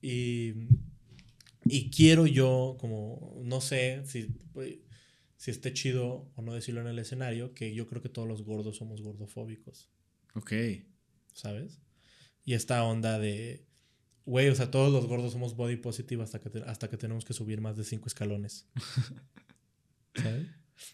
[0.00, 0.54] Y,
[1.66, 4.28] y quiero yo, como, no sé si,
[5.36, 8.42] si esté chido o no decirlo en el escenario, que yo creo que todos los
[8.42, 9.90] gordos somos gordofóbicos,
[10.36, 10.52] Ok.
[11.32, 11.80] ¿sabes?
[12.44, 13.66] Y esta onda de,
[14.24, 17.24] güey, o sea, todos los gordos somos body positive hasta que, te- hasta que tenemos
[17.24, 18.68] que subir más de cinco escalones.
[20.14, 20.46] ¿Sabes?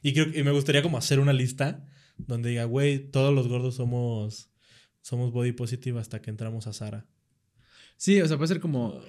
[0.03, 1.87] Y, creo, y me gustaría como hacer una lista
[2.17, 4.51] donde diga, güey, todos los gordos somos,
[5.01, 7.07] somos body positive hasta que entramos a Sara.
[7.97, 9.01] Sí, o sea, puede ser como.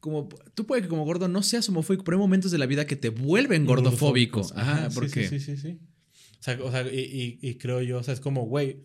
[0.00, 2.86] Como, tú puede que como gordo no seas homofóbico, pero hay momentos de la vida
[2.86, 4.46] que te vuelven gordofóbico.
[4.54, 5.26] Ajá, sí, porque.
[5.28, 5.80] Sí, sí, sí, sí.
[6.38, 8.82] O sea, o sea, y, y- y creo yo, o sea, es como, güey.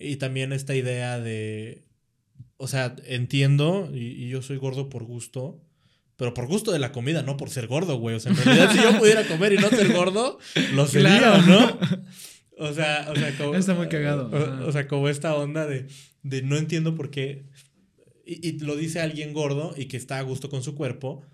[0.00, 1.84] Y también esta idea de.
[2.56, 5.62] O sea, entiendo, y, y yo soy gordo por gusto,
[6.16, 8.16] pero por gusto de la comida, no por ser gordo, güey.
[8.16, 10.38] O sea, en realidad, si yo pudiera comer y no ser gordo,
[10.74, 11.42] lo sería, Claro.
[11.46, 11.78] ¿no?
[12.58, 13.54] O sea, o sea, como.
[13.54, 14.30] Está muy cagado.
[14.66, 15.86] O, sea, como esta onda de,
[16.22, 17.46] de no entiendo por qué.
[18.26, 21.24] Y, y lo dice alguien gordo y que está a gusto con su cuerpo.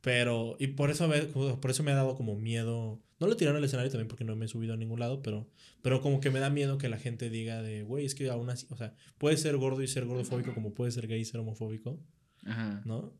[0.00, 0.56] Pero.
[0.58, 3.00] Y por eso, me- por eso me ha dado como miedo.
[3.18, 5.48] No lo tiraron al escenario también porque no me he subido a ningún lado, pero.
[5.82, 8.48] Pero como que me da miedo que la gente diga de, güey, es que aún
[8.50, 8.66] así.
[8.70, 12.00] O sea, puede ser gordo y ser gordofóbico como puede ser gay y ser homofóbico,
[12.46, 12.80] Ajá.
[12.84, 13.12] ¿no?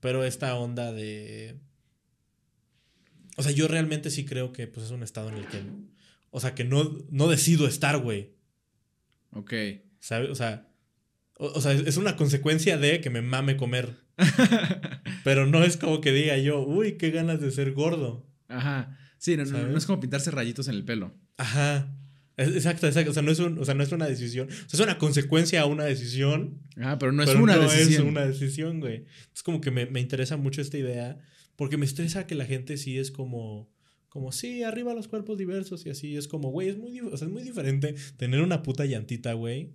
[0.00, 1.58] Pero esta onda de.
[3.36, 5.62] O sea, yo realmente sí creo que pues es un estado en el que.
[6.30, 8.34] O sea, que no, no decido estar, güey.
[9.32, 9.52] Ok.
[9.98, 10.30] ¿Sabes?
[10.30, 10.68] O sea,
[11.34, 13.96] o, o sea, es es una consecuencia de que me mame comer.
[15.24, 18.26] Pero no es como que diga yo, uy, qué ganas de ser gordo.
[18.48, 18.98] Ajá.
[19.18, 21.14] Sí, no, no, no es como pintarse rayitos en el pelo.
[21.36, 21.94] Ajá.
[22.36, 23.10] Exacto, exacto.
[23.10, 24.48] O sea, no es, un- o sea, no es una decisión.
[24.48, 26.62] O sea, es una consecuencia a una decisión.
[26.76, 28.02] Ajá, pero no es pero una no decisión.
[28.06, 29.04] es una decisión, güey.
[29.34, 31.18] Es como que me, me interesa mucho esta idea.
[31.56, 33.70] Porque me estresa que la gente sí es como.
[34.08, 36.16] Como, sí, arriba los cuerpos diversos y así.
[36.16, 39.74] Es como, güey, es muy, o sea, es muy diferente tener una puta llantita, güey.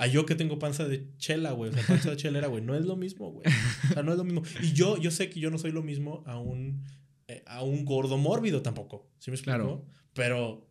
[0.00, 1.70] A yo que tengo panza de chela, güey.
[1.70, 2.64] O sea, panza de chelera, güey.
[2.64, 3.44] No es lo mismo, güey.
[3.90, 4.42] O sea, no es lo mismo.
[4.62, 6.86] Y yo, yo sé que yo no soy lo mismo a un,
[7.28, 9.10] eh, a un gordo mórbido tampoco.
[9.18, 9.58] ¿Sí me explico?
[9.58, 9.84] Claro.
[10.14, 10.66] Pero,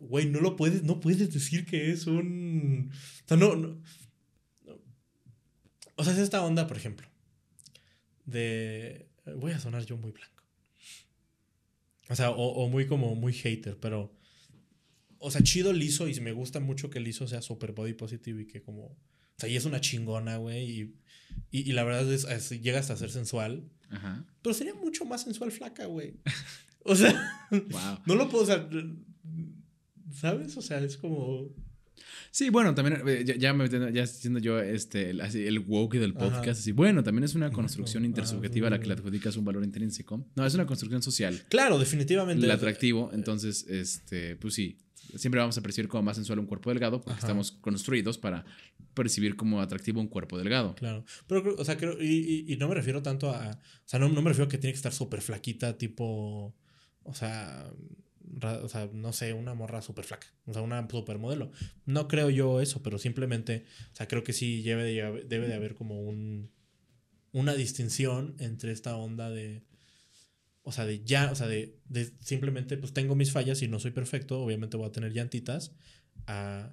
[0.00, 2.90] güey, no lo puedes, no puedes decir que es un.
[2.90, 3.80] O sea, no, no-.
[5.94, 7.06] O sea, es esta onda, por ejemplo.
[8.24, 9.08] De.
[9.36, 10.42] Voy a sonar yo muy blanco.
[12.08, 14.15] O sea, o, o muy como muy hater, pero.
[15.26, 18.46] O sea, chido liso y me gusta mucho que liso sea super body positive y
[18.46, 18.82] que como.
[18.84, 20.70] O sea, y es una chingona, güey.
[20.70, 20.94] Y,
[21.50, 23.68] y, y la verdad es, es- llega hasta ser sensual.
[23.90, 24.24] Ajá.
[24.42, 26.14] Pero sería mucho más sensual flaca, güey.
[26.84, 27.12] O sea,
[27.50, 27.98] Wow.
[28.06, 28.68] no lo puedo, o sea,
[30.14, 30.56] ¿sabes?
[30.56, 31.48] O sea, es como...
[32.30, 35.94] Sí, bueno, también eh, ya, ya me ya siendo yo este el, así, el woke
[35.98, 36.18] del Ajá.
[36.36, 39.44] podcast, así, bueno, también es una construcción Ajá, intersubjetiva a la que le adjudicas un
[39.46, 40.26] valor intrínseco.
[40.36, 41.42] No, es una construcción social.
[41.48, 42.44] Claro, definitivamente.
[42.44, 44.76] El atractivo, entonces, este, pues sí,
[45.16, 47.20] siempre vamos a percibir como más sensual un cuerpo delgado porque Ajá.
[47.26, 48.44] estamos construidos para
[48.94, 50.74] percibir como atractivo un cuerpo delgado.
[50.74, 51.04] Claro.
[51.26, 52.00] Pero, o sea, creo...
[52.02, 53.50] Y, y- y no me refiero tanto a...
[53.50, 56.54] O sea, no, no me refiero a que tiene que estar súper flaquita, tipo...
[57.04, 57.70] O sea...
[58.38, 60.26] ra- O sea, no sé, una morra súper flaca.
[60.46, 61.50] O sea, una supermodelo.
[61.84, 63.64] No creo yo eso, pero simplemente...
[63.92, 66.50] O sea, creo que sí debe de, debe de haber como un...
[67.32, 69.62] Una distinción entre esta onda de...
[70.68, 73.78] O sea, de ya, o sea, de, de simplemente, pues tengo mis fallas y no
[73.78, 75.72] soy perfecto, obviamente voy a tener llantitas,
[76.26, 76.72] a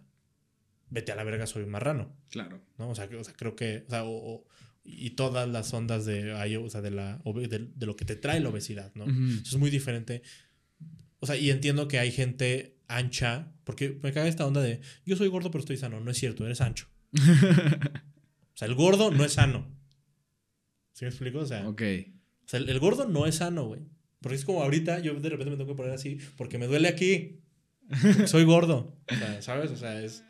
[0.90, 2.60] vete a la verga, soy un marrano, Claro.
[2.80, 2.90] ¿no?
[2.90, 4.46] O sea, o sea creo que, o sea, o-
[4.84, 8.40] y todas las ondas de, o sea, de, la, de, de lo que te trae
[8.40, 9.06] la obesidad, ¿no?
[9.06, 10.24] Eso es muy diferente.
[11.20, 15.16] O sea, y entiendo que hay gente ancha, porque me caga esta onda de, yo
[15.16, 16.88] soy gordo pero estoy sano, no es cierto, eres ancho.
[18.56, 19.66] O sea, el gordo no es sano.
[20.92, 21.40] ¿Sí me explico?
[21.40, 21.82] O sea, ok.
[22.46, 23.82] O sea, el, el gordo no es sano, güey.
[24.24, 26.88] Porque es como ahorita, yo de repente me tengo que poner así porque me duele
[26.88, 27.42] aquí.
[28.26, 28.98] Soy gordo.
[29.12, 29.72] O sea, ¿sabes?
[29.72, 30.24] O sea, es.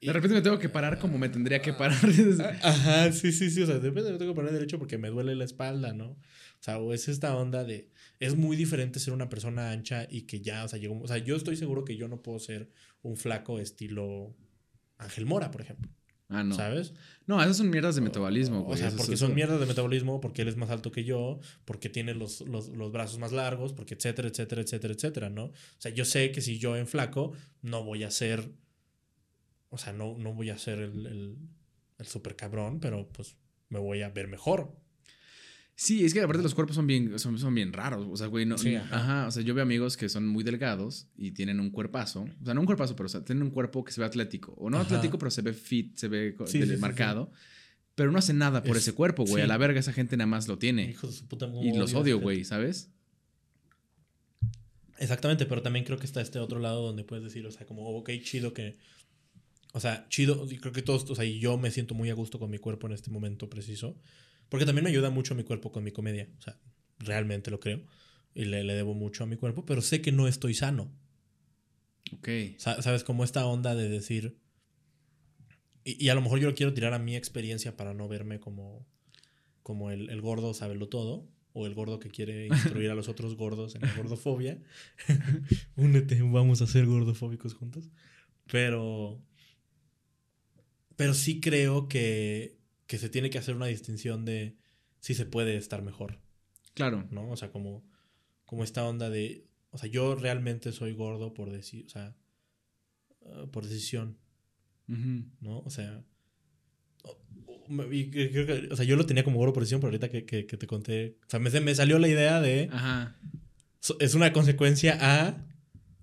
[0.00, 1.98] De repente me tengo que parar como me tendría que parar.
[2.62, 3.62] Ajá, sí, sí, sí.
[3.62, 6.10] O sea, de repente me tengo que poner derecho porque me duele la espalda, ¿no?
[6.10, 7.90] O sea, o es esta onda de.
[8.20, 11.00] Es muy diferente ser una persona ancha y que ya, o sea, llegó.
[11.00, 12.70] O sea, yo estoy seguro que yo no puedo ser
[13.02, 14.36] un flaco estilo.
[14.96, 15.90] Ángel Mora, por ejemplo.
[16.30, 16.54] Ah, no.
[16.54, 16.92] ¿Sabes?
[17.26, 20.42] No, esas son mierdas de metabolismo, O sea, Eso- porque son mierdas de metabolismo, porque
[20.42, 23.94] él es más alto que yo, porque tiene los, los, los brazos más largos, porque
[23.94, 25.44] etcétera, etcétera, etcétera, etcétera, ¿no?
[25.46, 28.50] O sea, yo sé que si yo en flaco no voy a ser,
[29.70, 31.36] o sea, no, no voy a ser el, el,
[31.98, 33.36] el super cabrón, pero pues
[33.70, 34.76] me voy a ver mejor.
[35.80, 38.04] Sí, es que aparte los cuerpos son bien, son, son bien raros.
[38.10, 38.58] O sea, güey, no.
[38.58, 38.96] Sí, ajá.
[38.96, 39.26] ajá.
[39.28, 42.22] O sea, yo veo amigos que son muy delgados y tienen un cuerpazo.
[42.42, 44.54] O sea, no un cuerpazo, pero o sea, tienen un cuerpo que se ve atlético.
[44.58, 44.86] O no Ajá.
[44.86, 47.30] atlético, pero se ve fit, se ve Sí, sí, marcado.
[47.94, 49.44] Pero no hace nada por Es- ese cuerpo, güey.
[49.44, 50.90] A la verga, esa gente nada más lo tiene.
[50.90, 52.44] Hijos de su puta Y los odio, güey.
[52.44, 52.90] ¿sabes?
[54.98, 57.88] Exactamente, pero también creo que está este otro lado donde puedes decir, o sea, como,
[57.96, 58.78] ok, chido que.
[59.74, 62.14] O sea, chido, y creo que todos, o sea, y yo me siento muy a
[62.14, 63.96] gusto con mi cuerpo en este momento preciso.
[64.48, 66.28] Porque también me ayuda mucho mi cuerpo con mi comedia.
[66.38, 66.58] O sea,
[66.98, 67.82] realmente lo creo.
[68.34, 70.90] Y le, le debo mucho a mi cuerpo, pero sé que no estoy sano.
[72.12, 72.28] Ok.
[72.56, 73.04] Sa- ¿Sabes?
[73.04, 74.38] Como esta onda de decir.
[75.84, 78.40] Y, y a lo mejor yo lo quiero tirar a mi experiencia para no verme
[78.40, 78.86] como,
[79.62, 81.28] como el, el gordo sábelo todo.
[81.54, 84.62] O el gordo que quiere instruir a los otros gordos en la gordofobia.
[85.76, 87.90] Únete, vamos a ser gordofóbicos juntos.
[88.50, 89.20] Pero.
[90.96, 92.57] Pero sí creo que,
[92.88, 94.56] que se tiene que hacer una distinción de
[94.98, 96.18] si se puede estar mejor.
[96.74, 97.06] Claro.
[97.12, 97.30] ¿no?
[97.30, 97.84] O sea, como,
[98.46, 102.16] como esta onda de, o sea, yo realmente soy gordo por decir, o sea,
[103.26, 104.18] ah, por decisión.
[105.40, 105.60] ¿no?
[105.60, 106.02] O sea,
[107.92, 110.24] y creo que- o sea, yo lo tenía como gordo por decisión, pero ahorita que,
[110.24, 113.18] que- que te conté, o sea, me, me salió la idea de, Ajá.
[113.80, 115.44] so- es una consecuencia a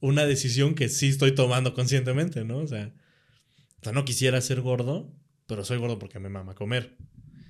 [0.01, 2.59] una decisión que sí estoy tomando conscientemente, ¿no?
[2.59, 2.93] O sea,
[3.81, 5.11] o sea, no quisiera ser gordo,
[5.47, 6.95] pero soy gordo porque me mama comer.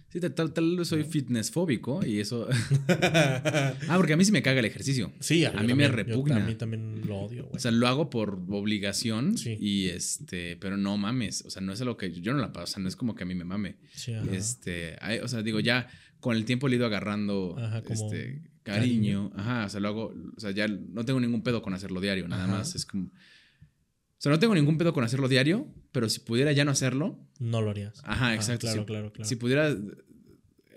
[0.10, 2.48] Sí, tal, tal, vez soy fitness fóbico y eso.
[2.88, 5.12] ah, porque a mí sí me caga el ejercicio.
[5.20, 6.38] sí, A mí me yo- repugna.
[6.38, 7.56] a mí también lo odio, güey.
[7.56, 9.58] O sea, lo hago por obligación Sí.
[9.60, 12.64] y este, pero no mames, o sea, no es algo que yo no la paso,
[12.64, 13.76] o sea, no es como que a mí me mame.
[13.94, 14.32] Sí, ajá.
[14.32, 15.88] Este, hay- o sea, digo, ya
[16.22, 19.88] con el tiempo le he ido agarrando Ajá, como este cariño, ajá, o sea, lo
[19.90, 22.54] hago, o sea, ya no tengo ningún pedo con hacerlo diario, nada Ajá.
[22.54, 26.52] más es como o sea, no tengo ningún pedo con hacerlo diario, pero si pudiera
[26.52, 28.02] ya no hacerlo, No lo harías.
[28.04, 28.86] Ajá, Ah, exacto, Claro, sí.
[28.86, 29.28] claro, claro.
[29.28, 29.74] si pudiera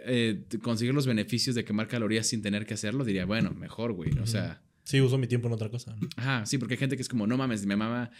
[0.04, 4.10] eh, conseguir los beneficios de quemar calorías sin tener que hacerlo, diría, bueno, mejor, güey,
[4.18, 5.94] o sea, Sí, uso mi tiempo en otra cosa.
[5.96, 6.08] ¿no?
[6.16, 8.10] Ajá, sí, porque hay gente que es como, no mames, me mama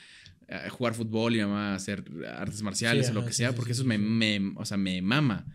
[0.49, 2.05] eh, jugar fútbol y me mama hacer
[2.37, 4.65] artes marciales Sí, o lo ajá, que sí, sea, sí, porque eso me, me- o
[4.67, 5.47] sea, me mama.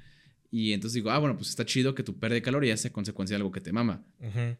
[0.49, 3.33] Y entonces digo, ah, bueno, pues está chido que tu pérdida de calorías sea consecuencia
[3.35, 4.03] de algo que te mama.
[4.19, 4.57] Ujú.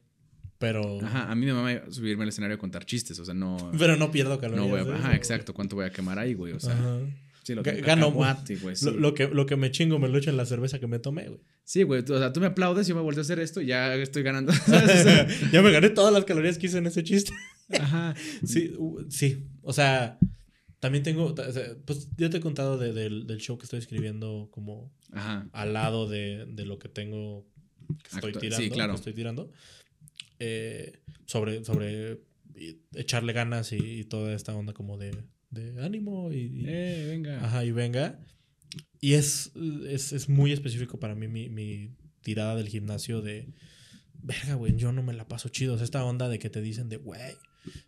[0.64, 1.01] Pero.
[1.03, 3.57] Ajá, a mí me mama subirme al escenario a contar chistes, o sea, no...
[3.78, 4.66] Pero no pierdo calorías.
[4.66, 6.53] No voy a, de ajá, eso, exacto, ¿cuánto voy a quemar ahí, güey?
[6.53, 6.99] O sea, Ajá.
[7.43, 8.86] sí, lo que gano cacahuate, güey, sí.
[8.86, 10.99] Lo, lo que, lo que me chingo me lo echo en la cerveza que me
[10.99, 11.41] tomé, güey.
[11.66, 13.93] Sí, güey, o sea, tú me aplaudes, yo me vuelvo a hacer esto y ya
[13.95, 14.53] estoy ganando.
[15.51, 17.34] ya me gané todas las calorías que hice en ese chiste.
[17.78, 18.16] Ajá.
[18.45, 18.74] Sí,
[19.09, 19.47] sí.
[19.64, 20.18] O sea,
[20.80, 21.36] también tengo.
[21.86, 25.45] pues ya te he contado de- del, del show que estoy escribiendo como Ajá.
[25.51, 27.45] al lado de, de lo que tengo
[28.03, 28.64] que estoy tirando.
[28.64, 28.93] sí, claro.
[28.93, 29.51] que estoy tirando.
[30.39, 32.21] Eh, sobre, sobre
[32.93, 37.43] echarle ganas y, y toda esta onda como de, de ánimo y, y- Eh, venga.
[37.45, 38.19] ajá, y venga.
[38.99, 39.51] Y es,
[39.88, 43.49] es, es muy específico para mí mi, mi tirada del gimnasio de
[44.21, 45.73] verga, güey, yo no me la paso chido.
[45.73, 47.34] O sea, esta onda de que te dicen de, güey,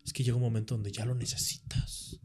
[0.05, 2.19] es que llega un momento donde ya lo necesitas.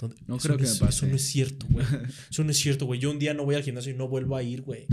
[0.00, 0.98] Donde- No creo que es- me pase.
[0.98, 1.86] Eso no es cierto, güey.
[2.30, 2.98] Eso no es cierto, güey.
[3.00, 4.86] Yo un día no voy al gimnasio y no vuelvo a ir, güey.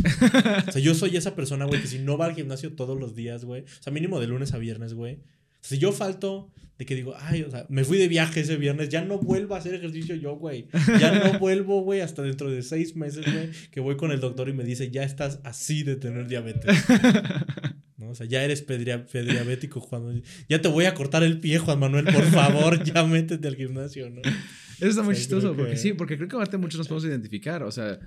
[0.68, 3.16] O sea, yo soy esa persona, güey, que si no va al gimnasio todos los
[3.16, 3.62] días, güey.
[3.64, 5.20] O sea, mínimo de lunes a viernes, güey.
[5.62, 8.90] Si yo falto de que digo, ay, o sea, me fui de viaje ese viernes,
[8.90, 10.68] ya no vuelvo a hacer ejercicio yo, güey.
[11.00, 14.48] Ya no vuelvo, güey, hasta dentro de seis meses, güey, que voy con el doctor
[14.50, 16.78] y me dice, ya estás así de tener diabetes.
[17.98, 18.10] ¿No?
[18.12, 20.22] O sea, ya eres pediabético, Juan.
[20.48, 24.10] Ya te voy a cortar el pie, Juan Manuel, por favor, ya métete al gimnasio,
[24.12, 24.22] ¿no?
[24.78, 27.06] Eso está muy Sí, chistoso, porque que- sí, porque creo que aparte muchos nos podemos
[27.10, 27.64] identificar.
[27.64, 28.00] O sea,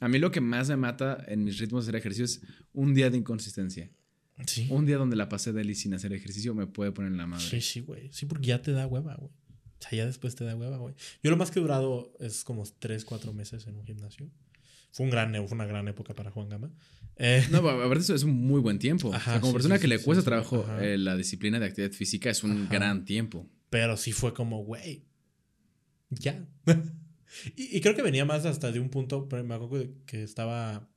[0.00, 2.40] a mí lo que más me mata en mis ritmos de hacer ejercicio es
[2.72, 3.90] un día de inconsistencia.
[4.46, 4.68] Sí.
[4.70, 7.44] Un día donde la pasé de sin hacer ejercicio me puede poner en la madre.
[7.44, 8.08] Sí, sí, güey.
[8.12, 9.30] Sí, porque ya te da hueva, güey.
[9.30, 10.94] O sea, ya después te da hueva, güey.
[11.22, 14.30] Yo lo más que he durado es como 3, 4 meses en un gimnasio.
[14.92, 16.70] Fue, un gran, fue una gran época para Juan Gama.
[17.16, 19.12] Eh, No, aparte eso es un muy buen tiempo.
[19.12, 21.66] Ajá, o sea, como sí, persona sí, que le cuesta trabajo eh, la disciplina de
[21.66, 22.72] actividad física es un Ajá.
[22.74, 23.48] gran tiempo.
[23.70, 25.04] Pero sí fue como, güey,
[26.10, 26.44] ya.
[27.56, 30.88] y, y creo que venía más hasta de un punto, pero me acuerdo que- estaba,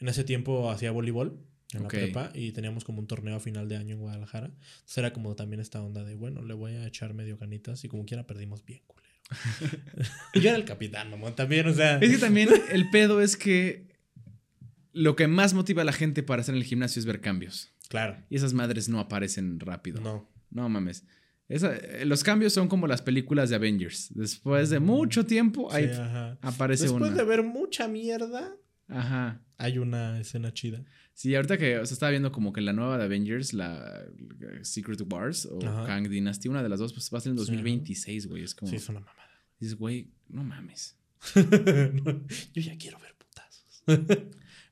[0.00, 1.40] en ese tiempo hacía voleibol
[1.74, 4.46] en la prepa y teníamos como un torneo a final de año en Guadalajara.
[4.46, 7.88] Entonces era como también esta onda de, bueno, le voy a echar medio ganitas y
[7.88, 9.08] como quiera perdimos bien, culero.
[10.34, 11.98] y yo era el capitán, mamón, también, o sea...
[11.98, 13.86] Es que también el pedo es que
[14.92, 17.70] lo que más motiva a la gente para hacer en el gimnasio es ver cambios.
[17.88, 20.00] Claro, Y esas madres no aparecen rápido.
[20.00, 20.28] no.
[20.50, 21.04] No mames.
[21.48, 24.08] Esa- eh, los cambios son como las películas de Avengers.
[24.14, 26.00] Después de mucho tiempo, ahí Sí,
[26.42, 27.16] aparece Después una.
[27.16, 28.54] de ver mucha mierda,
[28.88, 29.40] Ajá.
[29.56, 30.84] hay una escena chida.
[31.14, 34.04] Sí, ahorita que se estaba viendo como que la nueva de Avengers, la
[34.62, 35.84] Secret Wars o Ajá.
[35.86, 37.52] Kang Dynasty, una de las dos, pues va a ser en Sí, ajá.
[37.52, 38.42] 2026, güey.
[38.44, 38.70] Es como.
[38.70, 39.16] Sí, es una mamada.
[39.58, 40.96] Dices, güey, no mames.
[41.34, 43.82] Yo ya quiero ver putazos.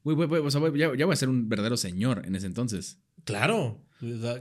[0.04, 2.36] Güey, güey, güey, o sea, güey, ya, ya voy a ser un verdadero señor en
[2.36, 2.98] ese entonces.
[3.24, 3.82] claro.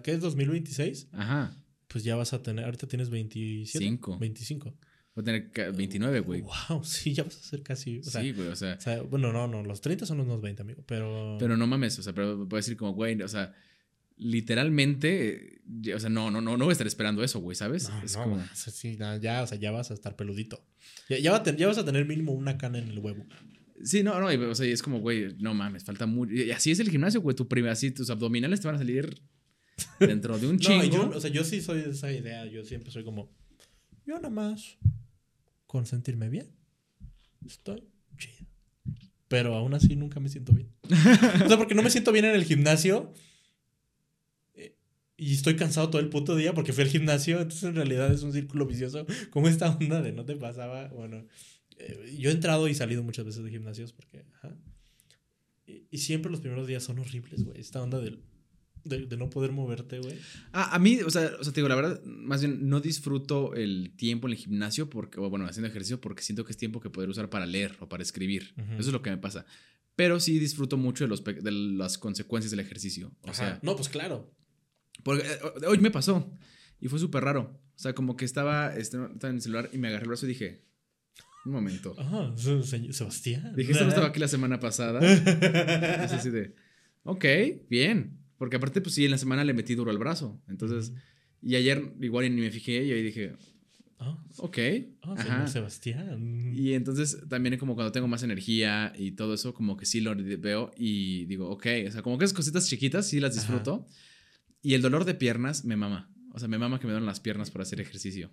[0.03, 1.07] ¿Qué es 2026?
[1.13, 1.57] Ajá.
[1.95, 2.65] Pues ya vas a tener.
[2.65, 3.79] Ahorita tienes 27.
[3.85, 4.19] Cinco.
[4.19, 4.65] 25.
[5.15, 6.41] Voy a tener ca- 29, güey.
[6.41, 7.99] Wow, sí, ya vas a ser casi.
[7.99, 8.73] O sea, Sí, güey, o sea.
[8.77, 11.37] o sea, bueno, no, no, los 30 son unos 20, amigo, pero.
[11.39, 13.53] Pero no mames, o sea, pero puedo decir como, güey, o sea,
[14.17, 15.61] literalmente,
[15.95, 17.87] o sea, no, no, no, no voy a estar esperando eso, güey, ¿sabes?
[17.89, 20.15] No, es no, como, o sea, sí, no, ya, o sea, ya vas a estar
[20.17, 20.65] peludito.
[21.09, 23.25] Ya, ya, va a ten- ya vas a tener mínimo una cana en el huevo.
[23.83, 26.33] sí, no, no, y, o sea, es como, güey, no mames, falta mucho.
[26.33, 29.21] Y así es el gimnasio, güey, tu prima, así tus abdominales te van a salir
[29.99, 30.83] dentro de un No, chingo.
[30.83, 32.45] y yo, o sea, yo sí soy de esa idea.
[32.45, 33.29] Yo siempre soy como.
[34.05, 34.77] Yo nada más.
[35.67, 36.51] Con sentirme bien.
[37.45, 37.83] Estoy
[38.17, 38.45] chido.
[39.27, 40.69] Pero aún así nunca me siento bien.
[41.43, 43.11] O sea, porque no me siento bien en el gimnasio.
[44.53, 44.75] eh,
[45.17, 47.37] Y estoy cansado todo el puto día porque fui al gimnasio.
[47.41, 49.05] Entonces en realidad es un círculo vicioso.
[49.31, 50.87] Como esta onda de no te pasaba.
[50.89, 51.25] Bueno,
[51.77, 54.25] eh, yo he entrado y salido muchas veces de gimnasios porque.
[54.35, 54.55] ajá.
[55.67, 57.59] Y, y siempre los primeros días son horribles, güey.
[57.59, 58.21] Esta onda del-
[58.85, 60.17] de, de no poder moverte, güey.
[60.53, 63.53] Ah, a mí, o sea, o sea, te digo, la verdad, más bien no disfruto
[63.55, 66.79] el tiempo en el gimnasio porque, o bueno, haciendo ejercicio porque siento que es tiempo
[66.79, 68.53] que poder usar para leer o para escribir.
[68.57, 68.73] Ujú.
[68.73, 69.45] Eso es lo que me pasa.
[69.95, 73.11] Pero sí disfruto mucho de, los, de las consecuencias del ejercicio.
[73.21, 73.33] O Ajá.
[73.33, 74.31] sea, no, pues claro.
[75.03, 76.31] porque, eh, hoy me pasó
[76.79, 77.59] y fue súper raro.
[77.75, 80.29] O sea, como que estaba, estaba en el celular y me agarré el brazo y
[80.29, 80.63] dije,
[81.45, 81.95] un momento.
[82.37, 83.53] Se- se- Sebastián.
[83.55, 84.99] Dije, esto no estaba aquí la semana pasada.
[86.03, 86.55] Es así de,
[87.03, 87.25] ok,
[87.69, 88.17] bien.
[88.37, 90.41] Porque aparte, pues sí, en la semana le metí duro al brazo.
[90.47, 90.93] Entonces,
[91.41, 93.33] y ayer igual ni me fijé y ahí dije,
[93.97, 94.57] Ah, ok.
[95.03, 95.47] ah, ajá.
[95.47, 96.51] Sebastián.
[96.53, 100.13] Y entonces también como cuando tengo más energía y todo eso, como que sí lo
[100.15, 103.39] veo y digo, ok, o sea, como que esas cositas chiquitas sí las Ajá.
[103.41, 103.87] disfruto.
[104.61, 106.11] Y el dolor de piernas me mama.
[106.33, 108.31] O sea, me mama que me duelen las piernas por hacer ejercicio.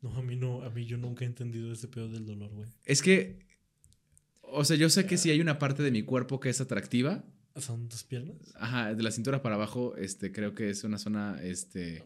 [0.00, 2.68] No, a mí no, a mí yo nunca he entendido ese pedo del dolor, güey.
[2.84, 3.38] Es que,
[4.40, 7.24] o sea, yo sé que si hay una parte de mi cuerpo que es atractiva,
[7.56, 8.36] ¿Son tus piernas?
[8.56, 12.04] ajá, de la cintura para abajo, este, creo que es una zona, este,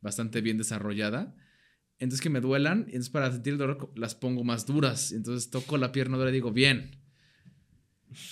[0.00, 1.34] bastante bien desarrollada.
[1.98, 5.12] Entonces que me duelan, y entonces para sentir el dolor las pongo más duras.
[5.12, 6.96] Entonces toco la pierna dura y digo, bien.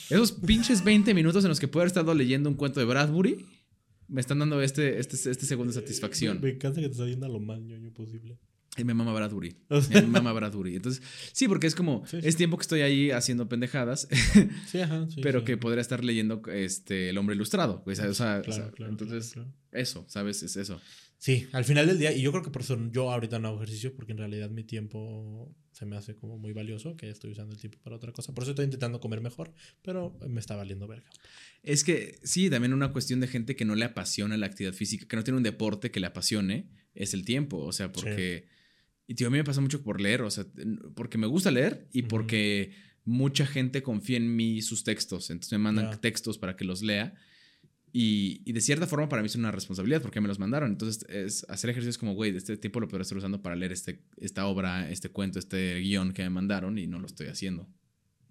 [0.09, 3.45] Esos pinches 20 minutos en los que puedo haber estado leyendo un cuento de Bradbury,
[4.09, 6.41] me están dando este, este, este segundo de satisfacción.
[6.41, 8.39] Me encanta que te está yendo a lo más ñoño posible.
[8.77, 9.57] Y me mama Bradbury.
[9.69, 10.77] O sea- Me mama Bradbury.
[10.77, 12.29] Entonces, sí, porque es como, Sí, sí.
[12.29, 14.09] es tiempo que estoy ahí haciendo pendejadas,
[14.67, 17.83] Sí, ajá, pero que podría estar leyendo este, El hombre ilustrado.
[17.87, 19.53] O sea, o sea, Claro, o sea, claro, entonces, claro.
[19.73, 20.43] eso, ¿sabes?
[20.43, 20.81] Es eso.
[21.19, 23.57] Sí, al final del día, y yo creo que por eso yo ahorita no hago
[23.57, 27.55] ejercicio, porque en realidad mi tiempo se me hace como muy valioso, que estoy usando
[27.55, 28.35] el tiempo para otra cosa.
[28.35, 31.09] Por eso estoy intentando comer mejor, pero me está valiendo verga.
[31.63, 35.07] Es que sí, también una cuestión de gente que no le apasiona la actividad física,
[35.09, 37.59] que no tiene un deporte que le apasione, es el tiempo.
[37.59, 38.47] O sea, porque.
[39.07, 40.47] Y tío, a mí me pasa mucho por leer, o sea,
[40.95, 42.73] porque me gusta leer y porque
[43.05, 45.31] mucha gente confía en mí sus textos.
[45.31, 47.15] Entonces me mandan textos para que los lea.
[47.93, 50.73] Y, y de cierta forma para mí es una responsabilidad porque me los mandaron.
[50.73, 54.03] Entonces es hacer ejercicios como, güey, este tiempo lo podría estar usando para leer este,
[54.17, 57.69] esta obra, este cuento, este guion que me mandaron y no lo estoy haciendo.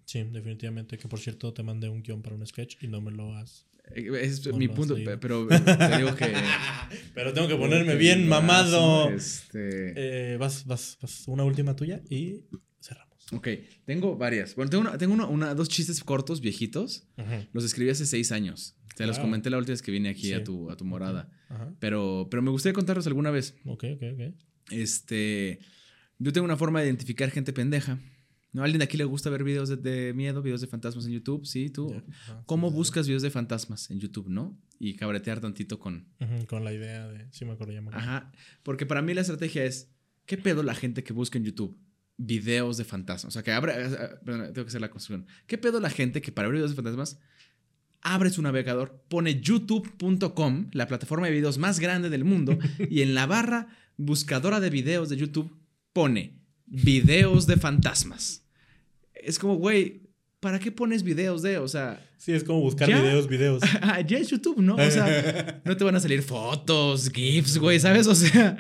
[0.04, 0.98] Sí, definitivamente.
[0.98, 3.66] Que por cierto, te mandé un guion para un sketch y no me lo has.
[3.94, 6.34] Eh, Es mi punto, pero te digo que...
[7.14, 9.10] Pero tengo que ponerme bien mamado.
[9.10, 9.94] Este...
[10.34, 11.28] Eh, vas, vas, vas.
[11.28, 12.42] Una última tuya y
[12.82, 13.16] cerramos.
[13.32, 13.48] Ok,
[13.86, 14.56] tengo varias.
[14.56, 17.08] Bueno, tengo, una- tengo una- una- dos chistes cortos, viejitos.
[17.18, 17.48] Ajá.
[17.54, 18.76] los escribí hace seis años.
[18.98, 21.30] Te los comenté la última vez que vine aquí a, tu, a tu morada.
[21.50, 21.74] Ajá.
[21.80, 23.56] Pero, pero me gustaría contarlos alguna vez.
[23.66, 24.36] Ok, ok, ok.
[24.72, 25.60] Este,
[26.20, 28.00] yo tengo una forma de identificar gente pendeja.
[28.56, 28.62] ¿No?
[28.62, 31.12] ¿A alguien de aquí le gusta ver videos de, de miedo, videos de fantasmas en
[31.12, 31.46] YouTube?
[31.46, 31.94] Sí, tú.
[31.94, 32.78] Ajá, ¿Cómo sí, sí, sí.
[32.78, 34.58] buscas videos de fantasmas en YouTube, no?
[34.80, 36.08] Y cabretear tantito con...
[36.48, 37.28] Con la idea de.
[37.32, 37.82] Sí, me acuerdo ya.
[37.82, 38.08] me acuerdo.
[38.10, 38.32] Ajá.
[38.64, 39.92] Porque para mí la estrategia es,
[40.26, 41.78] ¿qué pedo la gente que busca en YouTube?
[42.18, 43.26] Videos de fantasmas.
[43.26, 43.74] O sea, que abre...
[43.74, 45.28] eh, eh, Perdón, tengo que hacer la construcción.
[45.48, 47.20] ¿Qué pedo la gente que para ver videos de fantasmas
[48.02, 52.58] abre su navegador, pone youtube.com, la plataforma de videos más grande del mundo,
[52.90, 53.68] y en la barra
[53.98, 55.52] buscadora de videos de YouTube
[55.92, 58.45] pone videos de fantasmas?
[59.26, 60.04] Es como, güey,
[60.40, 61.58] ¿para qué pones videos de?
[61.58, 63.02] O sea, Sí, es como buscar ¿Ya?
[63.02, 63.62] videos, videos.
[64.08, 64.76] ya es YouTube, ¿no?
[64.76, 68.08] O sea, no te van a salir fotos, GIFs, güey, ¿sabes?
[68.08, 68.58] O sea,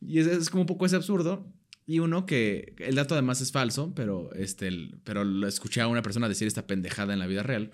[0.00, 1.46] y es, es como un poco ese absurdo.
[1.86, 5.88] Y uno que el dato además es falso, pero, este, el- pero lo escuché a
[5.88, 7.70] una persona decir esta pendejada en la vida real,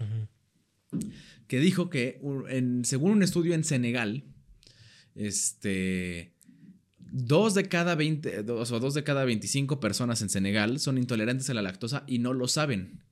[1.49, 4.25] que dijo que en- según un estudio en Senegal,
[5.17, 6.34] este,
[7.17, 11.49] dos de cada 20, dos, o dos de cada 25 personas en Senegal son intolerantes
[11.49, 13.03] a la lactosa y no lo saben.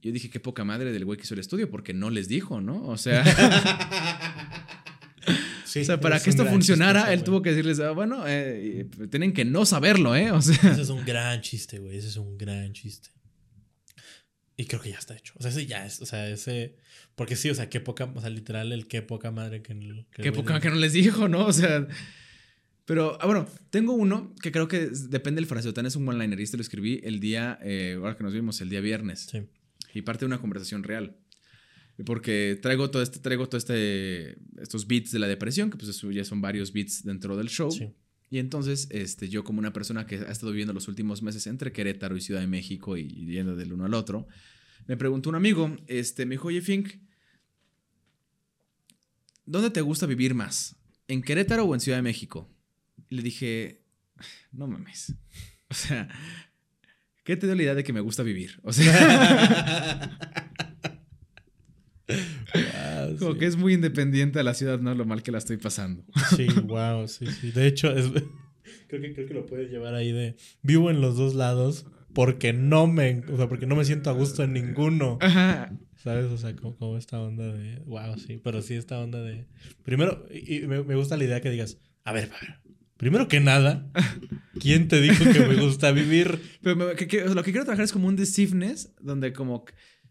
[0.00, 2.60] Yo dije, qué poca madre del güey que hizo el estudio, porque no les dijo,
[2.60, 2.86] ¿no?
[2.86, 3.24] O sea,
[5.64, 7.24] Sí, o sea para es que esto funcionara, chiste, él güey.
[7.24, 10.30] tuvo que decirles, ah, bueno, eh, tienen que no saberlo, ¿eh?
[10.32, 11.96] O sea, Ese es un gran chiste, güey.
[11.96, 13.10] Ese es un gran chiste.
[14.56, 15.34] Y creo que ya está hecho.
[15.36, 16.00] O sea, ese ya es.
[16.00, 16.76] O sea, ese.
[17.14, 18.04] Porque sí, o sea, qué poca.
[18.14, 19.74] O sea, literal, el qué poca madre que.
[20.10, 21.46] que qué poca que no les dijo, ¿no?
[21.46, 21.86] O sea,
[22.90, 26.42] pero, ah, bueno, tengo uno que creo que depende del fraseotán, es un one-liner, y
[26.42, 29.28] este lo escribí el día, eh, ahora que nos vimos, el día viernes.
[29.30, 29.46] Sí.
[29.94, 31.16] y parte de una conversación real.
[32.04, 36.10] Porque traigo todo este, traigo todo este, estos beats de la depresión, que pues eso
[36.10, 37.70] ya son varios beats dentro del show.
[37.70, 37.94] Sí.
[38.28, 41.70] Y entonces, este, yo como una persona que ha estado viviendo los últimos meses entre
[41.70, 44.26] Querétaro y Ciudad de México y, y yendo del uno al otro,
[44.88, 46.88] me preguntó un amigo, este, me dijo, oye, Fink,
[49.46, 50.74] ¿dónde te gusta vivir más?
[51.06, 52.50] ¿En Querétaro o en Ciudad de México?
[53.10, 53.82] Y le dije,
[54.52, 55.14] no mames.
[55.68, 56.08] O sea,
[57.24, 58.58] ¿qué te dio la idea de que me gusta vivir?
[58.62, 60.18] O sea...
[63.18, 63.38] Como sí.
[63.38, 66.04] que es muy independiente a la ciudad, no lo mal que la estoy pasando.
[66.36, 67.52] Sí, wow, sí, sí.
[67.52, 68.10] De hecho, es-
[68.88, 70.36] creo, que, creo que lo puedes llevar ahí de.
[70.62, 73.22] Vivo en los dos lados porque no me.
[73.32, 75.18] O sea, porque no me siento a gusto en ninguno.
[75.20, 75.72] Ajá.
[75.96, 76.26] ¿Sabes?
[76.26, 77.78] O sea, como, como esta onda de.
[77.80, 78.40] Wow, sí.
[78.42, 79.46] Pero sí, esta onda de.
[79.84, 81.78] Primero, y, y me, me gusta la idea que digas.
[82.04, 82.60] A ver, a ver.
[83.00, 83.90] Primero que nada,
[84.60, 86.38] ¿quién te dijo que me gusta vivir?
[86.62, 89.64] Pero me- que- que- lo que quiero trabajar es como un deceiveness, donde como...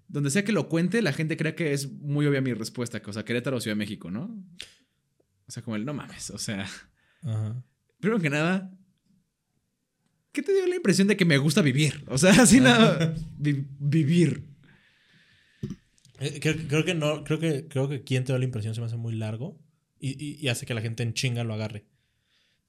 [0.07, 3.11] Donde sea que lo cuente, la gente crea que es muy obvia mi respuesta, que,
[3.11, 4.43] o sea, Querétaro o Ciudad de México, ¿no?
[5.47, 6.67] O sea, como el no mames, o sea...
[7.21, 7.63] Ajá.
[7.99, 8.71] Primero que nada,
[10.31, 12.03] ¿qué te dio la impresión de que me gusta vivir?
[12.07, 14.49] O sea, así nada, vi- vivir.
[16.19, 18.81] Eh, Creo, creo que no, creo que, creo que quien te da la impresión se
[18.81, 19.61] me hace muy largo
[19.99, 21.85] y, y- y hace que la gente en chinga lo agarre.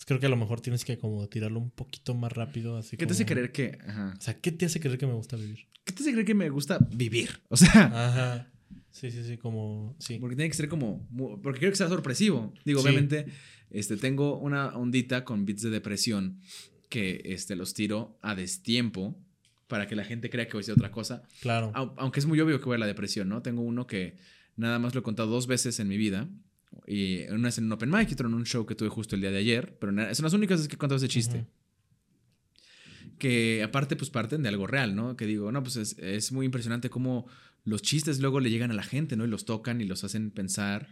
[0.01, 2.97] Entonces creo que a lo mejor tienes que como tirarlo un poquito más rápido, así
[2.97, 3.79] ¿Qué te hace creer que...
[3.87, 4.15] Ajá.
[4.17, 5.67] O sea, ¿qué te hace creer que me gusta vivir?
[5.85, 7.29] ¿Qué te hace creer que me gusta vivir?
[7.49, 7.71] O sea...
[8.09, 8.51] Ajá.
[8.93, 9.95] Sí, sí, sí, como.
[9.99, 10.17] Sí.
[10.19, 11.07] Porque tiene que ser como.
[11.43, 12.53] Porque quiero que sea sorpresivo.
[12.65, 12.87] Digo, Sí.
[12.89, 13.27] obviamente,
[13.71, 16.41] este, tengo una ondita con beats de depresión
[16.89, 19.17] que este, los tiro a destiempo
[19.69, 21.23] para que la gente crea que voy a decir otra cosa.
[21.41, 21.71] Claro.
[21.75, 23.43] Au- Aunque es muy obvio que voy a la depresión, ¿no?
[23.43, 24.17] Tengo uno que
[24.57, 26.29] nada más lo he contado dos veces en mi vida.
[26.87, 29.15] Y una es en un open mic y otra en un show que tuve justo
[29.15, 29.77] el día de ayer.
[29.79, 31.39] Pero son las únicas que he contado ese chiste.
[31.39, 33.17] Ujú.
[33.19, 35.17] Que aparte, pues parten de algo real, ¿no?
[35.17, 37.27] Que digo, no, pues es, es muy impresionante cómo
[37.65, 39.25] los chistes luego le llegan a la gente, ¿no?
[39.25, 40.89] Y los tocan y los hacen pensar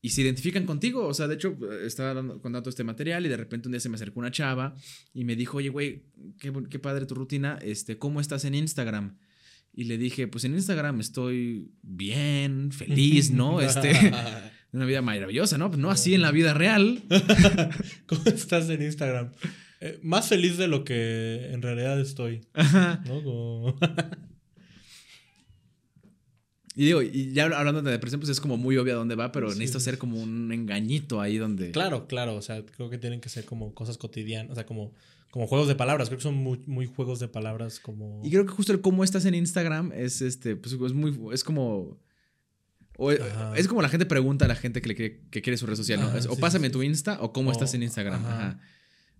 [0.00, 1.06] y se identifican contigo.
[1.06, 3.88] O sea, de hecho, estaba dando, contando este material y de repente un día se
[3.88, 4.74] me acercó una chava
[5.12, 6.04] y me dijo, oye, güey,
[6.38, 9.18] qué, qué padre tu rutina, este, ¿cómo estás en Instagram?
[9.72, 13.60] Y le dije, pues en Instagram estoy bien, feliz, ¿no?
[13.68, 13.92] Este,
[14.72, 15.68] una vida maravillosa, ¿no?
[15.68, 17.02] Pues no así en la vida real.
[18.06, 19.30] ¿Cómo estás en Instagram?
[19.80, 22.42] Eh, más feliz de lo que en realidad estoy.
[22.54, 23.02] Ajá.
[23.06, 23.22] ¿No?
[23.22, 23.76] Como-
[26.74, 29.50] Y digo, y ya hablando de depresión, pues es como muy obvia dónde va, pero
[29.50, 31.72] Sí, necesito hacer como un engañito ahí donde...
[31.72, 32.36] claro, claro.
[32.36, 34.52] O sea, creo que tienen que ser como cosas cotidianas.
[34.52, 34.92] O sea, como,
[35.32, 36.08] como juegos de palabras.
[36.08, 38.20] Creo que son muy, muy juegos de palabras como.
[38.24, 41.42] Y creo que justo el cómo estás en Instagram es este, pues es muy, es
[41.42, 41.98] como...
[42.98, 43.54] o- Ajá.
[43.56, 45.76] es como la gente pregunta a la gente que, le quiere, que quiere su red
[45.76, 46.06] social, ¿no?
[46.08, 48.24] Ajá, Es, o sí, pásame sí, tu Insta o cómo estás en Instagram.
[48.26, 48.60] ajá.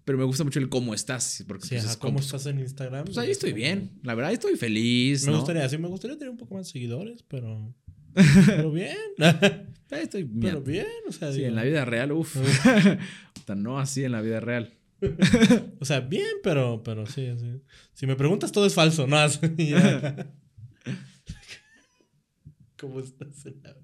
[0.04, 2.58] Pero me gusta mucho el cómo estás, porque Sí, pues, es ¿Cómo como, estás en
[2.60, 3.04] Instagram?
[3.04, 5.38] Pues ahí Es estoy como- bien, la verdad estoy feliz, Me ¿no?
[5.38, 7.74] gustaría, sí, me gustaría tener un poco más de seguidores, pero.
[8.46, 8.96] Pero bien.
[9.90, 10.40] Ahí estoy bien.
[10.40, 10.86] pero bien.
[11.08, 12.36] O sea, Sí, digo, en la vida real, uff.
[13.56, 14.74] no así en la vida real.
[15.78, 17.60] O sea, bien, pero, pero sí, sí.
[17.94, 19.16] Si me preguntas, todo es falso, ¿no?
[22.78, 23.76] ¿Cómo estás en, la-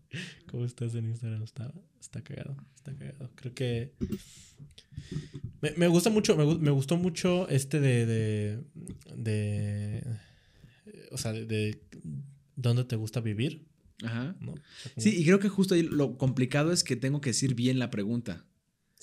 [0.50, 1.42] ¿Cómo estás en Instagram?
[1.42, 3.30] Está, está cagado, está cagado.
[3.34, 3.92] Creo que...
[5.60, 8.06] Me, me gusta mucho, me, me gustó mucho este de...
[8.06, 8.60] de,
[9.16, 10.04] de-
[11.10, 11.80] o sea, de, de
[12.56, 13.66] dónde te gusta vivir,
[14.02, 14.36] Ajá.
[14.96, 17.90] Sí, y creo que justo ahí lo complicado es que tengo que decir bien la
[17.90, 18.44] pregunta.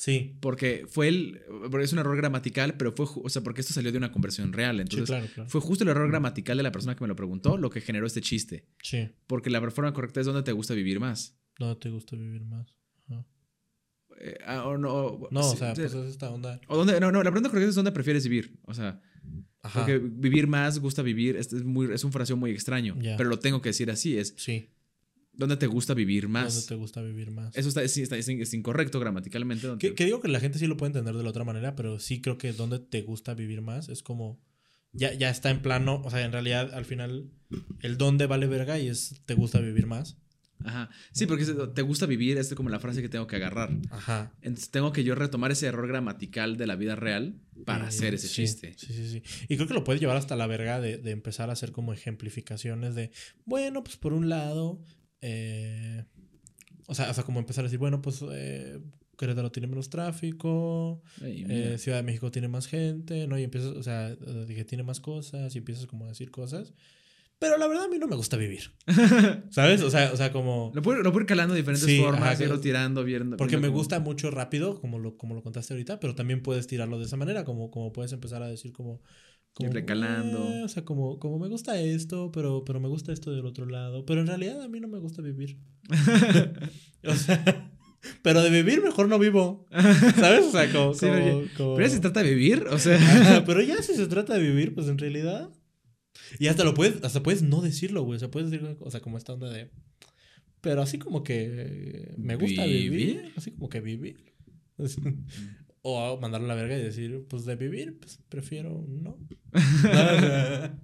[0.02, 1.42] Sí, Porque fue el.
[1.80, 3.06] Es un error gramatical, pero fue.
[3.24, 4.78] O sea, porque esto salió de una conversión real.
[4.78, 5.48] sí, Entonces, claro, claro.
[5.48, 8.08] fue justo el error gramatical de la persona que me lo preguntó lo que generó
[8.08, 8.66] este chiste.
[8.82, 11.38] Sí, Porque la forma correcta es dónde te gusta vivir más.
[11.60, 12.76] ¿dónde te gusta vivir más?
[13.06, 13.24] Ajá.
[14.20, 15.82] Eh, ah, o no, No, sí, o sea, sí.
[15.82, 16.60] pues es esta onda.
[16.68, 18.58] O dónde, no, no, la pregunta correcta es dónde prefieres vivir.
[18.64, 19.00] O sea,
[19.62, 19.82] Ajá.
[19.82, 22.98] porque vivir más, gusta vivir, es, muy, es un fraseo muy extraño.
[23.18, 24.68] Pero lo tengo que decir así: es Sí.
[25.42, 26.66] Dónde te gusta vivir ¿Dónde más.
[26.68, 27.56] te gusta vivir más?
[27.58, 29.68] Eso está, es, es incorrecto gramaticalmente.
[29.80, 32.00] Que, que digo que la gente sí lo puede entender de la otra manera, pero
[32.00, 34.40] sí creo que donde te gusta vivir más es como.
[34.94, 36.02] Ya, ya está en plano.
[36.04, 37.32] O sea, en realidad, al final,
[37.82, 40.18] el dónde vale verga y es te gusta vivir más.
[40.64, 40.90] Ajá.
[41.12, 43.72] Sí, porque te gusta vivir, es como la frase que tengo que agarrar.
[43.90, 44.32] Ajá.
[44.44, 48.14] Entonces tengo que yo retomar ese error gramatical de la vida real para Eh, hacer
[48.14, 48.76] ese sí, chiste.
[48.78, 49.24] Sí, sí, sí.
[49.50, 51.94] Y creo que lo puedes llevar hasta la verga de, de empezar a hacer como
[51.94, 53.10] ejemplificaciones de,
[53.46, 54.84] bueno, pues por un lado,
[55.22, 56.04] eh,
[56.88, 58.80] o sea, hasta como empezar a decir, bueno, pues eh,
[59.18, 61.78] Querétaro tiene menos tráfico, Ay, eh.
[61.78, 63.38] Ciudad de México tiene más gente, ¿no?
[63.38, 66.74] Y empiezas, o sea, dije, tiene más cosas y empiezas como a decir cosas.
[67.42, 68.72] Pero la verdad a mí no me gusta vivir.
[69.50, 69.82] ¿Sabes?
[69.82, 70.72] O sea, o sea como...
[70.76, 73.36] Lo puedo, lo puedo ir calando de diferentes Sí, formas, ajá, irlo tirando, viendo.
[73.36, 76.68] Porque viendo me gusta mucho rápido, como lo, como lo contaste ahorita, pero también puedes
[76.68, 79.02] tirarlo de esa manera, como, como puedes empezar a decir como...
[79.54, 80.48] como Ir recalando.
[80.54, 83.66] "Eh", o sea, como, como me gusta esto, pero, pero me gusta esto del otro
[83.66, 84.06] lado.
[84.06, 85.58] Pero en realidad a mí no me gusta vivir.
[87.04, 87.72] o sea,
[88.24, 89.68] pero de vivir mejor no vivo.
[90.16, 90.46] ¿Sabes?
[90.46, 90.94] O sea, como...
[90.94, 92.96] Sí, como- oye, como- Pero ya se trata de vivir, o sea.
[92.98, 95.50] Ajá, pero ya si se trata de vivir, pues en realidad...
[96.40, 98.16] Y hasta lo puedes, hasta puedes no decirlo, güey.
[98.16, 99.70] O sea, puedes decir, o sea, como esta onda de...
[100.62, 102.92] Pero así como que me gusta vivir.
[102.92, 103.34] ¿Vivir?
[103.36, 104.34] Así como que vivir.
[105.84, 109.18] O mandarlo a la verga y decir, pues de vivir, pues prefiero no.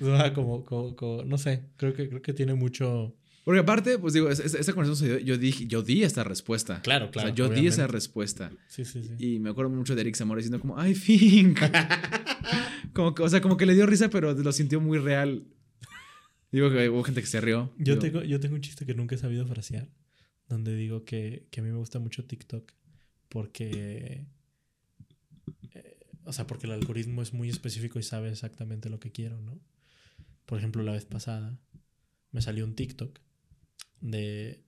[0.00, 3.14] O como, como, como- no sé, creo que, creo que tiene mucho...
[3.44, 6.80] Porque aparte, pues digo, es- es- esta conversación dio- yo dije, yo di esta respuesta.
[6.82, 7.28] Claro, O claro.
[7.28, 8.50] sea, yo di esa respuesta.
[8.68, 9.14] Sí, sí, sí.
[9.18, 11.58] Y me acuerdo mucho de Eric Zamora diciendo como, ay, Fink.
[12.94, 15.44] como que, o sea, como que le dio risa, pero lo sintió muy real.
[16.50, 17.70] Digo que hubo gente que se rió.
[17.78, 19.88] Yo Digo, tengo, yo tengo un chiste que nunca he sabido frasear,
[20.48, 22.72] donde digo que, que a mí me gusta mucho TikTok
[23.28, 24.26] porque,
[25.74, 29.40] eh, o sea, porque el algoritmo es muy específico y sabe exactamente lo que quiero,
[29.40, 29.60] ¿no?
[30.46, 31.58] Por ejemplo, la vez pasada
[32.32, 33.20] me salió un TikTok
[34.00, 34.64] de,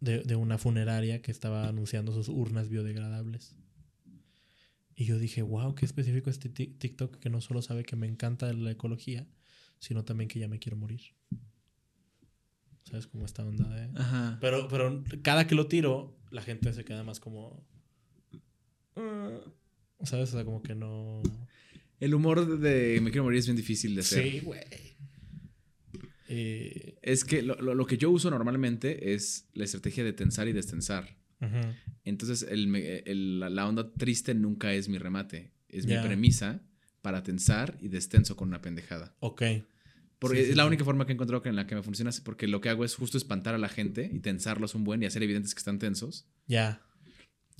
[0.00, 3.56] de, de una funeraria que estaba anunciando sus urnas biodegradables.
[4.94, 8.06] Y yo dije, wow, qué específico este Tik- TikTok que no solo sabe que me
[8.06, 9.26] encanta la ecología,
[9.78, 11.02] sino también que ya me quiero morir.
[12.88, 13.06] ¿Sabes?
[13.08, 13.98] Como esta onda de...
[13.98, 14.38] Ajá.
[14.40, 17.66] Pero, pero cada que lo tiro, la gente se queda más como...
[18.96, 19.40] "Ah",
[20.04, 20.30] ¿Sabes?
[20.30, 21.22] O sea, como que no...
[21.98, 24.22] El humor de Me quiero morir es bien difícil de hacer.
[24.30, 24.60] Sí, güey.
[26.28, 30.48] Eh, Es que lo, lo- lo que yo uso normalmente es la estrategia de tensar
[30.48, 31.16] y destensar.
[32.04, 35.52] Entonces, el el- la, onda triste nunca es mi remate.
[35.68, 36.60] Es mi premisa
[37.02, 39.14] para tensar y destenso con una pendejada.
[39.20, 39.42] Ok.
[40.18, 40.68] Porque Sí, sí, es la sí.
[40.68, 42.10] única forma que he encontrado que en la que me funciona.
[42.24, 45.06] Porque lo que hago es justo espantar a la gente y tensarlos un buen y
[45.06, 46.26] hacer evidentes que están tensos.
[46.46, 46.80] Ya.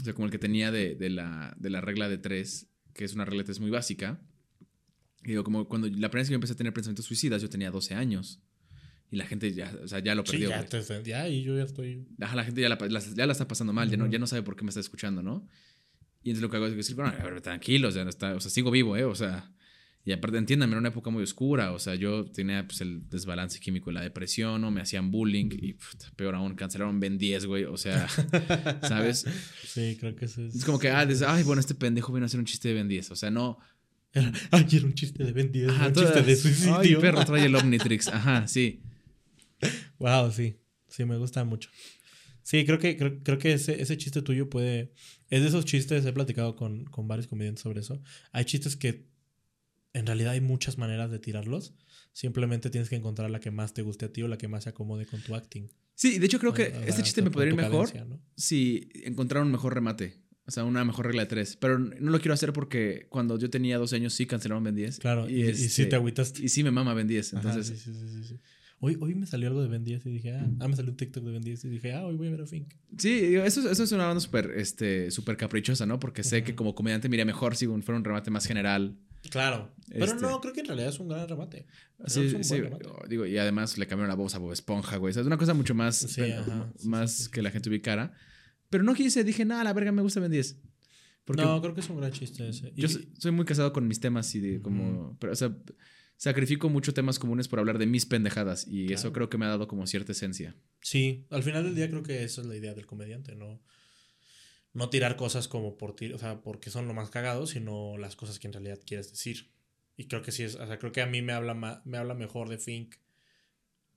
[0.01, 3.05] O sea, como el que tenía de, de la, de la regla de tres, que
[3.05, 4.21] es una regla de tres muy básica.
[5.25, 7.49] Y digo, como cuando la primera vez que yo empecé a tener pensamientos suicidas, yo
[7.51, 8.41] tenía 12 años.
[9.11, 10.49] Y la gente ya, o sea, ya lo perdió.
[10.51, 12.09] ya, te- ya, y yo ya estoy...
[12.21, 14.27] Ajá, la gente ya la, la- ya la está pasando mal, ya, no, ya no
[14.27, 15.47] sabe por qué me está escuchando, ¿no?
[16.23, 18.41] Y entonces lo que hago es decir, bueno, a ver, tranquilos, ya no está, o
[18.41, 19.05] sea, sigo vivo, ¿eh?
[19.05, 19.53] O sea,
[20.07, 23.59] y aparte, entiéndame, era una época muy oscura, o sea, yo tenía pues el desbalance
[23.61, 24.71] químico y la depresión, ¿no?
[24.71, 25.77] Me hacían bullying y
[26.17, 28.07] peor aún, cancelaron Ben 10, güey, o sea,
[28.83, 29.27] ¿sabes?
[29.67, 30.55] Sí, creo que eso es...
[30.55, 32.75] Es como que, ah, desde, ay, bueno, este pendejo vino a hacer un chiste de
[32.75, 33.59] Ben 10, o sea, no.
[34.13, 36.77] Era, ay, era un chiste de Ben 10, Ajá, un todas- chiste de suicidio.
[36.79, 38.81] Ay, perro, trae el Omnitrix, ajá, sí.
[39.99, 40.57] Wow, sí.
[40.89, 41.69] Sí, me gusta mucho.
[42.43, 44.93] Sí, creo que, creo, creo que ese, ese chiste tuyo puede.
[45.31, 48.01] Es de esos chistes, he platicado con, con varios comediantes sobre eso.
[48.33, 49.05] Hay chistes que
[49.99, 51.75] en realidad hay muchas maneras de tirarlos.
[52.13, 54.65] Simplemente tienes que encontrar la que más te guste a ti o la que más
[54.65, 55.69] se acomode con tu acting.
[55.95, 58.21] Sí, de hecho creo que O- este chiste me podría ir mejor cadencia, ¿no?
[58.37, 60.23] si encontraron un mejor remate.
[60.49, 61.57] O sea, una mejor regla de tres.
[61.57, 65.01] Pero no lo quiero hacer porque cuando yo tenía 12 años sí cancelaron Ben 10.
[65.01, 66.41] Claro, y, y sí este, te agüitaste.
[66.45, 67.35] Y sí me mama Ben 10.
[67.35, 68.41] Ajá, Entonces, sí, sí, sí, sí, sí.
[68.79, 70.97] Hoy, hoy me salió algo de Ben 10 y dije, ah, ah, me salió un
[70.99, 72.75] TikTok de Ben 10 y dije, ah, hoy voy a ver a Fink.
[72.97, 75.99] sí, eso, eso es una banda súper este, súper caprichosa, ¿no?
[75.99, 78.97] Porque sé que como comediante me iría mejor si fuera un remate más general.
[79.31, 79.75] Claro.
[79.89, 81.67] Pero Este- no, creo que en realidad es un gran remate.
[82.07, 82.87] Sí, un sí, remate.
[83.09, 85.11] digo, y además le cambiaron la voz a Bob Esponja, güey.
[85.11, 87.51] O sea, es una cosa mucho más, Sí, bueno, ajá, sí, más sí, que la
[87.51, 88.13] gente ubicara.
[88.71, 90.57] Pero no quise, dije, nada, la verga, me gusta Ben 10.
[91.25, 92.73] Porque no, creo que es un gran chiste ese.
[92.77, 95.17] Yo Y- soy, muy casado con mis temas y de como.
[95.21, 95.57] Pero, o sea,
[96.17, 99.49] sacrifico mucho temas comunes por hablar de mis pendejadas y eso creo que me ha
[99.49, 100.57] dado como cierta esencia.
[100.81, 103.61] Sí, al final del día creo que esa es la idea del comediante, no,
[104.77, 108.39] no tirar cosas como por o sea, porque son lo más cagado, sino las cosas
[108.39, 109.51] que en realidad quieres decir.
[109.97, 111.97] Y creo que sí es, o sea, creo que a mí me habla ma- me
[111.97, 112.97] habla mejor de Fink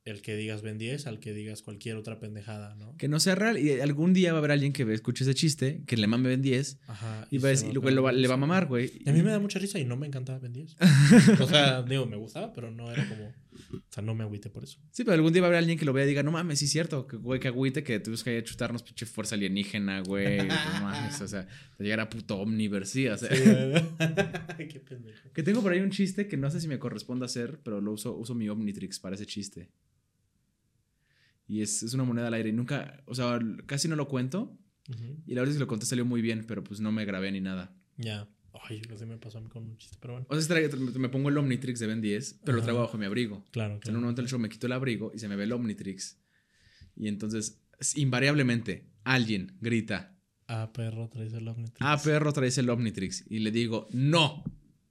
[0.06, 2.96] el que digas Ben 10 al que digas cualquier otra pendejada, ¿no?
[2.98, 5.84] Que no sea real y algún día va a haber alguien que escuche ese chiste,
[5.86, 7.28] que le mame Ben 10 Ajá.
[7.30, 8.92] y, va y luego lo va- le va a mamar, güey.
[9.06, 10.78] Y a mí me da mucha risa y no me encantaba Ben 10.
[11.42, 14.64] o sea, digo, me gustaba, pero no era como, o sea, no me agüité por
[14.64, 14.80] eso.
[14.92, 16.60] Sí, pero algún día va a haber alguien que lo vea y diga, no mames,
[16.60, 20.38] sí es cierto, que güey, que agüite, que tuvimos que chutarnos pinche fuerza alienígena, güey.
[20.40, 20.48] No
[20.82, 21.48] mames, o sea,
[21.80, 23.30] llegar a puto Omniverse, sí, o sea.
[24.58, 25.32] Qué pendejo.
[25.34, 27.94] Que tengo por ahí un chiste que no sé si me corresponde hacer, pero lo
[27.94, 29.70] uso, uso mi Omnitrix para ese chiste.
[31.48, 32.50] Y es, es una moneda al aire.
[32.50, 34.56] Y nunca, o sea, casi no lo cuento.
[35.28, 37.32] Y la verdad es que lo conté salió muy bien, pero pues no me grabé
[37.32, 37.76] ni nada.
[37.98, 38.28] Ya.
[38.68, 40.28] Ay, así me pasó a mí con un chiste, pero bueno.
[40.30, 42.66] O sea, que me pongo el Omnitrix de Ben 10, pero lo Ajá.
[42.68, 43.46] traigo bajo mi abrigo.
[43.52, 43.98] Claro, O sea, en claro.
[43.98, 46.18] un momento del show me quito el abrigo y se me ve el Omnitrix.
[46.96, 50.16] Y entonces, es- invariablemente, alguien grita,
[50.48, 51.78] Ah, perro, traes el Omnitrix.
[51.80, 53.24] ah, perro, traes el Omnitrix.
[53.30, 54.44] Y le digo, no.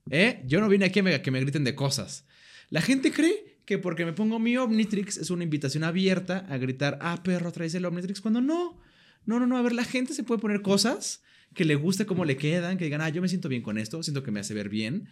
[0.09, 0.41] ¿Eh?
[0.47, 2.25] Yo no vine aquí a me- que me griten de cosas.
[2.69, 6.97] La gente cree que porque me pongo mi Omnitrix es una invitación abierta a gritar,
[7.01, 8.79] ah, perro, traes el Omnitrix, cuando no.
[9.25, 9.57] No, no, no.
[9.57, 11.21] A ver, la gente se puede poner cosas
[11.53, 14.01] que le guste cómo le quedan, que digan, ah, yo me siento bien con esto,
[14.03, 15.07] siento que me hace ver bien.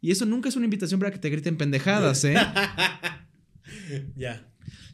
[0.00, 2.34] Y eso nunca es una invitación para que te griten pendejadas, ¿eh?
[4.16, 4.46] ya.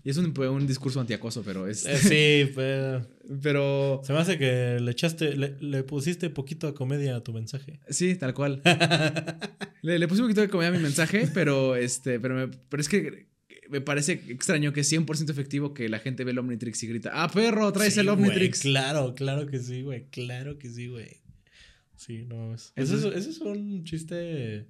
[0.04, 1.84] Y es un, un discurso antiacoso, pero es.
[1.86, 3.06] Eh, sí, pero.
[3.42, 4.00] Pero.
[4.04, 7.80] Se me hace que le echaste, le, le pusiste poquito de comedia a tu mensaje.
[7.90, 8.62] Sí, tal cual.
[9.82, 12.20] le, le puse un poquito de comedia a mi mensaje, pero este.
[12.20, 13.27] Pero, me- pero es que
[13.70, 17.10] me parece extraño que es 100% efectivo que la gente ve el Omnitrix y grita:
[17.12, 17.72] ¡Ah, perro!
[17.72, 18.60] ¡Traes Sí, el Omnitrix!
[18.60, 20.06] claro, claro que sí, güey.
[20.10, 21.18] Claro que sí, güey.
[21.96, 22.72] Sí, no mames.
[22.76, 24.66] Ese, es, ese es un chiste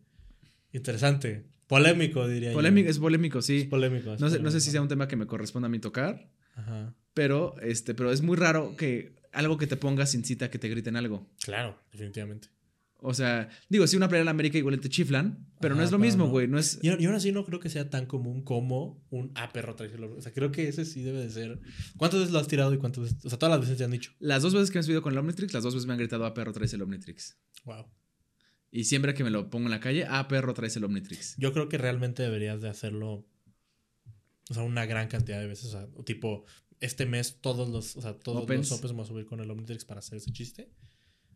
[0.72, 1.44] interesante.
[1.66, 2.90] Polémico, diría Polémico, yo.
[2.90, 3.64] es polémico, Es sí.
[3.64, 4.14] polémico.
[4.14, 4.60] es No sé, no sé polémico.
[4.60, 6.94] si sea un tema que me corresponda a mí tocar, Ajá.
[7.12, 10.68] pero, este, pero es muy raro que algo que te pongas incita a que te
[10.70, 11.28] griten algo.
[11.44, 12.48] Claro, definitivamente.
[13.00, 15.92] O sea, digo, si una playa de la América igual te chiflan, pero no es
[15.92, 16.48] lo mismo, güey.
[16.48, 16.80] No es.
[16.82, 20.16] Y, y aún así no creo que sea tan común como un ah, perro Omnitrix.
[20.16, 21.60] O sea, creo que ese sí debe de ser.
[21.96, 23.24] ¿Cuántas veces lo has tirado y cuántas veces?
[23.24, 24.12] O sea, todas las veces te han dicho.
[24.18, 25.98] Las dos veces que me he subido con el Omnitrix, las dos veces me han
[25.98, 26.52] gritado: ¡Ah, perro!
[26.52, 27.38] Traes el Omnitrix.
[27.64, 27.86] Wow.
[28.70, 31.36] Y siempre que me lo pongo en la calle, ah, perro, traes el Omnitrix.
[31.38, 33.26] Yo creo que realmente deberías de hacerlo.
[34.50, 35.66] O sea, una gran cantidad de veces.
[35.66, 36.44] O sea, tipo,
[36.80, 38.70] este mes todos los, o sea, todos Opens.
[38.70, 40.70] los opens vamos a subir con el Omnitrix para hacer ese chiste.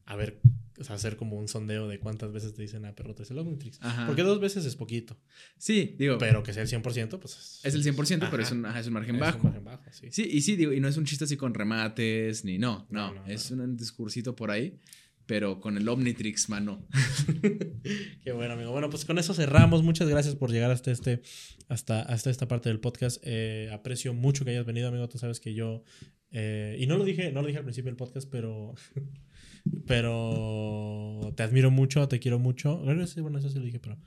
[0.04, 0.40] A ver,
[0.78, 3.38] o sea, hacer como un sondeo de cuántas veces te dicen, ah, perro, traes el
[3.38, 3.78] Omnitrix.
[3.82, 4.06] Ajá.
[4.06, 5.16] Porque dos veces es poquito.
[5.58, 8.80] Sí, digo, Pero que sea el 100%, pues es el 100%, pero es un, ajá,
[8.80, 9.44] es un margen es un bajo.
[9.44, 10.08] margen bajo, sí.
[10.10, 13.14] Sí, y sí, digo, y no es un chiste así con remates, ni no, no,
[13.14, 13.62] No, no, es no.
[13.62, 14.78] un discursito por ahí,
[15.26, 16.84] pero con el Omnitrix, mano.
[18.24, 18.72] Qué bueno, amigo.
[18.72, 19.82] Bueno, pues con eso cerramos.
[19.82, 21.22] Muchas gracias por llegar hasta este,
[21.68, 23.22] hasta, hasta esta parte del podcast.
[23.24, 25.08] Eh, aprecio mucho que hayas venido, amigo.
[25.08, 25.84] Tú sabes que yo.
[26.32, 28.74] eh, y no lo dije, no lo dije al principio del podcast, pero.
[29.86, 32.78] Pero te admiro mucho, te quiero mucho.
[32.78, 33.98] Bueno, eso sí lo dije, pero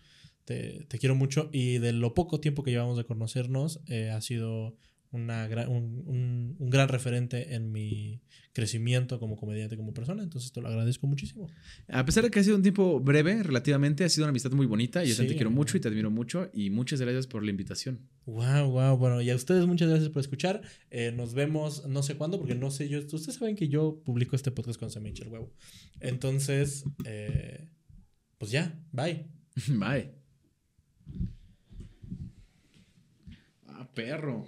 [0.46, 1.50] te, te quiero mucho.
[1.52, 4.78] Y de lo poco tiempo que llevamos de conocernos, eh, ha sido
[5.16, 8.22] una un, un- un gran referente en mi
[8.54, 10.24] crecimiento como comediante, como persona.
[10.24, 11.50] Entonces te lo agradezco muchísimo.
[11.90, 14.66] A pesar de que ha sido un tiempo breve, relativamente, ha sido una amistad muy
[14.66, 15.04] bonita.
[15.04, 16.50] y Yo Sí, te quiero mucho y te admiro mucho.
[16.54, 18.08] Y muchas gracias por la invitación.
[18.26, 18.98] Wow, wow.
[18.98, 20.62] Bueno, y a ustedes muchas gracias por escuchar.
[20.92, 23.00] Eh, nos vemos no sé cuándo, porque no sé yo.
[23.00, 25.52] Ustedes saben que yo publico este podcast me echa el huevo.
[26.00, 27.68] Entonces, eh,
[28.38, 29.26] pues ya, bye.
[29.68, 30.12] Bye.
[33.68, 34.46] Ah, perro.